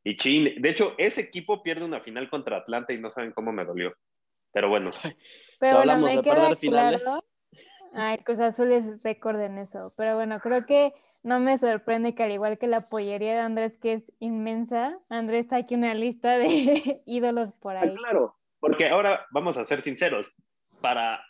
Y 0.04 0.18
Chin, 0.18 0.62
de 0.62 0.70
hecho, 0.70 0.96
ese 0.98 1.22
equipo 1.22 1.64
pierde 1.64 1.86
una 1.86 2.02
final 2.02 2.30
contra 2.30 2.58
Atlanta 2.58 2.94
y 2.94 3.00
no 3.00 3.10
saben 3.10 3.32
cómo 3.32 3.52
me 3.52 3.66
dolió. 3.66 3.94
Pero 4.52 4.70
bueno. 4.70 4.92
Pero 5.60 5.78
bueno, 5.78 5.80
hablamos 5.80 6.10
me 6.12 6.16
de 6.18 6.24
perder 6.24 6.56
finales. 6.58 7.04
claro. 7.04 7.24
Ay, 7.96 8.18
Cruz 8.20 8.40
Azul 8.40 8.72
es 8.72 9.04
récord 9.04 9.40
en 9.40 9.60
eso. 9.60 9.94
Pero 9.96 10.16
bueno, 10.16 10.40
creo 10.40 10.64
que 10.66 10.94
no 11.22 11.40
me 11.40 11.58
sorprende 11.58 12.16
que 12.16 12.24
al 12.24 12.32
igual 12.32 12.58
que 12.58 12.68
la 12.68 12.82
pollería 12.82 13.34
de 13.34 13.40
Andrés, 13.40 13.78
que 13.78 13.94
es 13.94 14.12
inmensa, 14.20 14.98
Andrés 15.10 15.42
está 15.46 15.58
aquí 15.58 15.76
una 15.76 15.94
lista 15.94 16.38
de 16.38 17.02
ídolos 17.06 17.54
por 17.54 17.78
Ah, 17.78 17.82
ahí. 17.82 17.94
claro, 17.96 18.36
porque 18.60 18.90
ahora 18.90 19.26
vamos 19.32 19.58
a 19.58 19.64
ser 19.66 19.82
sinceros. 19.84 20.34
Para 20.82 21.24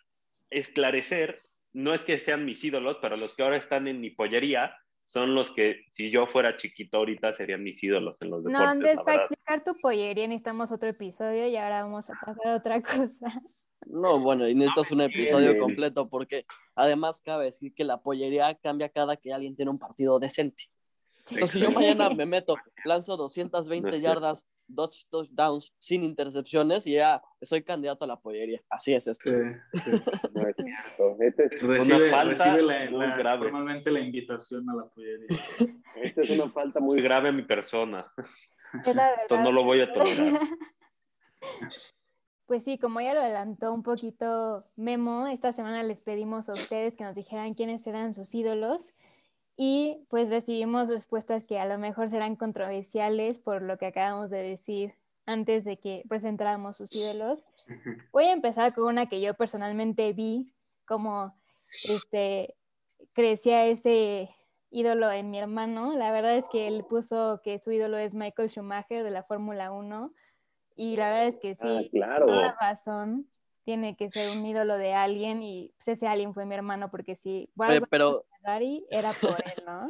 esclarecer, 0.49 1.37
no 1.73 1.93
es 1.93 2.01
que 2.01 2.17
sean 2.17 2.45
mis 2.45 2.63
ídolos, 2.63 2.97
pero 2.97 3.17
los 3.17 3.35
que 3.35 3.43
ahora 3.43 3.57
están 3.57 3.87
en 3.87 3.99
mi 3.99 4.09
pollería 4.09 4.75
son 5.05 5.35
los 5.35 5.51
que, 5.51 5.85
si 5.91 6.09
yo 6.09 6.25
fuera 6.27 6.55
chiquito 6.55 6.97
ahorita, 6.97 7.33
serían 7.33 7.63
mis 7.63 7.83
ídolos 7.83 8.21
en 8.21 8.29
los 8.31 8.43
No, 8.43 8.49
deportes. 8.49 8.71
Andrés, 8.71 8.95
la 8.97 9.03
para 9.03 9.17
verdad. 9.17 9.31
explicar 9.31 9.63
tu 9.63 9.79
pollería 9.79 10.27
necesitamos 10.27 10.71
otro 10.71 10.89
episodio 10.89 11.47
y 11.47 11.55
ahora 11.55 11.83
vamos 11.83 12.09
a 12.09 12.13
pasar 12.15 12.47
a 12.47 12.55
otra 12.55 12.81
cosa. 12.81 13.41
No, 13.85 14.19
bueno, 14.19 14.47
y 14.47 14.55
necesitas 14.55 14.91
un 14.91 15.01
episodio 15.01 15.49
bien. 15.49 15.59
completo 15.59 16.07
porque 16.07 16.45
además 16.75 17.21
cabe 17.21 17.45
decir 17.45 17.73
que 17.73 17.83
la 17.83 18.01
pollería 18.01 18.55
cambia 18.55 18.89
cada 18.89 19.17
que 19.17 19.33
alguien 19.33 19.55
tiene 19.55 19.71
un 19.71 19.77
partido 19.79 20.19
decente. 20.19 20.63
Entonces, 21.29 21.51
si 21.51 21.59
yo 21.59 21.71
mañana 21.71 22.09
me 22.09 22.25
meto, 22.25 22.55
lanzo 22.85 23.17
220 23.17 23.87
No 23.89 23.93
es 23.95 23.99
cierto. 23.99 24.21
yardas, 24.21 24.47
dos 24.67 25.07
touchdowns 25.09 25.73
sin 25.77 26.03
intercepciones 26.03 26.87
y 26.87 26.93
ya 26.93 27.21
soy 27.41 27.63
candidato 27.63 28.05
a 28.05 28.07
la 28.07 28.19
pollería. 28.19 28.61
Así 28.69 28.93
es 28.93 29.07
esto. 29.07 29.29
Sí, 29.29 29.35
sí. 29.73 29.91
No 30.33 30.47
es 30.47 30.55
cierto. 30.55 31.17
Este 31.19 31.45
es 31.45 31.61
Recibe, 31.61 31.95
una 31.97 32.09
falta 32.09 32.43
recibe 32.55 32.61
la- 32.63 32.89
muy 32.91 32.99
la- 33.07 33.17
grave. 33.17 33.43
formalmente 33.43 33.91
la 33.91 33.99
invitación 33.99 34.69
a 34.69 34.75
la 34.75 34.85
pollería. 34.87 35.27
Esta 35.95 36.21
es 36.21 36.29
una 36.31 36.49
falta 36.49 36.79
muy 36.79 37.01
grave 37.01 37.29
a 37.29 37.31
mi 37.31 37.43
persona. 37.43 38.11
Es 38.85 38.95
la 38.95 39.07
verdad. 39.09 39.21
Esto 39.23 39.39
no 39.39 39.51
lo 39.51 39.63
voy 39.63 39.81
a 39.81 39.91
tolerar. 39.91 40.39
Pues 42.45 42.63
sí, 42.65 42.77
como 42.77 42.99
ya 43.01 43.13
lo 43.13 43.21
adelantó 43.21 43.73
un 43.73 43.83
poquito 43.83 44.65
Memo, 44.75 45.27
esta 45.27 45.53
semana 45.53 45.81
les 45.83 46.01
pedimos 46.01 46.49
a 46.49 46.51
ustedes 46.51 46.93
que 46.95 47.03
nos 47.03 47.15
dijeran 47.15 47.53
quiénes 47.53 47.87
eran 47.87 48.13
sus 48.13 48.33
ídolos 48.35 48.93
y 49.55 50.05
pues 50.09 50.29
recibimos 50.29 50.89
respuestas 50.89 51.43
que 51.43 51.59
a 51.59 51.65
lo 51.65 51.77
mejor 51.77 52.09
serán 52.09 52.35
controversiales 52.35 53.37
por 53.39 53.61
lo 53.61 53.77
que 53.77 53.85
acabamos 53.85 54.29
de 54.29 54.41
decir 54.41 54.95
antes 55.25 55.63
de 55.63 55.77
que 55.77 56.03
presentáramos 56.09 56.77
sus 56.77 56.95
ídolos. 56.95 57.43
Voy 58.11 58.25
a 58.25 58.33
empezar 58.33 58.73
con 58.73 58.85
una 58.85 59.07
que 59.07 59.21
yo 59.21 59.33
personalmente 59.35 60.11
vi 60.13 60.53
como 60.85 61.35
este 61.89 62.55
crecía 63.13 63.65
ese 63.67 64.29
ídolo 64.69 65.11
en 65.11 65.29
mi 65.29 65.39
hermano. 65.39 65.95
La 65.95 66.11
verdad 66.11 66.35
es 66.35 66.47
que 66.49 66.67
él 66.67 66.83
puso 66.89 67.41
que 67.43 67.59
su 67.59 67.71
ídolo 67.71 67.97
es 67.97 68.13
Michael 68.13 68.49
Schumacher 68.49 69.03
de 69.03 69.11
la 69.11 69.23
Fórmula 69.23 69.71
1 69.71 70.13
y 70.75 70.95
la 70.95 71.09
verdad 71.09 71.27
es 71.27 71.39
que 71.39 71.55
sí, 71.55 71.61
Ah, 71.63 71.83
claro. 71.91 72.25
toda 72.25 72.57
razón. 72.59 73.29
Tiene 73.63 73.95
que 73.95 74.09
ser 74.09 74.35
un 74.35 74.45
ídolo 74.45 74.77
de 74.77 74.93
alguien 74.93 75.41
y 75.41 75.73
pues, 75.77 75.87
ese 75.87 76.07
alguien 76.07 76.33
fue 76.33 76.45
mi 76.45 76.53
hermano 76.53 76.91
porque 76.91 77.15
si 77.15 77.49
por 77.55 77.69
Oye, 77.69 77.81
pero 77.89 78.25
Ferrari 78.43 78.85
era 78.89 79.13
por 79.13 79.37
él, 79.45 79.63
¿no? 79.65 79.89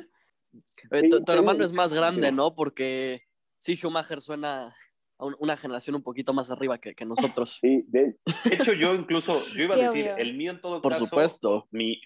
eh, 0.91 1.09
tu, 1.09 1.17
Sí, 1.17 1.23
tu 1.25 1.31
sí. 1.31 1.37
hermano 1.37 1.63
es 1.65 1.71
más 1.73 1.93
grande, 1.93 2.31
¿no? 2.31 2.53
Porque 2.55 3.23
sí, 3.57 3.75
Schumacher 3.75 4.21
suena 4.21 4.75
a 5.17 5.25
un- 5.25 5.35
una 5.39 5.57
generación 5.57 5.95
un 5.95 6.03
poquito 6.03 6.33
más 6.33 6.51
arriba 6.51 6.77
que, 6.77 6.93
que 6.93 7.05
nosotros. 7.05 7.57
Sí, 7.61 7.83
de, 7.87 8.15
de 8.45 8.55
hecho 8.55 8.73
yo 8.73 8.93
incluso, 8.95 9.39
yo 9.55 9.63
iba 9.63 9.75
a 9.75 9.79
decir, 9.79 10.05
obvio. 10.05 10.17
el 10.17 10.35
mío 10.35 10.51
en 10.51 10.61
todo 10.61 10.81
Por 10.81 10.91
caso, 10.91 11.05
supuesto. 11.05 11.67
mi, 11.71 11.99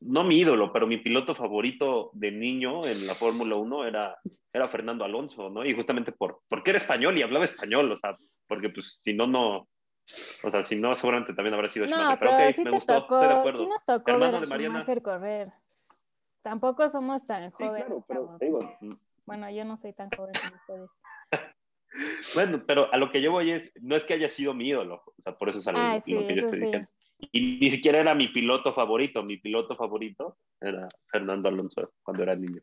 no 0.00 0.24
mi 0.24 0.38
ídolo, 0.38 0.72
pero 0.72 0.86
mi 0.86 0.98
piloto 0.98 1.34
favorito 1.34 2.10
de 2.14 2.32
niño 2.32 2.86
en 2.86 3.06
la 3.06 3.14
Fórmula 3.14 3.54
1 3.56 3.86
era, 3.86 4.16
era 4.52 4.66
Fernando 4.68 5.04
Alonso, 5.04 5.50
¿no? 5.50 5.64
Y 5.64 5.74
justamente 5.74 6.10
por, 6.12 6.40
porque 6.48 6.70
era 6.70 6.78
español 6.78 7.16
y 7.18 7.22
hablaba 7.22 7.44
español, 7.44 7.92
o 7.92 7.96
sea, 7.96 8.12
porque 8.48 8.70
pues 8.70 8.98
si 9.00 9.12
no, 9.14 9.26
no, 9.28 9.68
o 10.42 10.50
sea, 10.50 10.64
si 10.64 10.76
no, 10.76 10.94
seguramente 10.96 11.34
también 11.34 11.54
habrá 11.54 11.68
sido 11.68 11.86
No, 11.86 11.92
Schumacher. 11.96 12.18
pero 12.18 12.30
Pero 12.36 12.48
ok, 12.48 12.54
sí 12.54 12.64
me 12.64 12.70
te 12.70 12.76
gustó, 12.76 13.02
tocó, 13.02 13.14
estoy 13.16 13.28
de 13.28 13.34
sí 13.34 13.38
acuerdo. 13.40 13.68
nos 13.68 13.84
tocó 13.84 14.10
Hermano 14.10 14.32
ver 14.32 14.34
a 14.36 14.40
de 14.40 14.46
Mariana. 14.46 14.74
Schumacher 14.80 15.02
correr. 15.02 15.52
Tampoco 16.42 16.90
somos 16.90 17.26
tan 17.26 17.50
Sí, 17.50 17.64
jóvenes. 17.64 17.86
claro, 17.86 18.04
pero 18.08 18.36
digo, 18.40 18.78
Bueno, 19.26 19.50
yo 19.50 19.64
no 19.64 19.76
soy 19.76 19.92
tan 19.92 20.08
joven 20.10 20.34
como 20.40 20.54
ustedes. 20.54 20.90
Bueno, 22.36 22.62
pero 22.66 22.92
a 22.92 22.96
lo 22.96 23.10
que 23.10 23.20
yo 23.20 23.32
voy 23.32 23.50
es, 23.50 23.72
no 23.82 23.96
es 23.96 24.04
que 24.04 24.14
haya 24.14 24.28
sido 24.28 24.54
mi 24.54 24.68
ídolo, 24.68 25.02
o 25.06 25.22
sea, 25.22 25.36
por 25.36 25.48
eso 25.48 25.58
es 25.58 25.66
a 25.66 25.72
lo, 25.72 25.78
Ah, 25.80 26.00
sí, 26.00 26.12
lo 26.14 26.24
que 26.24 26.34
yo 26.36 26.40
estoy 26.42 26.58
sí. 26.60 26.64
diciendo. 26.66 26.88
Y 27.32 27.58
ni 27.58 27.70
siquiera 27.70 27.98
era 27.98 28.14
mi 28.14 28.28
piloto 28.28 28.72
favorito, 28.72 29.24
mi 29.24 29.38
piloto 29.38 29.74
favorito 29.74 30.36
era 30.60 30.86
Fernando 31.10 31.48
Alonso 31.48 31.92
cuando 32.04 32.22
era 32.22 32.36
niño. 32.36 32.62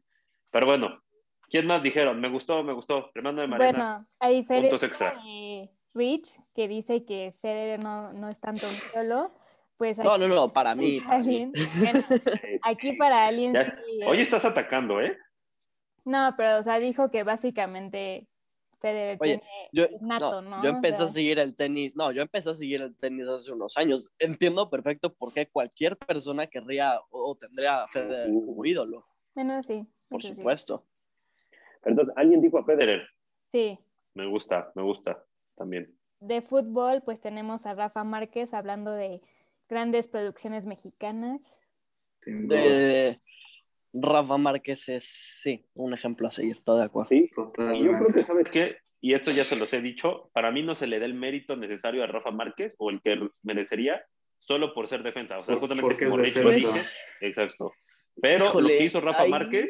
Pero 0.49 0.65
bueno, 0.65 1.03
¿quién 1.49 1.67
más 1.67 1.83
dijeron? 1.83 2.21
Me 2.21 2.29
gustó, 2.29 2.63
me 2.63 2.71
gustó. 2.73 3.11
Fernando 3.11 3.41
de 3.41 3.47
Mariana. 3.49 3.77
Bueno, 3.77 4.07
a 4.19 4.27
diferencia 4.29 4.69
Puntos 4.69 4.83
extra. 4.83 5.21
de 5.23 5.69
Rich, 5.97 6.39
que 6.53 6.67
dice 6.67 7.03
que 7.03 7.33
Federer 7.41 7.83
no, 7.83 8.13
no 8.13 8.29
es 8.29 8.39
tanto 8.39 8.61
un 8.65 8.73
ídolo, 8.93 9.31
pues 9.77 9.97
No, 9.97 10.11
aquí, 10.13 10.21
no, 10.21 10.27
no, 10.29 10.53
para 10.53 10.75
mí. 10.75 10.99
para 11.07 11.19
mí. 11.19 11.51
bueno, 11.79 12.01
aquí 12.63 12.93
para 12.93 13.27
alguien 13.27 13.53
sí, 13.55 14.03
Hoy 14.07 14.19
eh, 14.19 14.21
estás 14.21 14.45
atacando, 14.45 15.01
¿eh? 15.01 15.17
No, 16.05 16.33
pero 16.37 16.59
o 16.59 16.63
sea, 16.63 16.79
dijo 16.79 17.11
que 17.11 17.23
básicamente 17.23 18.27
Federer 18.79 19.17
Oye, 19.19 19.37
tiene 19.39 19.69
Yo, 19.73 19.97
nato, 20.01 20.41
¿no? 20.41 20.63
yo 20.63 20.69
O 20.69 20.73
empecé 20.75 21.03
a 21.03 21.07
seguir 21.07 21.39
el 21.39 21.55
tenis, 21.55 21.95
no, 21.97 22.11
yo 22.11 22.21
empecé 22.21 22.51
a 22.51 22.53
seguir 22.53 22.81
el 22.81 22.95
tenis 22.95 23.27
hace 23.27 23.51
unos 23.51 23.75
años. 23.77 24.09
Entiendo 24.19 24.69
perfecto 24.69 25.13
por 25.13 25.33
qué 25.33 25.47
cualquier 25.49 25.97
persona 25.97 26.47
querría 26.47 26.99
o, 27.09 27.31
o 27.31 27.35
tendría 27.35 27.83
a 27.83 27.87
Federer 27.87 28.27
como 28.27 28.63
ídolo, 28.65 29.05
Bueno, 29.35 29.61
sí. 29.63 29.85
por 30.07 30.21
sí. 30.21 30.29
supuesto. 30.29 30.85
Entonces, 31.83 32.13
alguien 32.17 32.41
dijo 32.41 32.57
a 32.59 32.63
Federer. 32.65 33.07
Sí. 33.51 33.77
Me 34.13 34.25
gusta, 34.27 34.71
me 34.75 34.81
gusta 34.83 35.23
también. 35.57 35.93
De 36.19 36.41
fútbol, 36.41 37.01
pues 37.03 37.19
tenemos 37.19 37.65
a 37.65 37.73
Rafa 37.73 38.03
Márquez 38.03 38.53
hablando 38.53 38.91
de 38.91 39.21
grandes 39.69 40.07
producciones 40.07 40.65
mexicanas. 40.65 41.41
Eh, 42.25 43.17
Rafa 43.93 44.37
Márquez 44.37 44.89
es, 44.89 45.05
sí, 45.05 45.65
un 45.75 45.93
ejemplo 45.93 46.27
a 46.27 46.31
seguir, 46.31 46.51
estoy 46.53 46.79
de 46.79 46.85
acuerdo. 46.85 47.09
Sí, 47.09 47.25
y 47.25 47.29
totalmente. 47.31 47.85
yo 47.85 47.97
creo 47.97 48.07
que, 48.13 48.23
¿sabes 48.23 48.49
qué? 48.49 48.77
Y 48.99 49.13
esto 49.13 49.31
ya 49.31 49.43
se 49.43 49.55
los 49.55 49.71
he 49.73 49.81
dicho, 49.81 50.29
para 50.33 50.51
mí 50.51 50.63
no 50.63 50.75
se 50.75 50.87
le 50.87 50.99
da 50.99 51.05
el 51.05 51.13
mérito 51.13 51.55
necesario 51.55 52.03
a 52.03 52.07
Rafa 52.07 52.31
Márquez 52.31 52.75
o 52.79 52.89
el 52.89 53.01
que 53.01 53.29
merecería 53.43 54.03
solo 54.39 54.73
por 54.73 54.87
ser 54.87 55.03
defensa. 55.03 55.37
O 55.39 55.43
sea, 55.43 55.53
Por- 55.55 55.59
justamente 55.61 55.87
porque 55.87 56.05
como 56.05 56.17
Rich 56.17 56.35
lo 56.37 56.49
defensa. 56.49 56.73
dice, 56.73 56.89
exacto. 57.21 57.73
Pero 58.19 58.45
Híjole, 58.45 58.73
lo 58.73 58.77
que 58.79 58.83
hizo 58.85 59.01
Rafa 59.01 59.23
ahí- 59.23 59.29
Márquez 59.31 59.69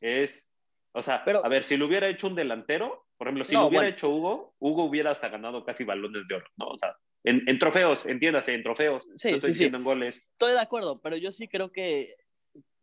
es, 0.00 0.52
o 0.92 1.02
sea, 1.02 1.22
Pero- 1.24 1.44
a 1.44 1.48
ver, 1.48 1.64
si 1.64 1.76
lo 1.76 1.86
hubiera 1.86 2.08
hecho 2.08 2.28
un 2.28 2.36
delantero, 2.36 3.03
por 3.16 3.28
ejemplo, 3.28 3.44
si 3.44 3.54
No, 3.54 3.60
lo 3.62 3.66
hubiera 3.68 3.82
bueno. 3.84 3.96
hecho 3.96 4.08
Hugo, 4.10 4.54
Hugo 4.58 4.84
hubiera 4.84 5.10
hasta 5.10 5.28
ganado 5.28 5.64
casi 5.64 5.84
balones 5.84 6.22
de 6.28 6.34
oro, 6.36 6.46
¿no? 6.56 6.66
O 6.68 6.78
sea, 6.78 6.96
en, 7.24 7.42
en 7.48 7.58
trofeos, 7.58 8.04
entiéndase, 8.06 8.54
en 8.54 8.62
trofeos. 8.62 9.06
Sí, 9.14 9.30
no 9.30 9.36
estoy 9.38 9.54
sí, 9.54 9.68
sí. 9.68 9.74
en 9.74 9.84
goles. 9.84 10.16
Estoy 10.32 10.52
de 10.52 10.60
acuerdo, 10.60 11.00
pero 11.02 11.16
yo 11.16 11.32
sí 11.32 11.48
creo 11.48 11.70
que 11.72 12.14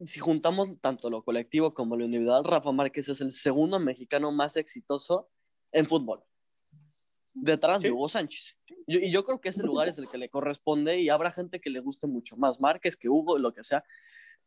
si 0.01 0.19
juntamos 0.19 0.79
tanto 0.81 1.09
lo 1.09 1.23
colectivo 1.23 1.73
como 1.73 1.95
lo 1.95 2.05
individual, 2.05 2.43
Rafa 2.43 2.71
Márquez 2.71 3.07
es 3.09 3.21
el 3.21 3.31
segundo 3.31 3.79
mexicano 3.79 4.31
más 4.31 4.57
exitoso 4.57 5.29
en 5.71 5.85
fútbol. 5.85 6.23
Detrás 7.33 7.81
de 7.81 7.89
Sí. 7.89 7.93
Hugo 7.93 8.09
Sánchez. 8.09 8.57
Yo- 8.87 8.99
y 8.99 9.11
yo 9.11 9.23
creo 9.23 9.39
que 9.39 9.49
ese 9.49 9.63
lugar 9.63 9.87
es 9.87 9.97
el 9.97 10.09
que 10.09 10.17
le 10.17 10.27
corresponde 10.29 10.99
y 10.99 11.07
habrá 11.09 11.31
gente 11.31 11.61
que 11.61 11.69
le 11.69 11.79
guste 11.79 12.07
mucho 12.07 12.35
más 12.35 12.59
Márquez 12.59 12.97
que 12.97 13.07
Hugo, 13.09 13.37
lo 13.37 13.53
que 13.53 13.63
sea. 13.63 13.83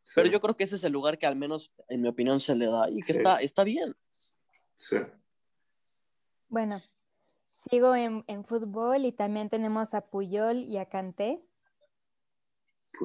Sí, 0.01 0.11
Pero 0.15 0.29
yo 0.29 0.39
creo 0.39 0.55
que 0.55 0.65
ese 0.65 0.75
es 0.75 0.83
el 0.83 0.91
lugar 0.93 1.17
que 1.17 1.25
al 1.25 1.35
menos, 1.35 1.71
en 1.89 2.01
mi 2.01 2.07
opinión, 2.09 2.39
se 2.39 2.53
le 2.55 2.67
da 2.67 2.87
y 2.91 2.97
que 2.97 3.13
Sí. 3.13 3.19
está, 3.19 3.37
está 3.37 3.63
bien. 3.63 3.95
sí. 4.75 4.97
Bueno, 6.55 6.79
sigo 7.69 7.95
en, 7.95 8.23
en 8.27 8.45
fútbol 8.45 9.03
y 9.03 9.11
también 9.11 9.49
tenemos 9.49 9.93
a 9.93 10.09
Puyol 10.09 10.59
y 10.59 10.77
a 10.77 10.85
Kanté. 10.85 11.41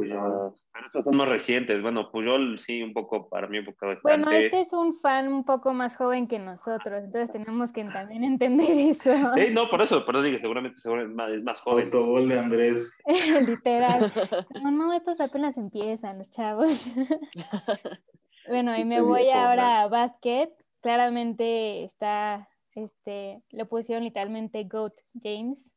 Ya. 0.07 0.23
Ah, 0.23 0.53
pero 0.73 0.87
estos 0.87 1.03
son 1.03 1.17
más 1.17 1.29
recientes. 1.29 1.83
Bueno, 1.83 2.13
Puyol 2.13 2.61
sí, 2.61 2.81
un 2.81 2.93
poco, 2.93 3.29
para 3.29 3.49
mí 3.49 3.59
un 3.59 3.65
poco 3.65 3.89
bastante. 3.89 4.03
Bueno, 4.05 4.31
este 4.31 4.61
es 4.61 4.73
un 4.73 4.95
fan 4.95 5.33
un 5.33 5.45
poco 5.45 5.73
más 5.73 5.97
joven 5.97 6.29
que 6.29 6.39
nosotros, 6.39 7.03
entonces 7.03 7.33
tenemos 7.33 7.73
que 7.73 7.83
también 7.87 8.23
entender 8.23 8.71
eso. 8.71 9.15
Sí, 9.35 9.53
no, 9.53 9.69
por 9.69 9.83
eso, 9.83 10.07
por 10.07 10.15
eso 10.15 10.23
dije, 10.27 10.39
seguramente, 10.39 10.79
seguramente 10.79 11.11
es 11.11 11.17
más, 11.17 11.31
es 11.33 11.43
más 11.43 11.61
joven. 11.61 11.87
Autogol 11.87 12.29
de 12.29 12.39
Andrés. 12.39 12.97
Literal. 13.49 14.01
No, 14.63 14.71
no, 14.71 14.93
estos 14.93 15.21
apenas 15.21 15.57
empiezan, 15.57 16.19
los 16.19 16.31
chavos. 16.31 16.87
bueno, 18.49 18.79
y 18.79 18.85
me 18.85 19.01
voy 19.01 19.29
ahora 19.31 19.83
a 19.83 19.89
básquet. 19.89 20.51
Claramente 20.83 21.83
está, 21.83 22.49
este, 22.75 23.43
lo 23.51 23.69
pusieron 23.69 24.05
literalmente 24.05 24.65
GOAT 24.65 24.95
James, 25.23 25.73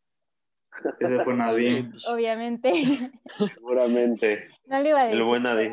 Ese 0.99 1.23
fue 1.23 1.33
Nadie. 1.35 1.83
Pues, 1.91 2.07
obviamente. 2.07 2.71
Seguramente. 3.53 4.47
no 4.67 4.81
lo 4.81 4.89
iba 4.89 5.01
a 5.01 5.03
decir. 5.05 5.19
El 5.19 5.25
buen 5.25 5.45
Adi. 5.45 5.69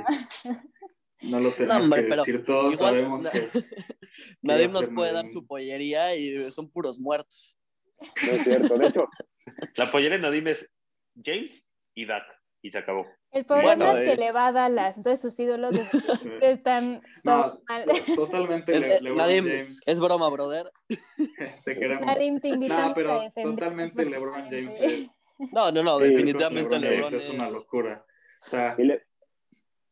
No 1.22 1.40
lo 1.40 1.52
tenemos 1.52 1.84
hombre, 1.84 2.06
que 2.08 2.16
decir. 2.16 2.44
Todos 2.44 2.74
igual- 2.74 2.94
sabemos 2.94 3.26
que. 3.26 3.40
Nadie 4.42 4.68
nos 4.68 4.88
puede 4.88 5.12
dar 5.12 5.26
su 5.26 5.46
pollería 5.46 6.14
y 6.16 6.40
son 6.50 6.70
puros 6.70 6.98
muertos. 6.98 7.56
No 8.00 8.32
es 8.32 8.42
cierto. 8.44 8.78
De 8.78 8.86
hecho, 8.86 9.08
la 9.76 9.90
pollera 9.90 10.16
de 10.16 10.22
Nadim 10.22 10.48
es 10.48 10.66
James 11.22 11.68
y 11.94 12.06
Dak. 12.06 12.24
Y 12.62 12.70
se 12.70 12.78
acabó. 12.78 13.06
El 13.32 13.44
problema 13.44 13.76
Bueno, 13.76 13.92
es 13.92 14.04
que 14.04 14.12
eh. 14.14 14.16
le 14.16 14.32
va 14.32 14.48
a 14.48 14.52
Dallas, 14.52 14.96
entonces 14.96 15.20
sus 15.20 15.38
ídolos 15.38 15.76
están 16.42 17.00
No, 17.22 17.60
mal. 17.68 17.84
totalmente 18.16 18.72
Es- 18.72 18.80
Le- 18.80 18.94
es- 18.94 19.02
LeBron 19.02 19.18
Nadim, 19.18 19.44
James. 19.46 19.80
es 19.86 20.00
broma, 20.00 20.28
brother. 20.30 20.72
Te 21.64 21.78
queremos. 21.78 22.06
Nadim, 22.06 22.40
te 22.40 22.50
No, 22.56 22.92
pero 22.94 23.12
a 23.12 23.22
defender 23.22 23.54
totalmente 23.54 24.04
LeBron 24.04 24.44
James 24.50 24.74
es, 24.80 25.18
No, 25.52 25.70
no, 25.70 25.82
no, 25.82 25.98
Sí, 25.98 26.08
definitivamente 26.08 26.78
LeBron 26.78 26.90
LeBron 26.90 27.10
James 27.10 27.24
es... 27.24 27.28
es 27.30 27.34
una 27.34 27.50
locura. 27.50 28.04
O 28.44 28.48
sea, 28.48 28.74
le- 28.78 29.06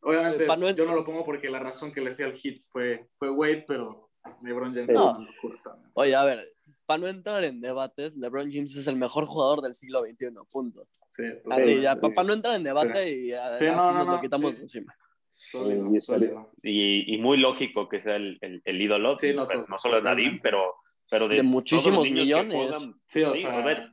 obviamente 0.01 0.47
yo 0.74 0.84
no 0.84 0.95
lo 0.95 1.05
pongo 1.05 1.24
porque 1.24 1.49
la 1.49 1.61
razón 1.61 1.93
que 1.93 2.01
le 2.01 2.14
fui 2.16 2.24
al 2.24 2.32
hit 2.34 2.62
fue, 2.70 3.09
fue 3.18 3.30
Wade, 3.30 3.64
pero 3.68 4.11
LeBron 4.43 4.74
James 4.74 4.91
No. 4.91 5.11
es 5.12 5.18
una 5.18 5.30
locura 5.30 5.61
también. 5.62 5.91
Oye, 5.95 6.14
a 6.16 6.24
ver, 6.24 6.53
para 6.89 7.01
no 7.03 7.07
entrar 7.09 7.45
en 7.45 7.61
debates, 7.61 8.16
LeBron 8.16 8.51
James 8.51 8.74
es 8.74 8.86
el 8.86 8.97
mejor 8.97 9.26
jugador 9.26 9.61
del 9.61 9.74
siglo 9.74 9.99
XXI, 9.99 10.28
punto. 10.51 10.86
Sí, 11.11 11.24
Así, 11.51 11.82
ya, 11.82 11.93
sí. 11.95 12.01
para 12.14 12.26
no 12.26 12.32
entrar 12.32 12.55
en 12.57 12.64
debate 12.64 13.14
y 13.14 13.32
a- 13.32 13.53
Sí, 13.53 13.66
no, 13.66 13.72
así 13.74 13.89
no, 13.89 14.05
nos 14.05 14.07
lo 14.14 14.20
quitamos 14.22 14.55
de 14.57 14.62
encima. 14.62 14.97
Sólido, 15.36 15.95
Y 15.95 16.01
sólido. 16.01 16.51
y, 16.62 17.14
y 17.14 17.18
muy 17.18 17.36
lógico 17.36 17.91
que 17.91 18.03
sea 18.03 18.16
el, 18.16 18.39
el, 18.41 18.62
el 18.64 18.80
ídolo, 18.82 19.18
Sí, 19.18 19.34
no, 19.34 19.47
pues, 19.47 19.59
to- 19.59 19.66
no 19.68 19.78
solo 19.78 19.97
de 19.97 20.03
Nadim, 20.03 20.41
pero, 20.43 20.76
pero 21.11 21.28
de, 21.28 21.36
De 21.36 21.41
todos 21.43 21.45
los 21.45 21.53
muchísimos 21.53 22.11
millones. 22.11 22.57
juegan. 22.57 22.95
Sí, 23.05 23.22
o 23.22 23.34
Sí, 23.34 23.43
sea, 23.43 23.59
a 23.59 23.64
ver, 23.64 23.93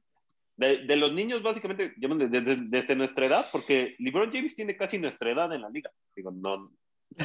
de, 0.56 0.78
de 0.86 0.96
los 0.96 1.12
niños, 1.12 1.44
básicamente, 1.44 1.94
desde- 1.98 2.64
desde 2.70 2.96
nuestra 2.96 3.26
edad, 3.26 3.50
porque 3.52 3.98
LeBron 4.00 4.32
James 4.32 4.56
tiene 4.56 4.78
casi 4.78 4.98
nuestra 5.00 5.30
edad 5.32 5.54
en 5.54 5.62
la 5.64 5.70
liga. 5.70 5.92
Digo, 6.16 6.32
no, 6.32 6.72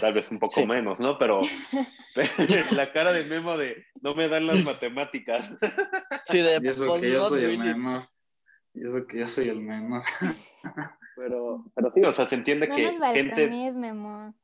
tal 0.00 0.12
vez 0.14 0.30
un 0.30 0.38
poco 0.38 0.54
Sí. 0.54 0.66
menos, 0.66 1.00
¿no? 1.00 1.18
Pero, 1.18 1.40
la 2.76 2.92
cara 2.92 3.12
de 3.12 3.24
Memo 3.24 3.56
de 3.56 3.84
no 4.02 4.14
me 4.14 4.28
dan 4.28 4.46
las 4.46 4.64
matemáticas. 4.64 5.50
Sí, 6.24 6.40
de 6.42 6.58
y 6.62 6.68
eso 6.68 6.86
pues, 6.86 7.00
que 7.02 7.10
yo 7.12 7.24
soy 7.24 7.44
el 7.44 7.58
menor. 7.58 8.08
Y 8.74 8.84
eso 8.84 9.06
que 9.06 9.18
yo 9.20 9.26
soy 9.26 9.48
el 9.48 9.60
menor. 9.60 10.02
Pero, 11.16 11.64
pero 11.74 11.92
sí, 11.94 12.02
o 12.02 12.12
sea, 12.12 12.28
se 12.28 12.34
entiende 12.36 12.68
No 12.68 12.76
que 12.76 12.92
nos 12.92 13.12
gente, 13.12 13.48
Memo. 13.72 14.34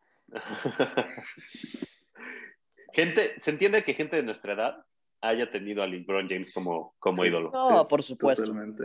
gente, 2.93 3.41
se 3.41 3.51
entiende 3.51 3.85
que 3.85 3.95
gente 3.95 4.17
de 4.17 4.23
nuestra 4.23 4.55
edad 4.55 4.85
haya 5.21 5.51
tenido 5.51 5.83
a 5.83 5.87
LeBron 5.87 6.29
James 6.29 6.53
como, 6.53 6.95
como 6.99 7.23
Sí. 7.23 7.29
ídolo. 7.29 7.51
No, 7.53 7.81
Sí, 7.81 7.87
por 7.89 8.03
supuesto. 8.03 8.45
Totalmente. 8.45 8.85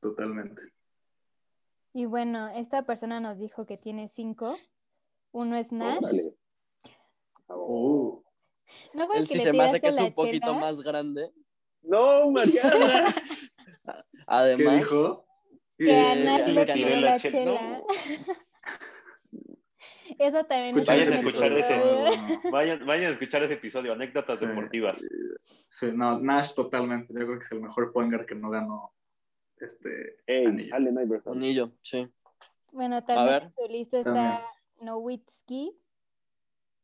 Totalmente. 0.00 0.62
Y 1.92 2.06
bueno, 2.06 2.48
esta 2.48 2.82
persona 2.82 3.20
nos 3.20 3.38
dijo 3.38 3.66
que 3.66 3.76
tiene 3.76 4.08
cinco. 4.08 4.56
Uno 5.32 5.56
es 5.56 5.70
Nash. 5.72 6.00
Uh, 7.48 8.22
¿No 8.94 9.12
Él 9.14 9.26
sí 9.26 9.38
se 9.40 9.52
me 9.52 9.64
hace 9.64 9.80
que 9.80 9.88
es 9.88 9.98
un 9.98 10.12
poquito 10.12 10.46
chela? 10.48 10.58
más 10.60 10.80
grande. 10.80 11.30
No, 11.82 12.30
Mariana. 12.30 13.14
¿Qué 13.84 13.92
Además, 14.26 14.76
dijo? 14.76 15.26
Que 15.76 15.92
a 15.92 16.12
Eh, 16.14 16.24
Nash 16.24 16.48
le 16.48 16.64
tiré 16.66 17.00
la 17.00 17.10
la 17.12 17.18
che- 17.18 17.30
chela. 17.30 17.60
no. 17.60 17.86
Eso 20.18 20.44
también 20.44 20.76
Escuchen 20.78 20.98
Vayan 20.98 21.12
a 21.12 21.16
es 21.16 21.22
escuchar 21.24 21.52
ese. 21.56 21.80
Vayan, 22.50 22.84
vayan 22.86 23.08
a 23.08 23.12
escuchar 23.12 23.42
ese 23.44 23.54
episodio, 23.54 23.92
anécdotas 23.92 24.38
Sí. 24.38 24.46
deportivas. 24.46 25.00
Sí, 25.78 25.86
no, 25.94 26.18
Nash 26.18 26.52
totalmente. 26.52 27.12
Yo 27.14 27.20
creo 27.20 27.38
que 27.38 27.44
es 27.44 27.52
el 27.52 27.60
mejor 27.62 27.92
pointer 27.92 28.26
que 28.26 28.34
no 28.34 28.50
ganó 28.50 28.92
este 29.56 30.16
Ey, 30.26 30.46
anillo. 30.46 30.74
Allen 30.74 30.98
Iverson. 31.00 31.36
anillo, 31.38 31.70
sí. 31.82 32.06
Bueno, 32.72 33.02
también 33.04 33.44
en 33.44 33.54
su 33.54 33.66
lista 33.72 33.98
está 33.98 34.12
También. 34.12 34.40
Nowitzki. 34.80 35.72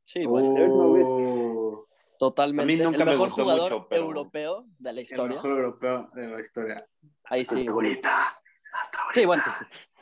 Sí, 0.02 0.24
bueno, 0.24 0.48
Uh, 0.50 1.86
totalmente. 2.18 2.62
a 2.62 2.66
mí 2.76 2.82
nunca 2.82 2.98
el 2.98 3.04
me 3.04 3.10
mejor 3.12 3.28
gustó 3.28 3.42
jugador 3.42 3.62
mucho, 3.72 3.88
pero- 3.88 4.02
europeo 4.02 4.64
de 4.78 4.92
la 4.92 5.00
el 5.00 5.04
historia. 5.06 5.34
mejor 5.36 5.50
europeo 5.50 6.10
de 6.14 6.26
la 6.28 6.40
historia. 6.40 6.88
Ahí 7.24 7.44
sí. 7.44 7.56
Hasta 7.56 7.70
ahorita. 7.72 8.40
Hasta 8.72 8.98
ahorita. 8.98 9.12
Sí, 9.20 9.26
bueno. 9.26 9.42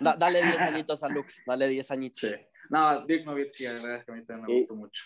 Da- 0.01 0.17
dale 0.17 0.43
10 0.43 0.61
añitos 0.61 1.03
a 1.05 1.09
Luke. 1.09 1.33
Dale 1.47 1.69
10 1.69 1.91
añitos. 1.91 2.21
Sí. 2.21 2.35
No, 2.71 3.05
Dirk 3.07 3.25
Nowitzki, 3.27 3.65
la 3.65 3.73
verdad 3.75 3.97
es 3.97 4.05
que 4.05 4.13
a 4.13 4.15
mí 4.15 4.25
también 4.25 4.47
me 4.47 4.55
gustó 4.61 4.75
mucho. 4.75 5.05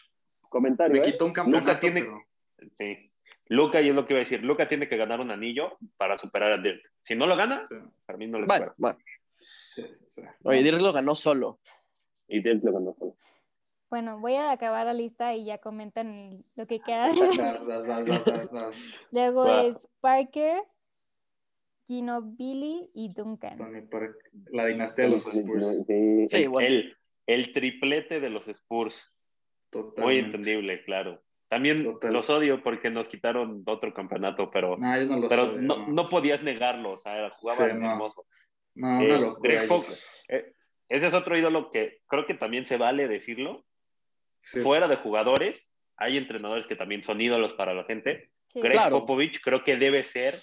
Comentario. 0.49 1.01
Me 1.01 1.07
¿eh? 1.09 1.13
quitó 1.13 1.27
un 1.27 1.33
campeonato, 1.33 1.67
Luka 1.67 1.81
tiene, 1.81 2.03
pero... 2.03 2.23
sí. 2.75 3.05
Luca, 3.51 3.81
y 3.81 3.89
es 3.89 3.95
lo 3.95 4.05
que 4.07 4.13
iba 4.13 4.19
a 4.21 4.25
decir, 4.25 4.43
Luca 4.43 4.69
tiene 4.69 4.89
que 4.89 4.97
ganar 4.99 5.21
un 5.21 5.31
anillo 5.31 5.79
para 5.97 6.19
superar 6.19 6.53
a 6.53 6.59
Dirk. 6.59 6.83
Si 7.03 7.15
no 7.15 7.27
lo 7.27 7.35
gana, 7.37 7.67
Sí, 7.69 7.77
para 8.05 8.19
mí 8.19 8.27
no 8.27 8.39
lo 8.41 8.47
Bueno, 8.47 8.65
supera. 8.67 8.75
bueno. 8.77 8.99
sí, 9.69 9.85
sí. 9.91 10.05
sí. 10.07 10.23
Oye, 10.45 10.63
Dirk 10.63 10.81
lo 10.83 10.93
ganó 10.93 11.15
solo. 11.15 11.61
Y 12.29 12.43
Dirk 12.43 12.63
lo 12.65 12.73
ganó 12.73 12.95
solo. 12.99 13.17
Bueno, 13.91 14.21
voy 14.21 14.35
a 14.35 14.51
acabar 14.51 14.85
la 14.85 14.93
lista 14.93 15.35
y 15.35 15.47
ya 15.47 15.59
comentan 15.59 16.45
lo 16.57 16.67
que 16.67 16.81
queda. 16.81 17.09
Luego 19.13 19.45
Va. 19.45 19.63
es 19.65 19.89
Parker, 20.01 20.63
Ginobili 21.87 22.91
y 22.95 23.09
Duncan. 23.15 23.59
La 24.53 24.67
dinastía 24.67 25.07
de 25.07 25.11
los 25.11 25.27
Spurs. 25.27 25.65
Sí, 26.31 26.47
el, 26.61 26.97
el- 27.27 27.53
triplete 27.53 28.21
de 28.21 28.31
los 28.31 28.47
Spurs. 28.49 29.11
Muy 29.73 29.83
Totalmente. 29.83 30.25
entendible, 30.37 30.85
claro. 30.85 31.23
También 31.49 31.85
Total. 31.85 32.13
los 32.13 32.29
odio 32.29 32.63
porque 32.63 32.91
nos 32.91 33.09
quitaron 33.09 33.63
otro 33.67 33.95
campeonato, 33.95 34.51
pero, 34.51 34.77
No, 34.77 34.99
yo 35.01 35.07
no 35.17 35.29
pero 35.31 35.55
sé, 35.55 35.63
no, 35.63 35.89
no 35.89 36.09
podías 36.11 36.43
negarlo, 36.43 36.93
o 36.93 36.97
sea, 36.99 37.31
jugaban 37.39 37.71
Sí, 37.71 37.77
no. 37.79 37.91
hermoso. 37.91 38.27
No, 38.75 39.01
Eh, 39.01 39.19
locura. 39.19 39.55
Greg 39.55 39.69
Pop- 39.69 39.85
eh, 40.29 40.53
ese 40.89 41.07
es 41.09 41.15
otro 41.15 41.37
ídolo 41.37 41.71
que 41.71 41.99
creo 42.07 42.27
que 42.27 42.35
también 42.35 42.67
se 42.67 42.77
vale 42.79 43.09
decirlo. 43.09 43.65
Sí. 44.43 44.61
Fuera 44.61 44.89
de 44.89 44.97
jugadores, 44.97 45.71
hay 45.97 46.17
entrenadores 46.17 46.67
que 46.67 46.77
también 46.77 47.03
son 47.05 47.21
ídolos 47.21 47.55
para 47.55 47.75
la 47.75 47.85
gente. 47.85 48.31
Sí. 48.53 48.61
Greg 48.61 48.73
Claro. 48.73 49.01
Popovich 49.01 49.41
creo 49.43 49.65
que 49.65 49.77
debe 49.77 50.05
ser, 50.05 50.43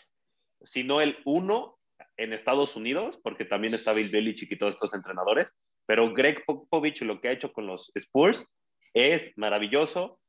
si 0.62 0.84
no 0.84 1.02
el 1.02 1.18
uno 1.26 1.78
en 2.18 2.34
Estados 2.34 2.76
Unidos, 2.76 3.20
porque 3.24 3.46
también 3.46 3.74
está 3.74 3.94
Bill 3.94 4.10
Belichick 4.10 4.52
y 4.52 4.58
todos 4.58 4.76
estos 4.76 4.94
entrenadores, 4.94 5.54
pero 5.86 6.14
Greg 6.14 6.44
Popovich 6.46 7.02
lo 7.02 7.20
que 7.22 7.30
ha 7.30 7.32
hecho 7.32 7.52
con 7.54 7.68
los 7.68 7.92
Spurs 7.96 8.52
es 8.94 9.38
maravilloso. 9.38 10.20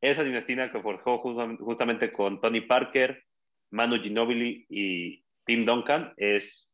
Esa 0.00 0.24
dinastía 0.24 0.70
que 0.70 0.80
forjó 0.80 1.22
justam- 1.22 1.58
justamente 1.58 2.10
con 2.12 2.40
Tony 2.40 2.60
Parker, 2.62 3.24
Manu 3.70 4.02
Ginobili 4.02 4.66
y 4.68 5.24
Tim 5.46 5.64
Duncan 5.64 6.12
es, 6.16 6.68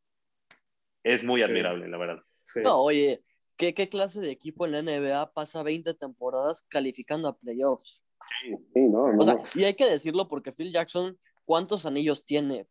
es 1.03 1.23
muy 1.23 1.41
Sí. 1.41 1.45
admirable, 1.45 1.87
la 1.87 1.97
verdad. 1.97 2.23
Sí. 2.53 2.61
No, 2.63 2.81
oye, 2.81 3.23
¿qué, 3.57 3.73
¿qué 3.73 3.89
clase 3.89 4.19
de 4.21 4.31
equipo 4.31 4.65
en 4.65 4.71
la 4.71 4.79
NBA 4.79 5.33
pasa 5.33 5.63
20 5.63 5.93
temporadas 5.93 6.63
calificando 6.69 7.27
a 7.27 7.37
playoffs? 7.37 8.01
Sí, 8.41 8.81
no, 8.81 9.05
O 9.17 9.21
sea, 9.21 9.37
y 9.55 9.63
hay 9.63 9.73
que 9.75 9.89
decirlo 9.89 10.27
porque 10.27 10.51
Phil 10.51 10.71
Jackson, 10.71 11.17
¿cuántos 11.45 11.85
anillos 11.85 12.25
tiene? 12.25 12.67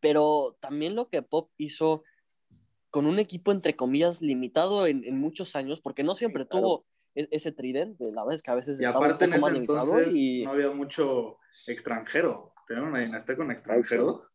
Pero 0.00 0.56
también 0.60 0.94
lo 0.94 1.08
que 1.08 1.22
Pop 1.22 1.50
hizo 1.56 2.02
con 2.90 3.06
un 3.06 3.18
equipo, 3.18 3.52
entre 3.52 3.76
comillas, 3.76 4.20
limitado 4.20 4.86
en, 4.86 5.04
en 5.04 5.18
muchos 5.18 5.54
años, 5.56 5.80
porque 5.80 6.02
no 6.02 6.14
siempre 6.14 6.46
claro. 6.46 6.66
tuvo 6.66 6.86
e- 7.14 7.28
ese 7.30 7.52
tridente, 7.52 8.04
la 8.12 8.22
verdad 8.22 8.34
es 8.34 8.42
que 8.42 8.50
a 8.50 8.54
veces 8.56 8.80
Y 8.80 8.84
estaba 8.84 9.06
aparte 9.06 9.24
un 9.26 9.32
en 9.34 9.38
poco 9.40 9.46
ese 9.46 9.46
más 9.46 9.52
limitado 9.52 9.98
entonces 9.98 10.14
y 10.16 10.44
no 10.44 10.50
había 10.50 10.70
mucho 10.70 11.38
extranjero. 11.66 12.52
Tenían 12.66 12.88
una 12.88 12.98
dinastía 13.00 13.36
con 13.36 13.50
extranjeros. 13.50 14.28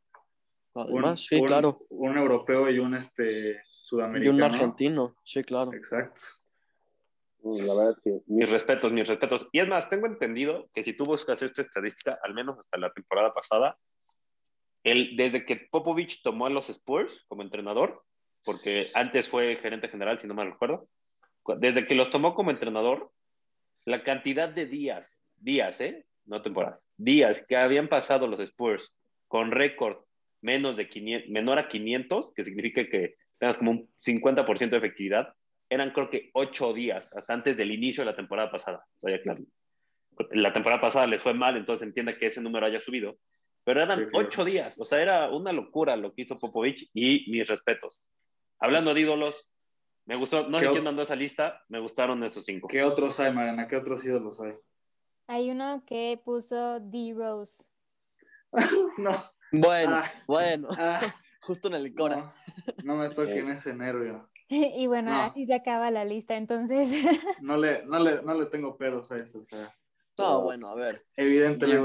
además, 0.74 1.12
un, 1.12 1.18
sí, 1.18 1.36
un- 1.36 1.46
claro, 1.46 1.76
Un 1.90 2.18
europeo 2.18 2.70
y 2.70 2.80
un 2.80 2.96
este 2.96 3.62
y 3.86 3.88
sudamericano. 3.88 4.36
un 4.36 4.44
argentino, 4.44 5.16
sí, 5.24 5.44
claro. 5.44 5.74
Exacto. 5.74 6.22
La 7.44 7.76
verdad 7.76 7.96
que 8.04 8.22
mis 8.26 8.50
respetos, 8.50 8.92
mis 8.92 9.08
respetos. 9.08 9.48
Y 9.52 9.60
es 9.60 9.68
más, 9.68 9.88
tengo 9.88 10.08
entendido 10.08 10.68
que 10.74 10.82
si 10.82 10.94
tú 10.94 11.06
buscas 11.06 11.42
esta 11.44 11.62
estadística, 11.62 12.18
al 12.24 12.34
menos 12.34 12.58
hasta 12.58 12.78
la 12.80 12.92
temporada 12.92 13.34
pasada, 13.34 13.78
el, 14.84 15.16
desde 15.16 15.46
que 15.46 15.56
Popovich 15.58 16.22
tomó 16.24 16.48
a 16.48 16.50
los 16.50 16.70
Spurs 16.70 17.24
como 17.28 17.44
entrenador, 17.44 18.04
porque 18.44 18.90
antes 18.96 19.30
fue 19.30 19.56
gerente 19.58 19.90
general, 19.90 20.20
si 20.20 20.26
no 20.28 20.34
me 20.34 20.44
recuerdo, 20.46 20.88
cu- 21.44 21.56
desde 21.60 21.86
que 21.88 21.94
los 21.96 22.10
tomó 22.10 22.34
como 22.34 22.50
entrenador, 22.52 23.12
la 23.86 24.04
cantidad 24.04 24.50
de 24.50 24.66
días, 24.66 25.22
días, 25.38 25.80
¿eh? 25.82 26.06
No 26.26 26.42
temporadas, 26.42 26.80
días 26.98 27.46
que 27.48 27.56
habían 27.58 27.88
pasado 27.88 28.26
los 28.28 28.40
Spurs 28.40 28.92
con 29.28 29.52
récord 29.52 29.98
menos 30.42 30.78
de 30.78 30.88
500, 30.90 31.30
menor 31.30 31.60
a 31.60 31.68
500, 31.68 32.34
que 32.34 32.44
significa 32.44 32.88
que 32.88 33.16
tengas 33.40 33.58
como 33.58 33.72
un 33.72 33.90
50% 34.06 34.70
de 34.70 34.78
efectividad, 34.78 35.34
eran 35.70 35.92
creo 35.92 36.10
que 36.10 36.30
ocho 36.34 36.74
días, 36.74 37.12
hasta 37.16 37.34
antes 37.34 37.58
del 37.58 37.72
inicio 37.72 38.04
de 38.04 38.12
la 38.12 38.16
temporada 38.16 38.52
pasada. 38.52 38.86
Todavía 39.02 39.22
claro. 39.24 39.44
La 40.32 40.54
temporada 40.54 40.80
pasada 40.82 41.08
les 41.08 41.22
fue 41.22 41.34
mal, 41.34 41.58
entonces 41.58 41.88
entiende 41.88 42.18
que 42.18 42.28
ese 42.28 42.42
número 42.42 42.66
haya 42.66 42.80
subido. 42.80 43.18
Pero 43.64 43.82
eran 43.82 44.00
Sí, 44.00 44.06
claro. 44.06 44.28
ocho 44.28 44.46
días, 44.46 44.80
o 44.80 44.86
sea, 44.86 45.02
era 45.02 45.30
una 45.30 45.52
locura 45.52 45.96
lo 45.98 46.14
que 46.14 46.22
hizo 46.22 46.38
Popovich 46.38 46.90
y 46.94 47.30
mis 47.32 47.48
respetos. 47.48 48.00
Hablando 48.60 48.94
de 48.94 49.02
ídolos, 49.02 49.50
me 50.06 50.16
gustó, 50.16 50.48
no 50.48 50.60
sé 50.60 50.66
¿Qué 50.68 50.72
quién 50.72 50.84
mandó 50.84 51.02
esa 51.02 51.16
lista, 51.16 51.64
me 51.68 51.80
gustaron 51.80 52.24
esos 52.24 52.46
cinco. 52.46 52.68
¿Qué 52.68 52.84
otros 52.84 53.20
hay, 53.20 53.34
Mariana? 53.34 53.68
¿Qué 53.68 53.76
otros 53.76 54.06
ídolos 54.06 54.40
hay? 54.40 54.54
Hay 55.28 55.50
uno 55.50 55.84
que 55.88 56.20
puso 56.24 56.80
D-Rose. 56.80 57.64
no. 58.98 59.12
Bueno, 59.52 59.96
Ah, 59.96 60.12
bueno, 60.28 60.68
ah, 60.78 61.02
justo 61.46 61.68
en 61.70 61.76
el 61.76 61.94
Cora. 61.96 62.30
no, 62.84 62.96
no 62.96 62.96
me 62.98 63.10
toquen 63.16 63.50
ese 63.50 63.74
nervio. 63.76 64.30
Y 64.48 64.86
bueno, 64.88 65.10
No. 65.12 65.22
así 65.24 65.46
se 65.48 65.56
acaba 65.56 65.90
la 65.92 66.06
lista, 66.06 66.36
entonces. 66.38 66.88
No 67.42 67.58
le, 67.58 67.84
no 67.86 68.00
le, 68.00 68.22
no 68.22 68.34
le 68.36 68.46
tengo 68.48 68.78
peros 68.78 69.12
a 69.12 69.16
eso. 69.16 69.40
O 69.40 69.44
sea, 69.44 69.74
No, 70.20 70.42
bueno, 70.44 70.68
a 70.70 70.76
ver. 70.76 71.04
evidentemente 71.18 71.76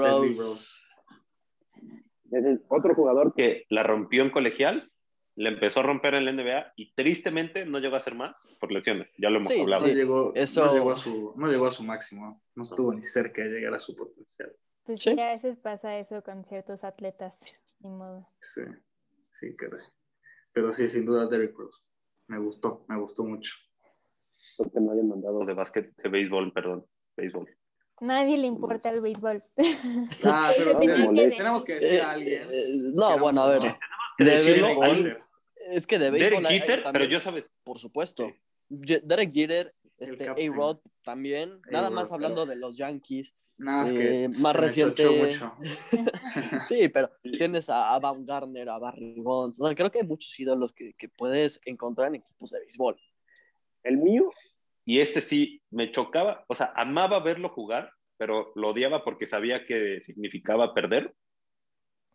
el 2.32 2.62
otro 2.68 2.94
jugador 2.94 3.34
que 3.34 3.64
la 3.70 3.82
rompió 3.82 4.22
en 4.22 4.30
colegial, 4.30 4.90
le 5.36 5.48
empezó 5.48 5.80
a 5.80 5.84
romper 5.84 6.14
en 6.14 6.24
la 6.26 6.32
NBA 6.32 6.72
y 6.76 6.92
tristemente 6.94 7.64
no 7.64 7.78
llegó 7.78 7.94
a 7.94 7.98
hacer 7.98 8.14
más 8.14 8.58
por 8.60 8.70
lesiones. 8.72 9.08
Ya 9.16 9.30
lo 9.30 9.36
hemos 9.36 9.48
Sí, 9.48 9.60
hablado. 9.60 9.82
No, 9.82 9.88
sí. 9.88 9.94
llegó, 9.94 10.32
Eso- 10.34 10.66
no, 10.66 10.72
llegó 10.74 10.92
a 10.92 10.96
su, 10.98 11.32
no 11.36 11.46
llegó 11.46 11.66
a 11.66 11.70
su 11.70 11.82
máximo. 11.82 12.42
No 12.54 12.62
estuvo 12.62 12.92
ni 12.92 13.02
cerca 13.02 13.42
de 13.42 13.48
llegar 13.48 13.74
a 13.74 13.78
su 13.78 13.96
potencial. 13.96 14.52
Pues 14.84 14.98
Sí. 15.00 15.10
a 15.10 15.14
veces 15.30 15.60
pasa 15.62 15.96
eso 15.98 16.22
con 16.22 16.44
ciertos 16.44 16.84
atletas, 16.84 17.40
ni 17.80 17.88
modo. 17.90 18.24
Sí, 18.40 18.60
sí, 19.40 19.56
caray. 19.56 19.80
pero 20.52 20.72
sí, 20.74 20.88
sin 20.88 21.04
duda 21.04 21.26
Derrick 21.26 21.56
Rose. 21.56 21.78
Me 22.28 22.38
gustó, 22.38 22.84
me 22.88 22.98
gustó 22.98 23.24
mucho. 23.24 23.52
Porque 24.56 24.80
no 24.80 24.92
hayan 24.92 25.08
mandado 25.08 25.44
de 25.44 25.54
básquet, 25.54 25.94
de 25.96 26.08
béisbol, 26.08 26.52
perdón, 26.52 26.86
béisbol. 27.16 27.48
Nadie 28.00 28.38
le 28.38 28.46
importa 28.46 28.90
el 28.90 29.00
béisbol. 29.00 29.42
Ah, 30.24 30.52
pero 30.56 30.78
tenemos, 30.78 31.14
que- 31.14 31.28
tenemos 31.36 31.64
que 31.64 31.74
decir 31.74 31.92
Eh, 31.98 32.00
a 32.02 32.10
alguien. 32.12 32.42
eh, 32.50 32.64
no, 32.94 33.08
Queramos 33.08 33.20
bueno, 33.20 33.42
a 33.42 33.48
ver. 33.50 33.64
no. 33.64 33.78
Que 34.16 34.24
De 34.24 34.30
béisbol, 34.36 34.84
hay-. 34.84 35.16
Es 35.76 35.86
que 35.86 35.98
de 35.98 36.10
Derek 36.10 36.30
béisbol 36.30 36.46
hay 36.46 36.60
Jeter, 36.60 36.84
pero 36.92 37.04
yo 37.04 37.20
sabes, 37.20 37.50
Por 37.64 37.78
supuesto. 37.78 38.32
Derek 38.68 39.32
Jeter, 39.32 39.74
este. 39.98 40.28
A-Rod 40.28 40.78
también. 41.02 41.60
Nada 41.70 41.90
más 41.90 42.12
hablando 42.12 42.46
de 42.46 42.56
los 42.56 42.76
Yankees. 42.76 43.36
Nada 43.58 43.82
más 43.82 43.92
que 43.92 44.24
Eh, 44.24 44.28
más 44.40 44.56
reciente- 44.56 45.08
mucho. 45.08 45.52
Sí, 46.64 46.88
pero 46.88 47.10
tienes 47.22 47.68
a, 47.68 47.98
Van 47.98 48.24
Garner, 48.24 48.68
a 48.68 48.78
Barry 48.78 49.20
Bonds. 49.20 49.60
O 49.60 49.66
sea, 49.66 49.74
creo 49.74 49.90
que 49.90 50.00
hay 50.00 50.06
muchos 50.06 50.38
ídolos 50.38 50.72
que, 50.72 50.94
que 50.94 51.08
puedes 51.08 51.60
encontrar 51.64 52.08
en 52.08 52.16
equipos 52.16 52.50
de 52.50 52.60
béisbol. 52.60 52.96
el 53.82 53.96
mío, 53.98 54.30
y 54.84 55.00
este 55.00 55.20
sí 55.20 55.62
me 55.70 55.90
chocaba, 55.90 56.44
o 56.48 56.54
sea, 56.54 56.72
amaba 56.74 57.20
verlo 57.20 57.48
jugar, 57.50 57.92
pero 58.16 58.52
lo 58.54 58.68
odiaba 58.70 59.04
porque 59.04 59.26
sabía 59.26 59.64
que 59.66 60.00
significaba 60.02 60.74
perder. 60.74 61.14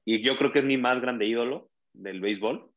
Y 0.04 0.22
yo 0.22 0.38
creo 0.38 0.52
que 0.52 0.60
es 0.60 0.66
mi 0.66 0.78
más 0.78 1.00
grande 1.02 1.26
ídolo 1.26 1.70
del 1.94 2.22
béisbol. 2.22 2.72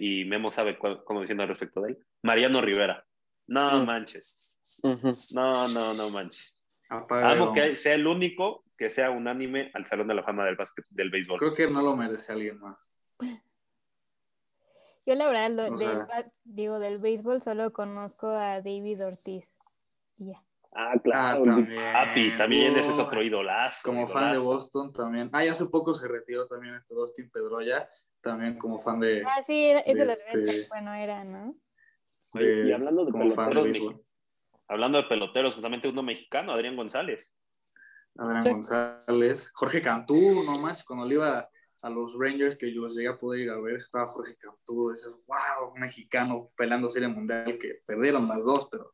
Y 0.00 0.24
Memo 0.24 0.50
sabe 0.50 0.78
cómo 0.78 1.20
diciendo 1.20 1.42
al 1.42 1.48
respecto 1.50 1.80
de 1.82 1.90
él. 1.92 1.98
Mariano 2.22 2.60
Rivera. 2.60 3.04
No 3.50 3.82
Mm. 3.82 3.84
manches. 3.86 4.58
No, 5.34 5.66
no, 5.68 5.92
no 5.92 6.10
manches. 6.10 6.60
Apaga 6.88 7.32
Amo 7.32 7.52
que 7.52 7.74
sea 7.76 7.94
el 7.94 8.06
único 8.06 8.64
que 8.78 8.88
sea 8.88 9.10
unánime 9.10 9.70
al 9.74 9.86
Salón 9.86 10.06
de 10.08 10.14
la 10.14 10.22
Fama 10.22 10.44
del 10.44 10.54
básquet 10.56 10.86
del 10.90 11.10
béisbol. 11.10 11.38
Creo 11.38 11.54
que 11.54 11.68
no 11.68 11.82
lo 11.82 11.96
merece 11.96 12.32
alguien 12.32 12.58
más. 12.60 12.92
Yo 15.06 15.14
la 15.16 15.26
verdad, 15.28 15.50
lo- 15.50 15.76
del, 15.76 16.06
digo, 16.44 16.78
del 16.78 16.98
béisbol 16.98 17.42
solo 17.42 17.72
conozco 17.72 18.28
a 18.28 18.60
David 18.62 19.04
Ortiz. 19.04 19.44
Y 20.18 20.28
ya. 20.32 20.38
Ah, 20.72 20.92
Ah, 21.12 21.38
también. 21.44 21.92
Papi, 21.92 22.36
también 22.36 22.76
ese 22.76 22.90
es 22.92 22.98
otro 23.00 23.20
idolazo. 23.22 23.80
Como 23.84 24.06
fan 24.06 24.32
de. 24.32 24.38
Boston 24.38 24.92
también. 24.92 25.28
Ah, 25.32 25.44
y 25.44 25.48
hace 25.48 25.66
poco 25.66 25.94
se 25.94 26.06
retiró 26.06 26.46
también 26.46 26.76
este 26.76 26.94
Dustin 26.94 27.28
Pedroya, 27.30 27.88
también 28.20 28.56
como 28.58 28.80
fan 28.80 29.00
de... 29.00 29.24
Ah, 29.26 29.42
sí, 29.44 29.64
era- 29.64 29.82
de 29.82 30.04
lo 30.04 30.12
este- 30.12 30.68
bueno 30.68 30.94
era, 30.94 31.24
¿no? 31.24 31.54
Oye, 32.34 32.68
y 32.68 32.72
hablando 32.72 33.04
de 33.04 33.12
peloteros, 33.12 33.96
hablando 34.68 34.98
de 34.98 35.08
peloteros, 35.08 35.54
justamente 35.54 35.88
uno 35.88 36.02
mexicano, 36.02 36.52
Adrián 36.52 36.76
González. 36.76 37.32
Adrián 38.16 38.44
Sí. 38.44 38.50
González, 38.50 39.50
Jorge 39.54 39.82
Cantú, 39.82 40.42
no 40.44 40.60
más, 40.60 40.84
cuando 40.84 41.06
le 41.06 41.14
iba 41.14 41.48
a 41.82 41.90
los 41.90 42.16
Rangers 42.18 42.56
que 42.56 42.72
yo 42.72 42.86
llegué 42.88 43.08
a 43.08 43.18
poder 43.18 43.40
ir 43.40 43.50
a 43.50 43.58
ver, 43.60 43.76
estaba 43.76 44.06
Jorge 44.06 44.36
Cantú, 44.36 44.90
ese 44.92 45.08
wow, 45.08 45.72
un 45.74 45.80
mexicano 45.80 46.50
pelando 46.56 46.88
serie 46.88 47.08
mundial 47.08 47.58
que 47.58 47.80
perdieron 47.86 48.28
las 48.28 48.44
dos, 48.44 48.68
pero, 48.70 48.92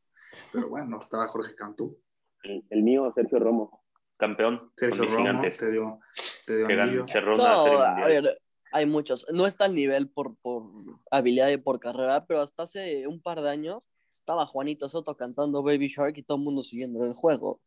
pero 0.52 0.68
bueno, 0.68 1.00
estaba 1.00 1.26
Jorge 1.28 1.54
Cantú. 1.54 1.98
El, 2.42 2.64
el 2.70 2.82
mío, 2.82 3.12
Sergio 3.14 3.40
Romo, 3.40 3.82
campeón 4.16 4.70
Sergio 4.76 5.04
Romo 5.04 5.16
gigantes. 5.18 5.58
te 5.58 5.72
dio, 5.72 5.98
te 6.46 6.58
dio 6.58 6.66
que 6.68 6.74
una 6.74 7.36
No, 7.36 7.80
a 7.82 8.06
ver, 8.06 8.24
hay 8.72 8.86
muchos. 8.86 9.26
No 9.32 9.46
está 9.46 9.64
al 9.66 9.74
nivel 9.74 10.08
por, 10.08 10.36
por 10.36 10.64
habilidad 11.10 11.48
y 11.50 11.56
por 11.56 11.78
carrera, 11.80 12.26
pero 12.26 12.40
hasta 12.40 12.64
hace 12.64 13.06
un 13.06 13.20
par 13.20 13.40
de 13.40 13.50
años 13.50 13.88
estaba 14.10 14.46
Juanito 14.46 14.88
Soto 14.88 15.16
cantando 15.16 15.62
Baby 15.62 15.88
Shark 15.88 16.16
y 16.18 16.22
todo 16.22 16.38
el 16.38 16.44
mundo 16.44 16.62
siguiendo 16.62 17.04
el 17.04 17.12
juego. 17.14 17.60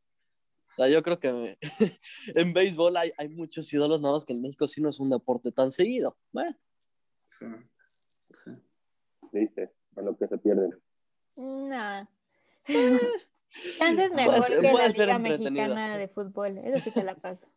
O 0.71 0.75
sea, 0.75 0.87
yo 0.87 1.01
creo 1.03 1.19
que 1.19 1.57
en 2.35 2.53
béisbol 2.53 2.95
hay, 2.97 3.11
hay 3.17 3.27
muchos 3.29 3.71
ídolos, 3.73 4.01
nada 4.01 4.13
más 4.13 4.25
que 4.25 4.33
en 4.33 4.41
México 4.41 4.67
sí 4.67 4.81
no 4.81 4.89
es 4.89 4.99
un 4.99 5.09
deporte 5.09 5.51
tan 5.51 5.71
seguido. 5.71 6.17
Bueno, 6.31 6.55
Sí, 7.25 7.45
sí. 8.33 8.51
Viste, 9.31 9.71
a 9.95 10.01
lo 10.01 10.17
que 10.17 10.27
se 10.27 10.37
pierden. 10.39 10.71
No. 11.35 12.09
Antes 13.81 14.13
mejor 14.13 14.35
Puede 14.71 14.91
ser- 14.91 15.05
que 15.07 15.11
la 15.13 15.17
Liga. 15.19 15.19
Mexicana 15.19 15.97
de 15.97 16.07
Fútbol. 16.07 16.57
Eso 16.57 16.83
sí 16.83 16.91
te 16.91 17.03
la 17.03 17.15
paso. 17.15 17.47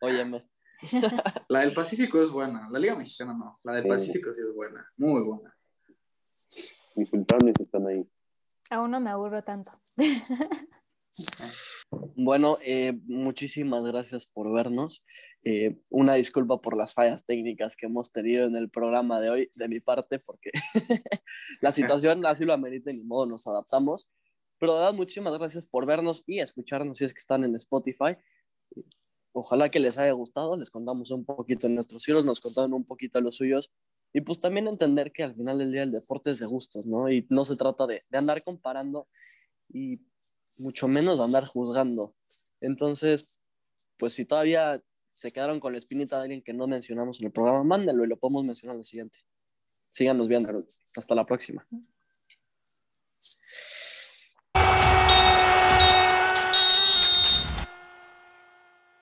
óyeme. 0.00 0.46
La 1.48 1.60
del 1.60 1.74
Pacífico 1.74 2.22
es 2.22 2.30
buena, 2.30 2.68
la 2.70 2.78
Liga 2.78 2.96
Mexicana 2.96 3.34
no, 3.34 3.60
la 3.62 3.74
del 3.74 3.84
Sí. 3.84 3.88
Pacífico 3.88 4.34
sí 4.34 4.40
es 4.40 4.54
buena, 4.54 4.90
muy 4.96 5.22
buena. 5.22 5.54
Mis 6.96 7.08
sultanes 7.08 7.54
están 7.60 7.86
ahí. 7.86 8.06
Aún 8.70 8.90
no 8.90 9.00
me 9.00 9.10
aburro 9.10 9.42
tanto. 9.42 9.70
Bueno, 12.16 12.56
eh, 12.64 12.94
muchísimas 13.04 13.84
gracias 13.84 14.26
por 14.26 14.50
vernos. 14.50 15.04
Eh, 15.44 15.78
una 15.90 16.14
disculpa 16.14 16.58
por 16.60 16.76
las 16.76 16.94
fallas 16.94 17.26
técnicas 17.26 17.76
que 17.76 17.84
hemos 17.84 18.12
tenido 18.12 18.46
en 18.46 18.56
el 18.56 18.70
programa 18.70 19.20
de 19.20 19.28
hoy, 19.28 19.50
de 19.56 19.68
mi 19.68 19.78
parte, 19.78 20.18
porque 20.18 20.50
la 21.60 21.70
situación 21.70 22.24
así 22.24 22.46
lo 22.46 22.54
amerita 22.54 22.90
y 22.90 22.94
ni 22.98 23.04
modo 23.04 23.26
nos 23.26 23.46
adaptamos. 23.46 24.10
Pero 24.58 24.74
de 24.74 24.80
verdad, 24.80 24.94
muchísimas 24.94 25.36
gracias 25.36 25.66
por 25.66 25.84
vernos 25.84 26.24
y 26.26 26.40
escucharnos 26.40 26.96
si 26.96 27.04
es 27.04 27.12
que 27.12 27.18
están 27.18 27.44
en 27.44 27.56
Spotify. 27.56 28.16
Ojalá 29.32 29.70
que 29.70 29.80
les 29.80 29.98
haya 29.98 30.12
gustado, 30.12 30.56
les 30.56 30.70
contamos 30.70 31.10
un 31.10 31.24
poquito 31.24 31.66
de 31.66 31.74
nuestros 31.74 32.04
giros, 32.04 32.24
nos 32.24 32.40
contaron 32.40 32.74
un 32.74 32.84
poquito 32.84 33.18
de 33.18 33.24
los 33.24 33.36
suyos. 33.36 33.70
Y 34.12 34.20
pues 34.20 34.40
también 34.40 34.68
entender 34.68 35.10
que 35.12 35.22
al 35.22 35.34
final 35.34 35.58
del 35.58 35.72
día 35.72 35.82
el 35.82 35.92
deporte 35.92 36.30
es 36.30 36.38
de 36.38 36.46
gustos, 36.46 36.86
¿no? 36.86 37.10
Y 37.10 37.26
no 37.30 37.44
se 37.44 37.56
trata 37.56 37.86
de, 37.86 38.02
de 38.10 38.18
andar 38.18 38.42
comparando 38.42 39.06
y 39.72 40.00
mucho 40.58 40.86
menos 40.86 41.18
de 41.18 41.24
andar 41.24 41.46
juzgando. 41.46 42.14
Entonces, 42.60 43.40
pues 43.96 44.12
si 44.12 44.24
todavía 44.24 44.82
se 45.14 45.32
quedaron 45.32 45.60
con 45.60 45.72
la 45.72 45.78
espinita 45.78 46.16
de 46.16 46.22
alguien 46.22 46.42
que 46.42 46.52
no 46.52 46.66
mencionamos 46.66 47.20
en 47.20 47.26
el 47.26 47.32
programa, 47.32 47.62
mándenlo 47.64 48.04
y 48.04 48.08
lo 48.08 48.18
podemos 48.18 48.44
mencionar 48.44 48.74
en 48.74 48.80
el 48.80 48.84
siguiente. 48.84 49.20
Síganos 49.90 50.28
viendo. 50.28 50.64
Hasta 50.96 51.14
la 51.14 51.24
próxima. 51.24 51.66